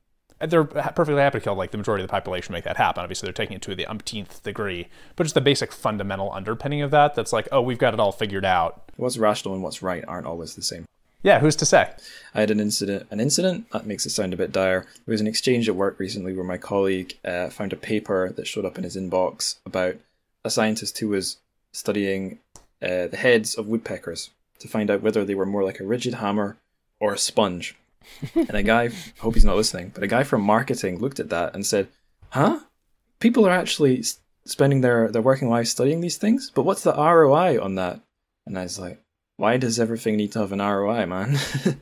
[0.41, 3.03] They're perfectly happy to kill like the majority of the population make that happen.
[3.03, 4.87] Obviously, they're taking it to the umpteenth degree,
[5.17, 7.17] but just the basic fundamental underpinning of that.
[7.17, 8.93] That's like, oh, we've got it all figured out.
[8.95, 10.85] What's rational and what's right aren't always the same.
[11.23, 11.91] Yeah, who's to say?
[12.35, 13.09] I had an incident.
[13.11, 14.83] An incident that makes it sound a bit dire.
[15.05, 18.47] There was an exchange at work recently where my colleague uh, found a paper that
[18.47, 19.97] showed up in his inbox about
[20.45, 21.39] a scientist who was
[21.73, 22.39] studying
[22.81, 24.31] uh, the heads of woodpeckers
[24.61, 26.57] to find out whether they were more like a rigid hammer
[27.01, 27.77] or a sponge.
[28.35, 31.31] and a guy, I hope he's not listening, but a guy from marketing looked at
[31.31, 31.89] that and said,
[32.31, 32.61] "Huh?
[33.21, 34.05] People are actually
[34.47, 38.01] spending their, their working lives studying these things, but what's the ROI on that?
[38.47, 39.03] And I was like,
[39.39, 41.39] why does everything need to have an ROI, man?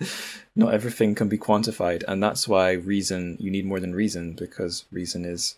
[0.57, 4.85] Not everything can be quantified, and that's why reason you need more than reason because
[4.93, 5.57] reason is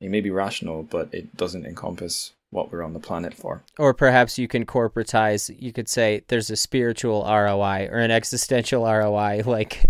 [0.00, 3.62] it may be rational, but it doesn't encompass what we're on the planet for.
[3.78, 5.54] Or perhaps you can corporatize.
[5.58, 9.86] You could say there's a spiritual ROI or an existential ROI, like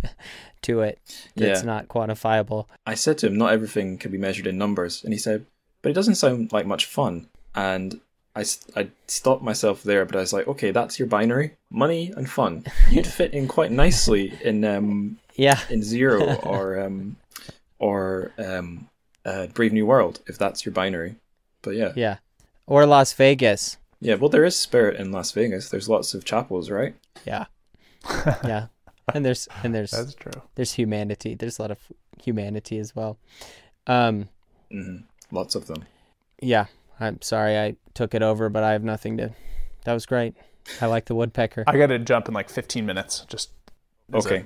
[0.62, 1.00] to it
[1.34, 1.66] that's Yeah.
[1.66, 2.66] not quantifiable.
[2.86, 5.02] I said to him, not everything can be measured in numbers.
[5.02, 5.44] And he said,
[5.82, 7.28] but it doesn't sound like much fun.
[7.54, 8.00] And
[8.34, 12.12] I, s- I stopped myself there, but I was like, okay, that's your binary money
[12.16, 12.64] and fun.
[12.90, 17.16] You'd fit in quite nicely in um, Yeah, in Zero or um,
[17.78, 18.88] or um,
[19.24, 21.16] uh, Brave New World, if that's your binary.
[21.62, 21.92] But yeah.
[21.94, 22.16] yeah.
[22.66, 23.76] Or Las Vegas.
[24.00, 25.68] Yeah, well, there is spirit in Las Vegas.
[25.68, 26.94] There's lots of chapels, right?
[27.24, 27.44] Yeah,
[28.44, 28.66] yeah.
[29.14, 30.32] And there's and there's That's true.
[30.54, 31.34] there's humanity.
[31.34, 31.78] There's a lot of
[32.22, 33.18] humanity as well.
[33.86, 34.28] Um,
[34.70, 34.98] hmm
[35.30, 35.84] Lots of them.
[36.40, 36.66] yeah.
[37.02, 39.30] I'm sorry I took it over, but I have nothing to.
[39.84, 40.34] That was great.
[40.80, 41.64] I like the woodpecker.
[41.66, 43.26] I got to jump in like 15 minutes.
[43.28, 43.50] Just
[44.14, 44.44] Okay.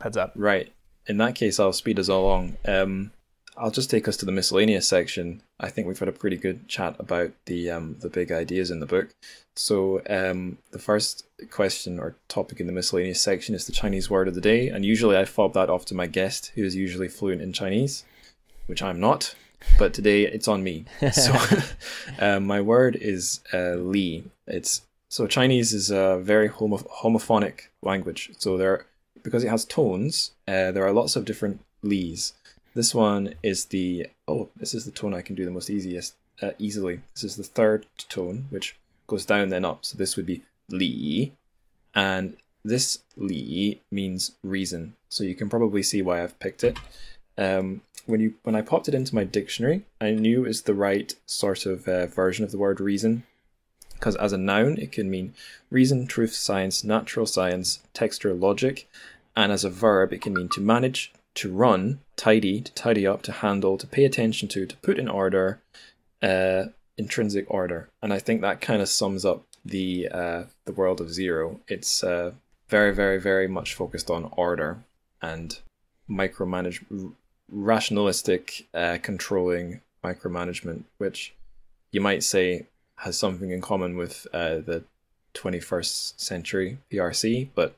[0.00, 0.32] heads up.
[0.36, 0.72] Right.
[1.06, 2.56] In that case, I'll speed us along.
[2.64, 3.10] Um,
[3.56, 5.42] I'll just take us to the miscellaneous section.
[5.58, 8.80] I think we've had a pretty good chat about the um, the big ideas in
[8.80, 9.14] the book.
[9.54, 14.28] So um, the first question or topic in the miscellaneous section is the Chinese word
[14.28, 17.08] of the day, and usually I fob that off to my guest, who is usually
[17.08, 18.04] fluent in Chinese,
[18.66, 19.34] which I'm not.
[19.78, 20.84] But today it's on me.
[21.12, 21.34] So
[22.18, 24.24] um, my word is uh, li.
[24.46, 28.30] It's so Chinese is a very homo- homophonic language.
[28.38, 28.86] So there,
[29.22, 32.32] because it has tones, uh, there are lots of different li's.
[32.74, 36.14] This one is the oh, this is the tone I can do the most easiest
[36.42, 37.00] uh, easily.
[37.14, 38.76] This is the third tone, which
[39.06, 39.84] goes down then up.
[39.84, 41.32] So this would be li,
[41.94, 44.94] and this li means reason.
[45.08, 46.78] So you can probably see why I've picked it.
[47.38, 51.14] Um, when you when I popped it into my dictionary, I knew it's the right
[51.26, 53.24] sort of uh, version of the word reason,
[53.94, 55.34] because as a noun it can mean
[55.70, 58.88] reason, truth, science, natural science, texture, logic,
[59.34, 63.22] and as a verb it can mean to manage, to run, tidy, to tidy up,
[63.22, 65.60] to handle, to pay attention to, to put in order,
[66.22, 66.64] uh,
[66.96, 67.88] intrinsic order.
[68.00, 71.60] And I think that kind of sums up the uh, the world of zero.
[71.66, 72.32] It's uh,
[72.68, 74.78] very, very, very much focused on order
[75.20, 75.58] and
[76.08, 76.84] micromanage,
[77.50, 81.34] rationalistic, uh, controlling micromanagement, which
[81.92, 82.66] you might say
[82.98, 84.84] has something in common with uh, the
[85.34, 87.74] 21st century PRC, but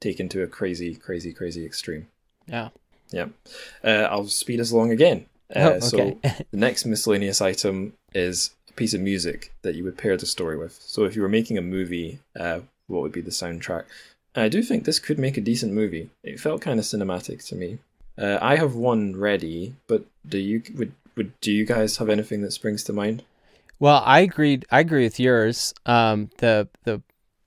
[0.00, 2.08] taken to a crazy, crazy, crazy extreme.
[2.46, 2.70] Yeah.
[3.10, 3.26] Yeah.
[3.84, 5.26] Uh, I'll speed us along again.
[5.54, 6.18] Uh, Oh, So okay.
[6.50, 10.56] the next miscellaneous item is a piece of music that you would pair the story
[10.56, 10.80] with.
[10.80, 13.84] So if you were making a movie, uh, what would be the soundtrack?
[14.34, 16.08] And I do think this could make a decent movie.
[16.24, 17.80] It felt kind of cinematic to me.
[18.18, 22.42] Uh, I have one ready, but do you would would do you guys have anything
[22.42, 23.22] that springs to mind?
[23.78, 24.64] Well, I agreed.
[24.70, 25.74] I agree with yours.
[25.86, 27.02] Um, the the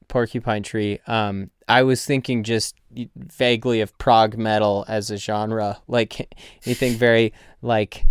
[0.08, 1.00] porcupine tree.
[1.08, 2.76] Um, I was thinking just
[3.16, 6.34] vaguely of prog metal as a genre, like
[6.66, 8.06] anything very like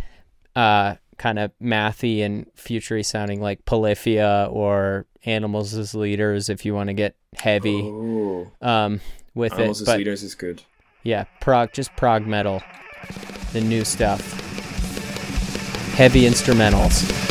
[0.56, 6.74] uh kind of mathy and futury sounding, like Polyphia or Animals as Leaders, if you
[6.74, 9.00] want to get heavy Oh, um
[9.34, 9.58] with it.
[9.58, 9.84] Animals it.
[9.84, 10.62] as But Leaders is good.
[11.04, 12.62] Yeah, prog, just prog metal,
[13.52, 14.20] the new stuff,
[15.94, 17.23] heavy instrumentals.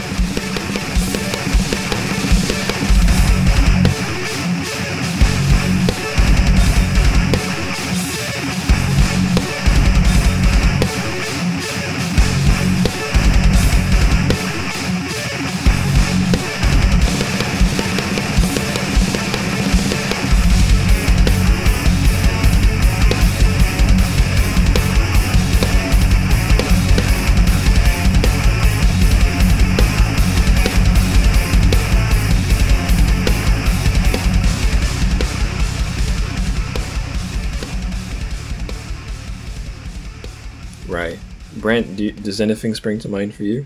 [41.74, 43.66] Brent, do you, does anything spring to mind for you?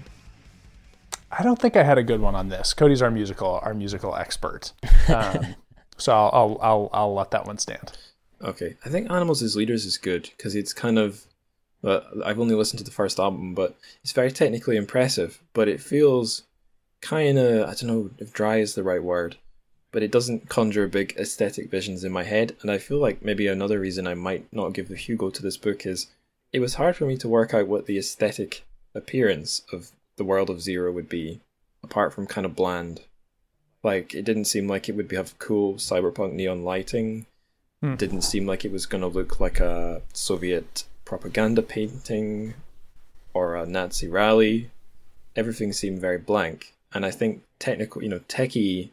[1.30, 2.74] I don't think I had a good one on this.
[2.74, 4.72] Cody's our musical, our musical expert.
[5.10, 5.56] Um,
[5.98, 7.92] so I'll, I'll, I'll, I'll let that one stand.
[8.42, 11.26] Okay, I think Animals as Leaders is good because it's kind of.
[11.82, 13.76] Well, I've only listened to the first album, but
[14.06, 15.44] it's very technically impressive.
[15.52, 16.44] But it feels
[17.02, 19.36] kind of I don't know if dry is the right word,
[19.92, 22.56] but it doesn't conjure big aesthetic visions in my head.
[22.62, 25.58] And I feel like maybe another reason I might not give the Hugo to this
[25.58, 26.08] book is
[26.52, 28.64] it was hard for me to work out what the aesthetic
[28.96, 31.42] appearance of the world of Zero would be,
[31.84, 33.02] apart from kind of bland.
[33.84, 37.26] Like it didn't seem like it would have cool cyberpunk neon lighting
[37.82, 42.56] didn't seem like it was going to look like a Soviet propaganda painting
[43.34, 44.72] or a Nazi rally.
[45.36, 46.74] everything seemed very blank.
[46.94, 48.90] And I think technical, you know, techie,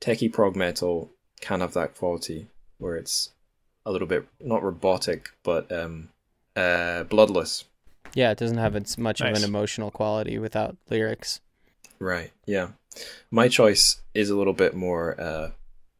[0.00, 1.10] techie prog metal
[1.40, 3.30] can have that quality where it's
[3.86, 6.10] a little bit not robotic, but um,
[6.58, 7.64] uh, bloodless.
[8.14, 11.40] Yeah, it doesn't have as much of an emotional quality without lyrics.
[11.98, 12.32] Right.
[12.46, 12.68] Yeah.
[13.30, 15.50] My choice is a little bit more uh,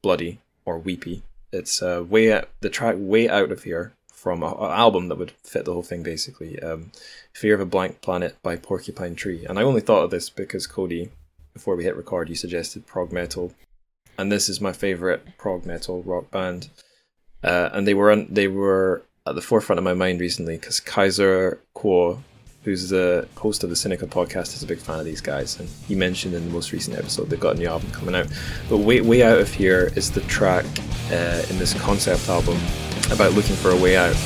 [0.02, 1.22] bloody or weepy.
[1.52, 5.32] It's uh, way out, the track way out of here from an album that would
[5.44, 6.60] fit the whole thing basically.
[6.60, 6.92] Um,
[7.32, 9.46] Fear of a Blank Planet by Porcupine Tree.
[9.46, 11.10] And I only thought of this because Cody,
[11.52, 13.52] before we hit record, you suggested prog metal,
[14.18, 16.68] and this is my favorite prog metal rock band.
[17.44, 20.80] Uh, and they were on, they were at the forefront of my mind recently because
[20.80, 22.18] Kaiser Kuo,
[22.64, 25.68] who's the host of the Sinica podcast, is a big fan of these guys, and
[25.86, 28.28] he mentioned in the most recent episode they've got a new album coming out.
[28.68, 30.64] But way way out of here is the track
[31.10, 32.58] uh, in this concept album
[33.10, 34.16] about looking for a way out.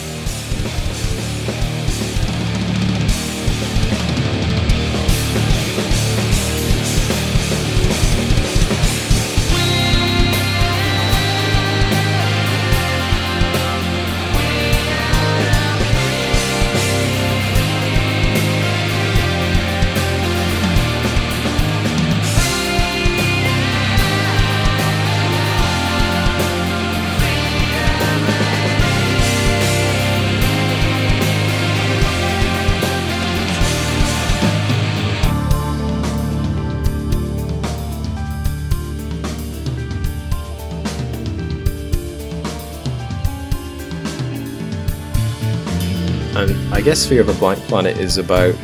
[46.82, 48.56] Guess Fear of a Blank Planet is about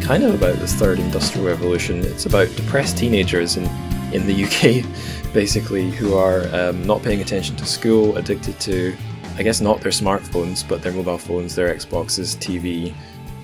[0.00, 2.00] kind of about this third industrial revolution.
[2.00, 3.64] It's about depressed teenagers in,
[4.12, 8.96] in the UK, basically, who are um, not paying attention to school, addicted to,
[9.36, 12.92] I guess, not their smartphones, but their mobile phones, their Xboxes, TV,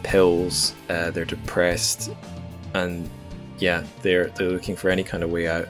[0.03, 0.75] pills.
[0.89, 2.11] Uh, they're depressed,
[2.75, 3.09] and
[3.59, 5.69] yeah, they're they're looking for any kind of way out.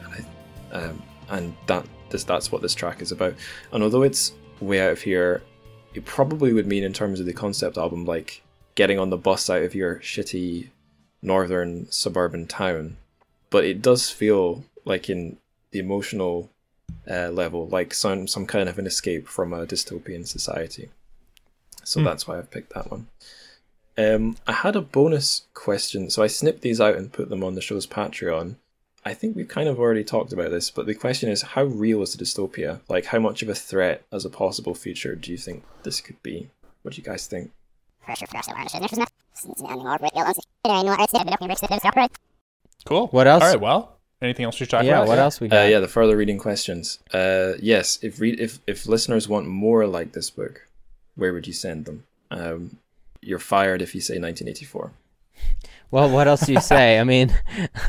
[0.72, 3.34] Um, and that this, that's what this track is about.
[3.72, 5.42] And although it's way out of here,
[5.94, 8.42] it probably would mean in terms of the concept album, like
[8.74, 10.68] getting on the bus out of your shitty
[11.22, 12.96] northern suburban town.
[13.50, 15.36] But it does feel like in
[15.72, 16.50] the emotional
[17.10, 20.88] uh, level, like some some kind of an escape from a dystopian society.
[21.84, 22.06] So Hmm.
[22.06, 23.08] that's why I've picked that one.
[23.98, 27.54] Um, I had a bonus question, so I snipped these out and put them on
[27.54, 28.56] the show's Patreon.
[29.04, 32.02] I think we've kind of already talked about this, but the question is how real
[32.02, 32.80] is the dystopia?
[32.88, 36.22] Like, how much of a threat as a possible future do you think this could
[36.22, 36.50] be?
[36.82, 37.50] What do you guys think?
[42.84, 43.06] Cool.
[43.08, 43.42] What else?
[43.42, 43.60] All right.
[43.60, 45.02] Well, anything else you should talk yeah, about?
[45.04, 45.62] Yeah, what else we Uh, got?
[45.70, 46.98] yeah, the further reading questions.
[47.12, 50.66] Uh, yes, if read if if listeners want more like this book,
[51.14, 52.04] where would you send them?
[52.30, 52.78] Um,
[53.22, 54.92] you're fired if you say 1984.
[55.90, 56.98] Well, what else do you say?
[56.98, 57.36] I mean,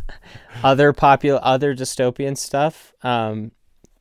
[0.63, 2.93] other popular, other dystopian stuff.
[3.03, 3.51] Um,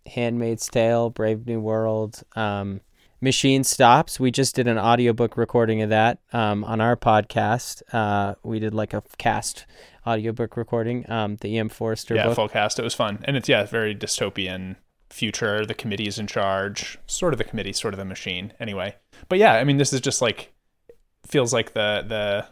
[0.06, 2.81] Handmaid's Tale, Brave New World, um,
[3.20, 4.18] Machine Stops.
[4.18, 7.82] We just did an audiobook recording of that um, on our podcast.
[7.93, 9.66] Uh, we did like a cast
[10.06, 11.09] audiobook recording.
[11.10, 11.68] Um, the E.M.
[11.68, 12.36] Forster yeah, book.
[12.36, 12.78] full cast.
[12.78, 14.77] It was fun, and it's yeah, very dystopian
[15.10, 15.66] future.
[15.66, 18.55] The committee is in charge, sort of the committee, sort of the machine.
[18.59, 18.97] Anyway,
[19.28, 20.52] but yeah, I mean, this is just like
[21.27, 22.47] feels like the the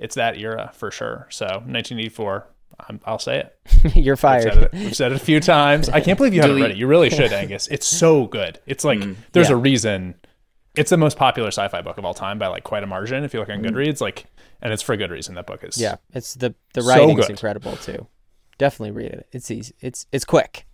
[0.00, 1.26] it's that era for sure.
[1.30, 2.46] So 1984.
[2.88, 3.94] I'm, I'll say it.
[3.94, 4.62] You're We've said, fired.
[4.64, 4.72] it.
[4.72, 5.88] We've said it a few times.
[5.90, 6.76] I can't believe you haven't read it.
[6.78, 7.68] You really should, Angus.
[7.68, 8.58] It's so good.
[8.66, 9.00] It's like
[9.32, 9.54] there's Yeah.
[9.56, 10.14] a reason.
[10.76, 13.22] It's the most popular sci-fi book of all time by like quite a margin.
[13.24, 14.24] If you look on Goodreads, like,
[14.62, 15.34] and it's for a good reason.
[15.34, 17.30] That book is Yeah, it's the the So writing's good.
[17.30, 18.06] incredible too.
[18.56, 19.28] Definitely read it.
[19.32, 19.74] It's easy.
[19.80, 20.66] It's it's quick.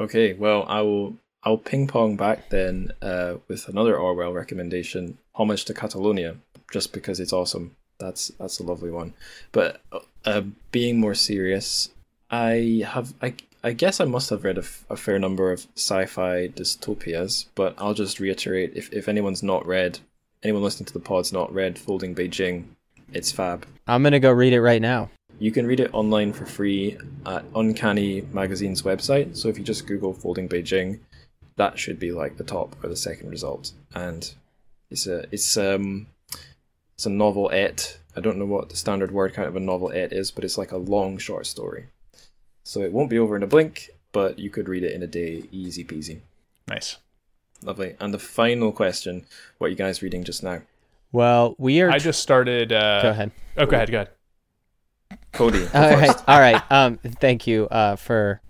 [0.00, 1.16] Okay, well, I will.
[1.42, 6.36] I'll ping pong back then uh, with another Orwell recommendation, "Homage to Catalonia,"
[6.72, 7.76] just because it's awesome.
[7.98, 9.14] That's that's a lovely one.
[9.52, 9.80] But
[10.24, 11.90] uh, being more serious,
[12.30, 15.66] I have I I guess I must have read a, f- a fair number of
[15.74, 19.98] sci-fi dystopias, but I'll just reiterate: if if anyone's not read,
[20.42, 22.64] anyone listening to the pod's not read "Folding Beijing,"
[23.12, 23.66] it's fab.
[23.86, 25.10] I'm gonna go read it right now.
[25.38, 26.96] You can read it online for free
[27.26, 29.36] at Uncanny Magazine's website.
[29.36, 31.00] So if you just Google Folding Beijing,
[31.56, 33.72] that should be like the top or the second result.
[33.94, 34.32] And
[34.90, 36.06] it's a it's um
[36.96, 37.44] it's a novel.
[37.44, 37.98] novelette.
[38.16, 40.72] I don't know what the standard word count of a novelette is, but it's like
[40.72, 41.86] a long short story.
[42.64, 45.06] So it won't be over in a blink, but you could read it in a
[45.06, 46.20] day, easy peasy.
[46.68, 46.96] nice.
[47.62, 47.96] Lovely.
[48.00, 49.24] And the final question:
[49.58, 50.60] What are you guys reading just now?
[51.12, 51.90] Well, we are.
[51.90, 52.70] I just started.
[52.72, 53.30] Uh, go ahead.
[53.56, 53.90] Oh, go ahead.
[53.90, 54.10] Go ahead.
[55.32, 55.60] Cody.
[55.66, 56.24] go All right, first.
[56.28, 56.62] all right.
[56.70, 58.40] Um, thank you uh, for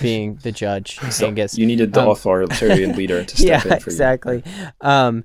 [0.00, 1.58] being the judge, So Angus.
[1.58, 3.94] you needed the Um, authoritarian leader to step yeah, in for you.
[3.94, 4.42] exactly.
[4.80, 5.24] Um,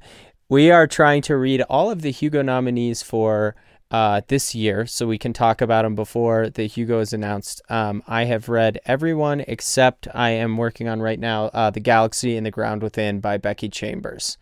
[0.52, 3.56] we are trying to read all of the Hugo nominees for
[3.90, 7.62] uh, this year, so we can talk about them before the Hugo is announced.
[7.70, 12.36] Um, I have read everyone except I am working on right now uh, The Galaxy
[12.36, 14.38] and the Ground Within by Becky Chambers.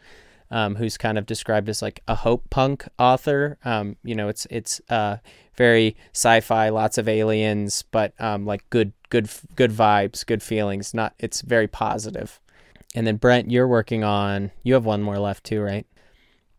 [0.49, 3.59] Um, who's kind of described as like a hope punk author.
[3.63, 5.17] Um, you know, it's it's uh,
[5.55, 10.91] very sci-fi, lots of aliens, but um, like good good good vibes, good feelings.
[10.91, 12.39] Not it's very positive.
[12.95, 14.49] And then Brent, you're working on.
[14.63, 15.85] You have one more left too, right?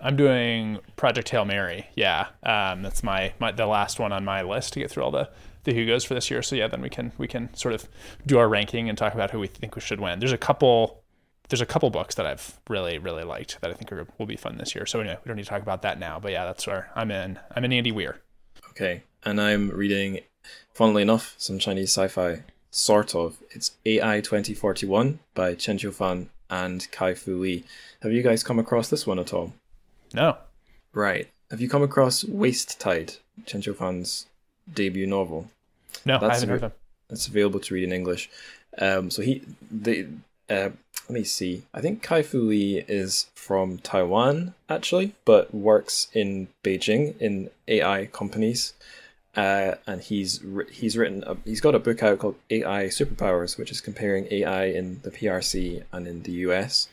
[0.03, 1.87] I'm doing Project Hail Mary.
[1.95, 5.11] Yeah, um, that's my, my the last one on my list to get through all
[5.11, 5.31] the
[5.65, 6.43] the Hugos for this year.
[6.43, 7.89] So yeah, then we can we can sort of
[8.27, 10.19] do our ranking and talk about who we think we should win.
[10.19, 11.03] There's a couple
[11.49, 14.37] there's a couple books that I've really really liked that I think are, will be
[14.37, 14.87] fun this year.
[14.87, 16.19] So anyway, we don't need to talk about that now.
[16.19, 17.39] But yeah, that's where I'm in.
[17.55, 18.21] I'm in Andy Weir.
[18.71, 20.21] Okay, and I'm reading,
[20.75, 22.45] funnily enough, some Chinese sci-fi.
[22.73, 23.43] Sort of.
[23.51, 27.65] It's AI 2041 by Chen Qiufan and Kai Fu Lee.
[28.03, 29.53] Have you guys come across this one at all?
[30.15, 30.37] No.
[30.93, 31.29] Right.
[31.51, 33.15] Have you come across Waste Tide,
[33.47, 34.27] Chen Qiufan's
[34.73, 35.51] debut novel?
[36.05, 36.73] No, That's I haven't heard of
[37.11, 38.31] It's available to read in English.
[38.79, 40.07] Um, so he, the,
[40.49, 40.71] uh,
[41.09, 41.65] let me see.
[41.75, 48.07] I think Kai Fu Lee is from Taiwan actually, but works in Beijing in AI
[48.07, 48.75] companies.
[49.37, 50.41] Uh, and he's
[50.73, 54.65] he's written a, he's got a book out called AI Superpowers, which is comparing AI
[54.65, 56.89] in the PRC and in the US.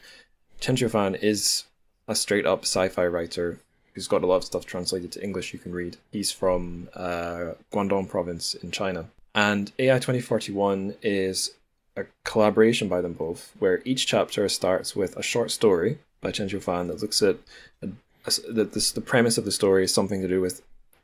[0.60, 1.64] Chen Qiufan is
[2.08, 3.60] a straight up sci-fi writer
[3.94, 5.98] who's got a lot of stuff translated to English you can read.
[6.12, 9.06] He's from uh, Guangdong province in China.
[9.34, 11.52] And AI 2041 is
[11.96, 16.48] a collaboration by them both, where each chapter starts with a short story by Chen
[16.48, 17.38] Qiufan that looks at
[18.50, 20.62] this, the premise of the story is something to do with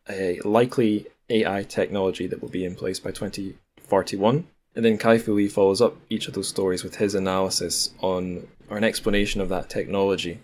[0.09, 4.47] a likely AI technology that will be in place by 2041.
[4.75, 8.47] And then Kai Fu Lee follows up each of those stories with his analysis on
[8.69, 10.39] or an explanation of that technology.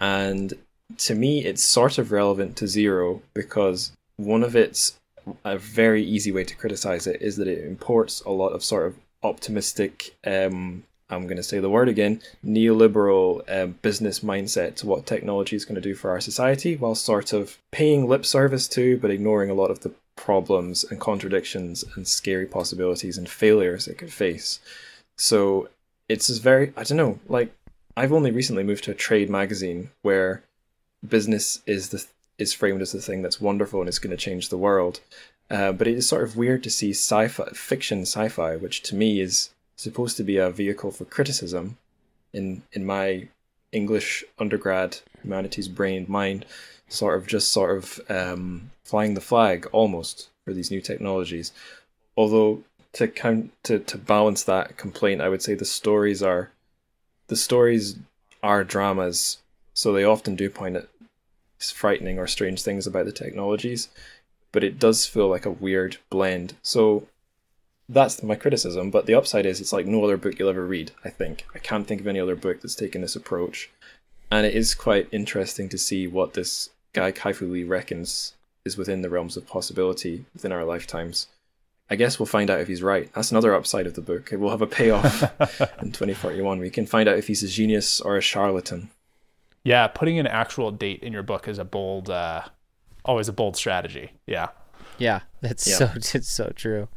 [0.00, 0.54] And
[0.98, 4.98] to me, it's sort of relevant to Zero because one of its
[5.44, 8.86] a very easy way to criticize it is that it imports a lot of sort
[8.86, 14.86] of optimistic um, I'm going to say the word again, neoliberal um, business mindset to
[14.86, 18.68] what technology is going to do for our society, while sort of paying lip service
[18.68, 23.88] to, but ignoring a lot of the problems and contradictions and scary possibilities and failures
[23.88, 24.60] it could face.
[25.16, 25.68] So
[26.08, 27.52] it's very, I don't know, like
[28.00, 30.42] I've only recently moved to a trade magazine where
[31.06, 32.06] business is the
[32.38, 35.00] is framed as the thing that's wonderful and is going to change the world.
[35.50, 39.20] Uh, but it is sort of weird to see sci-fi fiction sci-fi, which to me
[39.20, 41.76] is supposed to be a vehicle for criticism
[42.32, 43.28] in in my
[43.70, 46.46] English undergrad humanities brain mind,
[46.88, 51.52] sort of just sort of um, flying the flag almost for these new technologies.
[52.16, 52.64] Although
[52.94, 56.50] to count to, to balance that complaint, I would say the stories are
[57.30, 57.96] the stories
[58.42, 59.38] are dramas,
[59.72, 60.88] so they often do point at
[61.60, 63.88] frightening or strange things about the technologies,
[64.50, 66.54] but it does feel like a weird blend.
[66.62, 67.06] So
[67.88, 68.90] that's my criticism.
[68.90, 70.90] But the upside is it's like no other book you'll ever read.
[71.04, 73.70] I think I can't think of any other book that's taken this approach,
[74.30, 78.34] and it is quite interesting to see what this guy Kai Fu Lee reckons
[78.64, 81.28] is within the realms of possibility within our lifetimes.
[81.90, 83.12] I guess we'll find out if he's right.
[83.14, 84.32] That's another upside of the book.
[84.32, 85.22] It will have a payoff
[85.82, 86.60] in 2041.
[86.60, 88.90] We can find out if he's a genius or a charlatan.
[89.64, 92.42] Yeah, putting an actual date in your book is a bold, uh,
[93.04, 94.12] always a bold strategy.
[94.26, 94.48] Yeah.
[94.98, 95.76] Yeah, that's yeah.
[95.76, 96.88] so it's so true.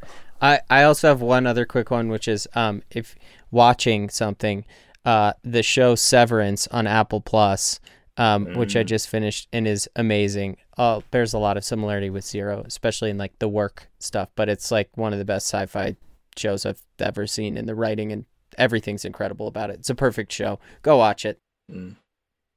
[0.41, 3.15] I, I also have one other quick one, which is um, if
[3.49, 4.65] watching something,
[5.06, 7.80] uh, the show Severance on Apple Plus,
[8.18, 8.57] um, mm.
[8.57, 8.88] which I mm.
[8.88, 10.57] just finished and is amazing.
[10.78, 14.30] Uh, bears a lot of similarity with Zero, especially in like the work stuff.
[14.36, 15.95] But it's like one of the best sci-fi
[16.38, 18.26] shows I've ever seen, and the writing and
[18.58, 19.80] everything's incredible about it.
[19.80, 20.60] It's a perfect show.
[20.82, 21.40] Go watch it.
[21.72, 21.95] Mm.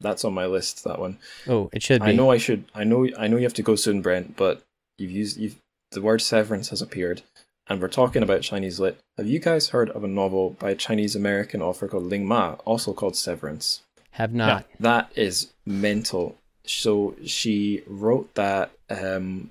[0.01, 0.85] That's on my list.
[0.85, 1.19] That one.
[1.49, 2.11] Oh, it should be.
[2.11, 2.65] I know I should.
[2.75, 3.09] I know.
[3.19, 4.37] I know you have to go soon, Brent.
[4.37, 4.63] But
[4.99, 5.39] you've used.
[5.39, 5.57] You've
[5.93, 7.23] the word severance has appeared
[7.69, 10.75] and we're talking about Chinese lit, have you guys heard of a novel by a
[10.75, 13.83] Chinese American author called Ling Ma, also called Severance?
[14.13, 14.67] Have not.
[14.79, 16.39] That is mental.
[16.67, 19.51] So she wrote that, um,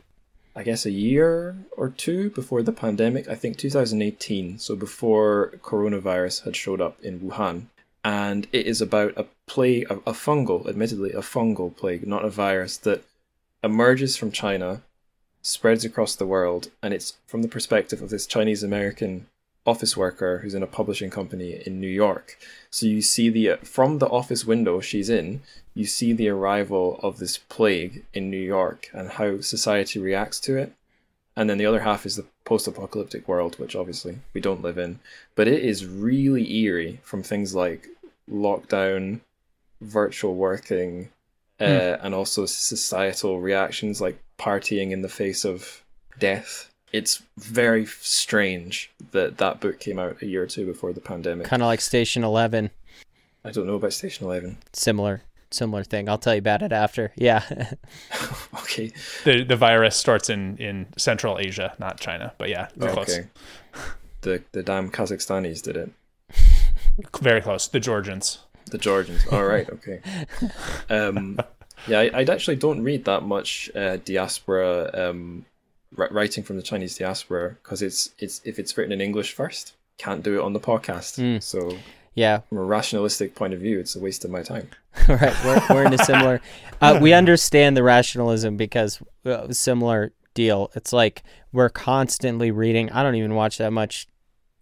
[0.56, 3.28] I guess, a year or two before the pandemic.
[3.28, 4.60] I think 2018.
[4.60, 7.68] So before coronavirus had showed up in Wuhan,
[8.04, 12.30] and it is about a plague, a, a fungal, admittedly a fungal plague, not a
[12.30, 13.04] virus that
[13.64, 14.84] emerges from China
[15.42, 19.28] spreads across the world, and it's from the perspective of this Chinese American
[19.66, 22.38] office worker who's in a publishing company in New York.
[22.70, 25.42] So you see the from the office window she's in,
[25.74, 30.58] you see the arrival of this plague in New York and how society reacts to
[30.58, 30.74] it.
[31.36, 35.00] And then the other half is the post-apocalyptic world, which obviously we don't live in.
[35.36, 37.90] But it is really eerie from things like
[38.32, 39.20] lockdown,
[39.82, 41.10] virtual working,
[41.60, 45.84] uh, and also societal reactions like partying in the face of
[46.20, 46.72] death.
[46.91, 51.48] It's very strange that that book came out a year or two before the pandemic.
[51.48, 52.70] Kind of like Station Eleven.
[53.44, 54.57] I don't know about Station Eleven.
[54.74, 55.22] Similar,
[55.52, 56.07] similar thing.
[56.07, 57.12] I'll tell you about it after.
[57.16, 57.44] Yeah.
[58.62, 58.91] okay.
[59.24, 62.34] The the virus starts in in Central Asia, not China.
[62.38, 63.20] But yeah, Oh, close.
[64.22, 65.91] The the damn Kazakhstanis did it.
[67.22, 67.68] Very close.
[67.68, 68.40] The Georgians.
[68.72, 69.26] The Georgians.
[69.28, 69.70] All right.
[69.70, 70.02] Okay.
[70.90, 71.40] Um,
[71.88, 75.55] yeah, I, I actually don't read that much uh, diaspora um, ri-
[75.98, 80.24] writing from the Chinese diaspora because it's it's if it's written in English first, can't
[80.24, 81.20] do it on the podcast.
[81.20, 81.42] Mm.
[81.42, 81.78] So
[82.14, 82.40] yeah.
[82.50, 84.70] from a rationalistic point of view, it's a waste of my time.
[85.08, 85.36] right.
[85.44, 86.42] We're, we're in a similar.
[86.82, 90.72] Uh, we understand the rationalism because uh, similar deal.
[90.76, 92.92] It's like we're constantly reading.
[92.92, 94.08] I don't even watch that much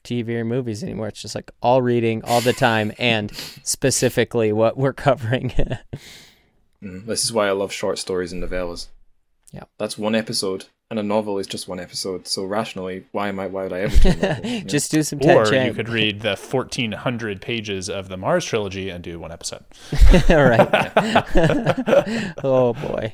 [0.04, 1.08] TV or movies anymore.
[1.08, 5.54] It's just like all reading all the time and specifically what we're covering.
[6.84, 7.06] Mm.
[7.06, 8.88] This is why I love short stories and novellas.
[9.54, 9.64] Yeah.
[9.78, 12.28] that's one episode, and a novel is just one episode.
[12.28, 13.48] So rationally, why am I?
[13.48, 13.98] Why would I ever?
[13.98, 14.66] do a novel, you know?
[14.68, 15.66] just do some Or Chiang.
[15.68, 19.64] you could read the 1400 pages of the Mars trilogy and do one episode.
[20.30, 20.94] all right.
[22.44, 23.14] oh boy.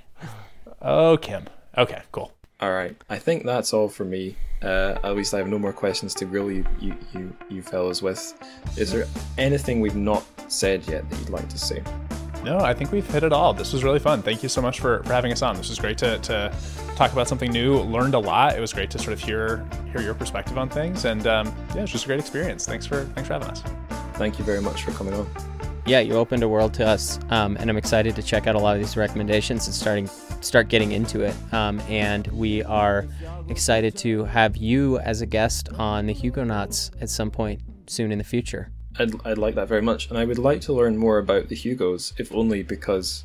[0.81, 1.47] Oh, Kim.
[1.77, 2.33] Okay, cool.
[2.59, 2.95] All right.
[3.09, 4.35] I think that's all for me.
[4.61, 8.01] Uh, at least I have no more questions to grill you, you, you, you fellas
[8.01, 8.33] with.
[8.77, 9.05] Is there
[9.37, 11.81] anything we've not said yet that you'd like to say?
[12.43, 13.53] No, I think we've hit it all.
[13.53, 14.21] This was really fun.
[14.21, 15.57] Thank you so much for, for having us on.
[15.57, 16.53] This was great to, to
[16.95, 17.79] talk about something new.
[17.79, 18.57] Learned a lot.
[18.57, 21.77] It was great to sort of hear hear your perspective on things, and um, yeah,
[21.77, 22.65] it was just a great experience.
[22.65, 23.63] Thanks for thanks for having us.
[24.13, 25.27] Thank you very much for coming on.
[25.85, 28.59] Yeah, you opened a world to us, um, and I'm excited to check out a
[28.59, 30.07] lot of these recommendations and starting
[30.41, 31.35] start getting into it.
[31.51, 33.05] Um, and we are
[33.49, 38.17] excited to have you as a guest on the Hugonauts at some point soon in
[38.17, 38.71] the future.
[38.99, 40.09] I'd, I'd like that very much.
[40.09, 43.23] And I would like to learn more about the Hugos, if only because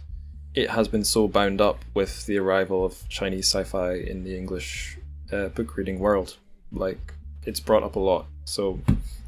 [0.54, 4.36] it has been so bound up with the arrival of Chinese sci fi in the
[4.36, 4.98] English
[5.32, 6.36] uh, book reading world.
[6.70, 8.26] Like, it's brought up a lot.
[8.44, 8.80] So,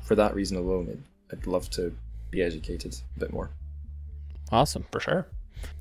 [0.05, 0.99] for that reason alone, it,
[1.33, 1.95] I'd love to
[2.31, 3.51] be educated a bit more.
[4.53, 4.87] Awesome.
[4.93, 5.27] For sure.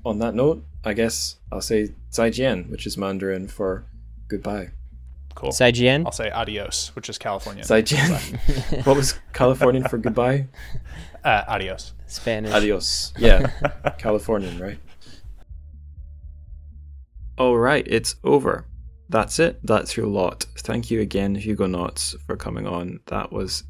[0.03, 3.85] On that note, I guess I'll say Zaijian, which is Mandarin for
[4.27, 4.71] goodbye.
[5.35, 5.49] Cool.
[5.49, 6.05] Saijian?
[6.05, 7.63] I'll say adios, which is California.
[7.63, 8.85] Zaijian.
[8.85, 10.47] what was Californian for goodbye?
[11.25, 11.93] Uh, adios.
[12.05, 12.53] Spanish.
[12.53, 13.11] Adios.
[13.17, 13.47] Yeah,
[13.97, 14.77] Californian, right?
[17.39, 18.67] All right, it's over.
[19.09, 19.59] That's it.
[19.63, 20.45] That's your lot.
[20.59, 22.99] Thank you again, Hugonauts, for coming on.
[23.07, 23.63] That was,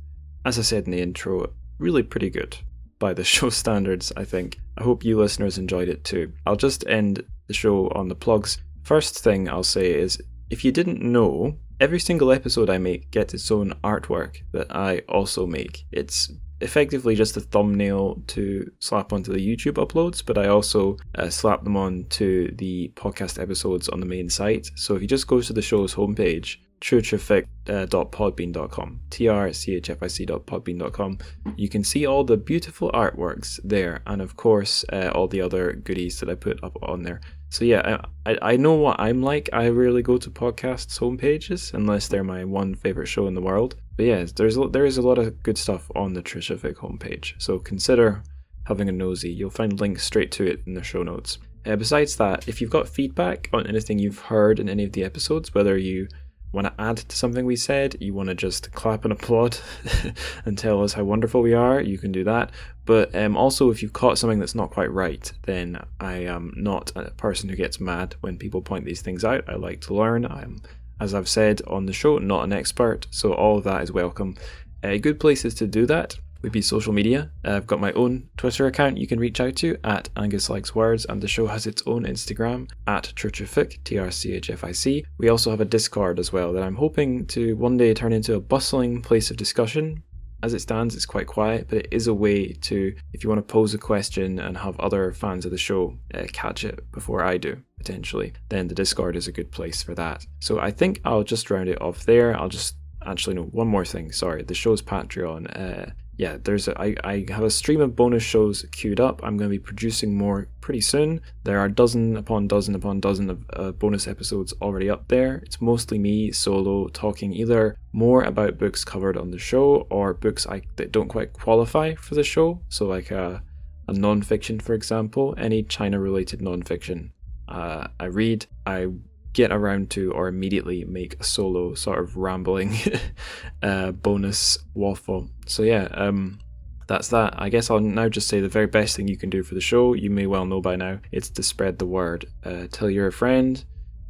[0.44, 2.58] as I said in the intro, really pretty good
[3.00, 4.60] by the show standards, I think.
[4.78, 6.34] I hope you listeners enjoyed it too.
[6.46, 8.58] I'll just end the show on the plugs.
[8.84, 13.34] First thing I'll say is if you didn't know, every single episode I make gets
[13.34, 15.86] its own artwork that I also make.
[15.92, 16.32] It's
[16.62, 21.64] effectively just a thumbnail to slap onto the YouTube uploads, but I also uh, slap
[21.64, 24.70] them on to the podcast episodes on the main site.
[24.76, 31.18] So if you just go to the show's homepage, truetraffic.podbean.com, trchfic.podbean.com,
[31.56, 35.74] you can see all the beautiful artworks there, and of course, uh, all the other
[35.74, 37.22] goodies that I put up on there.
[37.50, 39.50] So yeah, I, I know what I'm like.
[39.54, 43.76] I rarely go to podcasts homepages unless they're my one favorite show in the world.
[43.98, 47.34] But yeah, there's there is a lot of good stuff on the TRCHFIC homepage.
[47.42, 48.24] So consider
[48.66, 49.30] having a nosy.
[49.30, 51.38] You'll find links straight to it in the show notes.
[51.66, 55.04] Uh, besides that, if you've got feedback on anything you've heard in any of the
[55.04, 56.08] episodes, whether you
[56.56, 59.58] want to add to something we said, you want to just clap and applaud
[60.46, 62.52] and tell us how wonderful we are, you can do that.
[62.86, 66.92] But um, also, if you've caught something that's not quite right, then I am not
[66.96, 69.44] a person who gets mad when people point these things out.
[69.48, 70.26] I like to learn.
[70.26, 70.62] I'm,
[71.00, 74.36] as I've said on the show, not an expert, so all of that is welcome.
[74.82, 76.16] Good places to do that
[76.46, 77.32] would be social media.
[77.44, 80.76] Uh, I've got my own Twitter account you can reach out to at Angus Likes
[80.76, 84.34] Words, and the show has its own Instagram at Church of Fic, T R C
[84.34, 85.04] H F I C.
[85.18, 88.36] We also have a Discord as well that I'm hoping to one day turn into
[88.36, 90.04] a bustling place of discussion.
[90.44, 93.40] As it stands, it's quite quiet, but it is a way to, if you want
[93.40, 97.24] to pose a question and have other fans of the show uh, catch it before
[97.24, 100.28] I do, potentially, then the Discord is a good place for that.
[100.40, 102.38] So I think I'll just round it off there.
[102.40, 102.76] I'll just
[103.08, 107.26] actually no one more thing sorry the show's patreon uh yeah there's a, I, I
[107.30, 109.22] have a stream of bonus shows queued up.
[109.24, 111.22] I'm going to be producing more pretty soon.
[111.44, 115.38] There are dozen upon dozen upon dozen of uh, bonus episodes already up there.
[115.46, 120.48] It's mostly me solo talking either more about books covered on the show or books
[120.48, 122.62] I, that don't quite qualify for the show.
[122.70, 123.44] So like a,
[123.88, 127.12] a non-fiction for example any china related non-fiction
[127.48, 128.88] uh, i read i
[129.36, 132.74] get around to or immediately make a solo sort of rambling
[133.62, 135.30] uh, bonus waffle.
[135.46, 136.40] So yeah, um,
[136.88, 137.36] that's that.
[137.38, 139.62] I guess I'll now just say the very best thing you can do for the
[139.62, 142.26] show, you may well know by now, it's to spread the word.
[142.44, 143.64] Uh, tell your friend,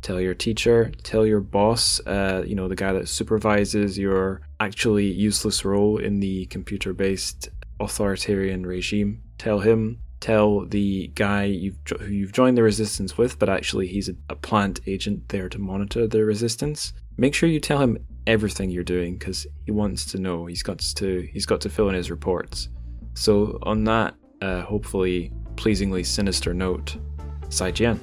[0.04, 5.08] tell your teacher, tell your boss, uh, you know, the guy that supervises your actually
[5.08, 7.50] useless role in the computer based
[7.80, 9.24] authoritarian regime.
[9.40, 14.10] Tell him, tell the guy you've who you've joined the resistance with, but actually he's
[14.10, 16.94] a, a plant agent there to monitor the resistance.
[17.18, 17.98] Make sure you tell him
[18.28, 20.46] everything you're doing because he wants to know.
[20.46, 22.70] He's got to he's got to fill in his reports.
[23.14, 26.98] So on that, uh, hopefully pleasingly sinister note,
[27.50, 28.00] Sai Jian.